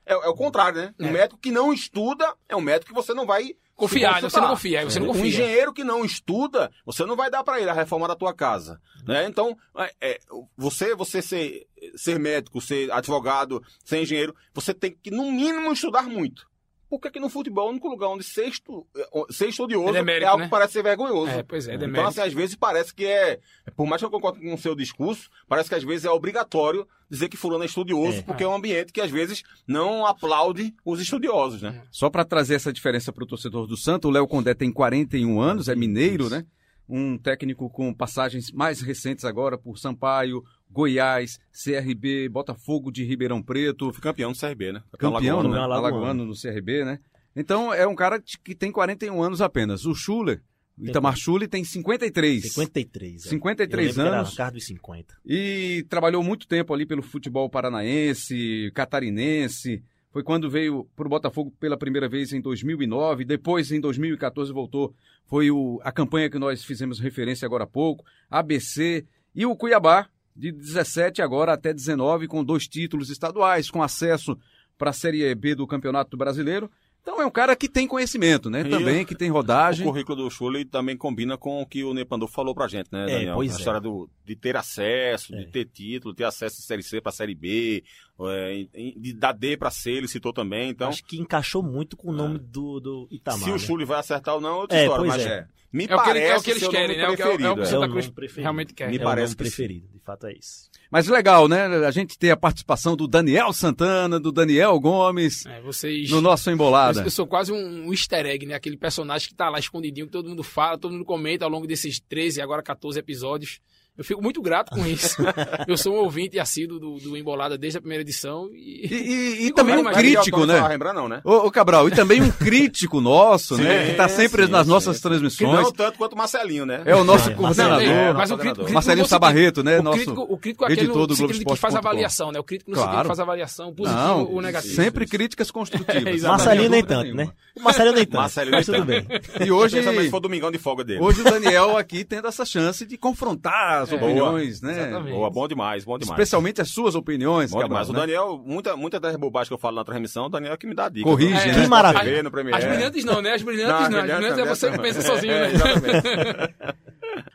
[0.07, 0.95] É, é o contrário, né?
[0.99, 1.11] Um É.
[1.13, 4.49] médico que não estuda é um médico que você não vai Confiar, se você não
[4.49, 5.27] confia, você não Um confia.
[5.29, 8.81] engenheiro que não estuda, você não vai dar para ele a reforma da tua casa,
[9.07, 9.27] né?
[9.27, 10.19] Então, é, é,
[10.57, 11.67] você, você ser,
[11.97, 16.50] ser médico, ser advogado, ser engenheiro, você tem que no mínimo estudar muito.
[16.91, 18.85] Porque aqui no futebol é o único lugar onde ser, estu,
[19.31, 20.45] ser estudioso É demérito, é algo né?
[20.47, 21.31] que parece ser vergonhoso.
[21.31, 22.09] É, pois é, então, demérito.
[22.09, 23.39] assim, às vezes parece que é.
[23.77, 26.87] Por mais que eu concorde com o seu discurso, parece que às vezes é obrigatório
[27.09, 28.23] dizer que fulano é estudioso, É.
[28.23, 31.81] porque é um ambiente que às vezes não aplaude os estudiosos, né?
[31.93, 35.41] Só para trazer essa diferença para o torcedor do Santo, o Léo Condé tem 41
[35.41, 36.45] anos, é mineiro, né?
[36.89, 43.93] Um técnico com passagens mais recentes agora por Sampaio, Goiás, CRB, Botafogo de Ribeirão Preto,
[43.93, 44.83] Fui campeão do CRB, né?
[44.99, 45.61] campeão Alagoano, no né?
[45.61, 45.97] Alagoano.
[45.97, 46.99] Alagoano no CRB, né?
[47.35, 49.85] Então é um cara que tem 41 anos apenas.
[49.87, 50.43] O Schuller,
[50.79, 52.53] o Itamar Schuller tem 53.
[52.53, 53.27] 53.
[53.27, 53.29] é.
[53.29, 54.35] 53 Eu era anos.
[54.35, 55.17] casa dos 50.
[55.27, 59.83] E trabalhou muito tempo ali pelo futebol paranaense, catarinense.
[60.13, 63.25] Foi quando veio para o Botafogo pela primeira vez em 2009.
[63.25, 64.93] Depois, em 2014, voltou.
[65.27, 68.05] Foi o, a campanha que nós fizemos referência agora há pouco.
[68.29, 70.09] ABC e o Cuiabá,
[70.41, 74.37] de 17 agora até 19, com dois títulos estaduais, com acesso
[74.79, 76.71] para a Série B do Campeonato Brasileiro.
[77.03, 78.61] Então é um cara que tem conhecimento, né?
[78.61, 79.87] E Também, que tem rodagem.
[79.87, 83.05] O currículo do Schulli também combina com o que o Nepandu falou pra gente, né,
[83.05, 83.35] É, Daniel?
[83.37, 83.59] pois a é.
[83.59, 85.39] história do, de ter acesso, É.
[85.39, 87.83] de ter título, ter acesso de Série C pra Série B,
[88.29, 90.71] é, de dar D pra C, ele citou também.
[90.71, 93.41] Então, Acho que encaixou muito com o nome do, do Itamar.
[93.41, 93.59] se o né?
[93.59, 95.05] Schulli vai acertar ou não, é outra É, história.
[95.11, 95.47] pois Mas é.
[95.73, 97.05] me É o que, ele- parece é o que eles ser o querem, né?
[97.05, 98.75] É o que, é o- é o que o É o Santa nome Cruz realmente
[98.75, 98.91] quer.
[98.91, 99.37] Me é o parece sim.
[99.37, 100.69] preferido, de fato é isso.
[100.91, 101.67] Mas legal, né?
[101.87, 106.11] A gente ter a participação do Daniel Santana, do Daniel Gomes É, vocês...
[106.11, 106.99] no nosso Embolada.
[107.01, 108.55] Eu, eu sou quase um, um easter egg, né?
[108.55, 111.67] Aquele personagem que tá lá escondidinho, que todo mundo fala, todo mundo comenta ao longo
[111.67, 113.61] desses 13, agora 14 episódios.
[113.99, 115.17] Eu fico muito grato com isso.
[115.69, 118.49] eu sou um ouvinte assíduo do, do Embolada desde a primeira edição.
[118.55, 120.67] E, E, e- e também um crítico, né?
[120.69, 121.21] lembrar não, né?
[121.25, 123.85] Ô, ô, Cabral, e também um crítico nosso, né?
[123.85, 125.03] Sim, Que tá sempre sim, nas sim, nossas sim.
[125.03, 125.53] Que transmissões.
[125.65, 126.83] não tanto quanto o Marcelinho, né?
[126.87, 127.73] É o nosso É, coordenador.
[127.77, 128.73] Marcelinho, é, mas o crítico, coordenador.
[128.75, 129.79] Marcelinho Sabarreto, né?
[129.79, 132.39] O Nosso crítico, o crítico aquele editor no do de que faz avaliação, né?
[132.41, 132.91] O crítico no Claro.
[132.91, 134.75] sentido que faz avaliação, positivo Não, ou negativo.
[134.75, 136.25] sempre críticas construtivas.
[136.25, 136.29] É.
[136.29, 137.29] Marcelinho nem tanto, né?
[137.57, 138.17] O Marcelinho nem tanto.
[138.21, 139.07] Marcelinho mas nem tudo bem.
[139.47, 141.01] E hoje, se for domingão de folga dele.
[141.01, 144.89] hoje o Daniel aqui tendo essa chance de confrontar as É, opiniões, né?
[144.89, 145.15] exatamente.
[145.15, 146.19] Boa, bom demais, bom demais.
[146.19, 147.85] Especialmente as suas opiniões, Bom Cabral.
[147.85, 147.89] demais.
[147.89, 148.01] O né?
[148.01, 150.75] Daniel, muita, muita das bobagens que eu falo na transmissão, o Daniel é que me
[150.75, 151.05] dá dica.
[151.09, 151.55] Corrige, né?
[151.55, 152.05] Que Na maravilha.
[152.05, 152.59] TV, no Premiere.
[152.59, 153.33] As brilhantes não, né?
[153.35, 153.99] As brilhantes Não, não.
[153.99, 155.53] as As brilhantes é você que pensa sozinho, É, né?
[155.55, 156.55] exatamente.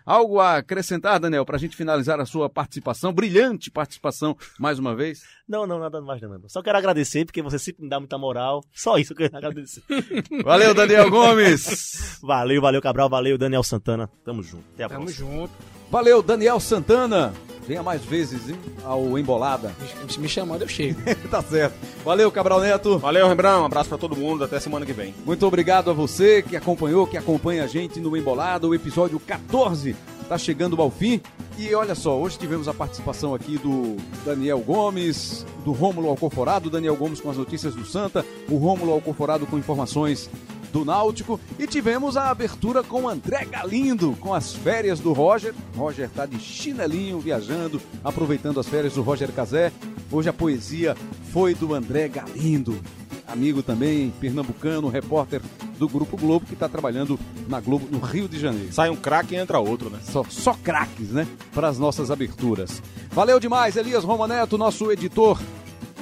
[0.05, 5.23] Algo a acrescentar, Daniel, pra gente finalizar a sua participação, brilhante participação, mais uma vez?
[5.47, 6.39] Não, não, nada mais não.
[6.47, 8.63] Só quero agradecer, porque você sempre me dá muita moral.
[8.71, 9.81] Só isso que eu quero agradecer.
[10.43, 12.19] Valeu, Daniel Gomes!
[12.21, 13.09] Valeu, valeu, Cabral.
[13.09, 14.09] Valeu, Daniel Santana.
[14.23, 14.63] Tamo junto.
[14.75, 15.29] Até a Tamo próxima.
[15.29, 15.51] junto.
[15.89, 17.33] Valeu, Daniel Santana!
[17.67, 19.73] Venha mais vezes hein, ao Embolada.
[20.07, 20.99] Se me chamando, eu chego.
[21.31, 21.75] tá certo.
[22.03, 22.99] Valeu, Cabral Neto.
[22.99, 23.63] Valeu, Rembrão.
[23.63, 24.43] Um abraço pra todo mundo.
[24.43, 25.15] Até semana que vem.
[25.25, 29.95] Muito obrigado a você que acompanhou, que acompanha a gente no Embolada, o episódio 14
[30.29, 31.21] tá chegando ao fim.
[31.57, 33.95] E olha só, hoje tivemos a participação aqui do
[34.25, 39.45] Daniel Gomes, do Rômulo Alcoforado, Daniel Gomes com as notícias do Santa, o Rômulo Alcoforado
[39.45, 40.29] com informações
[40.75, 45.55] do Náutico e tivemos a abertura com o André Galindo, com as férias do Roger.
[45.73, 49.71] Roger tá de chinelinho viajando, aproveitando as férias do Roger Cazé.
[50.11, 50.93] Hoje a poesia
[51.31, 52.77] foi do André Galindo,
[53.25, 55.41] amigo também pernambucano, repórter
[55.79, 58.73] do Grupo Globo que está trabalhando na Globo no Rio de Janeiro.
[58.73, 59.99] Sai um craque e entra outro, né?
[60.03, 61.25] Só, só craques, né?
[61.53, 62.81] Para as nossas aberturas.
[63.11, 65.39] Valeu demais, Elias Romaneto, nosso editor,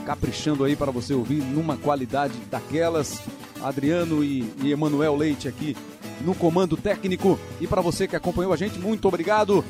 [0.03, 3.21] caprichando aí para você ouvir numa qualidade daquelas.
[3.63, 5.75] Adriano e, e Emanuel Leite aqui
[6.21, 7.39] no comando técnico.
[7.59, 9.63] E para você que acompanhou a gente, muito obrigado.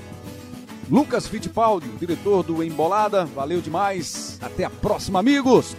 [0.89, 4.37] Lucas Fittipaldi, diretor do Embolada, valeu demais.
[4.41, 5.75] Até a próxima, amigos!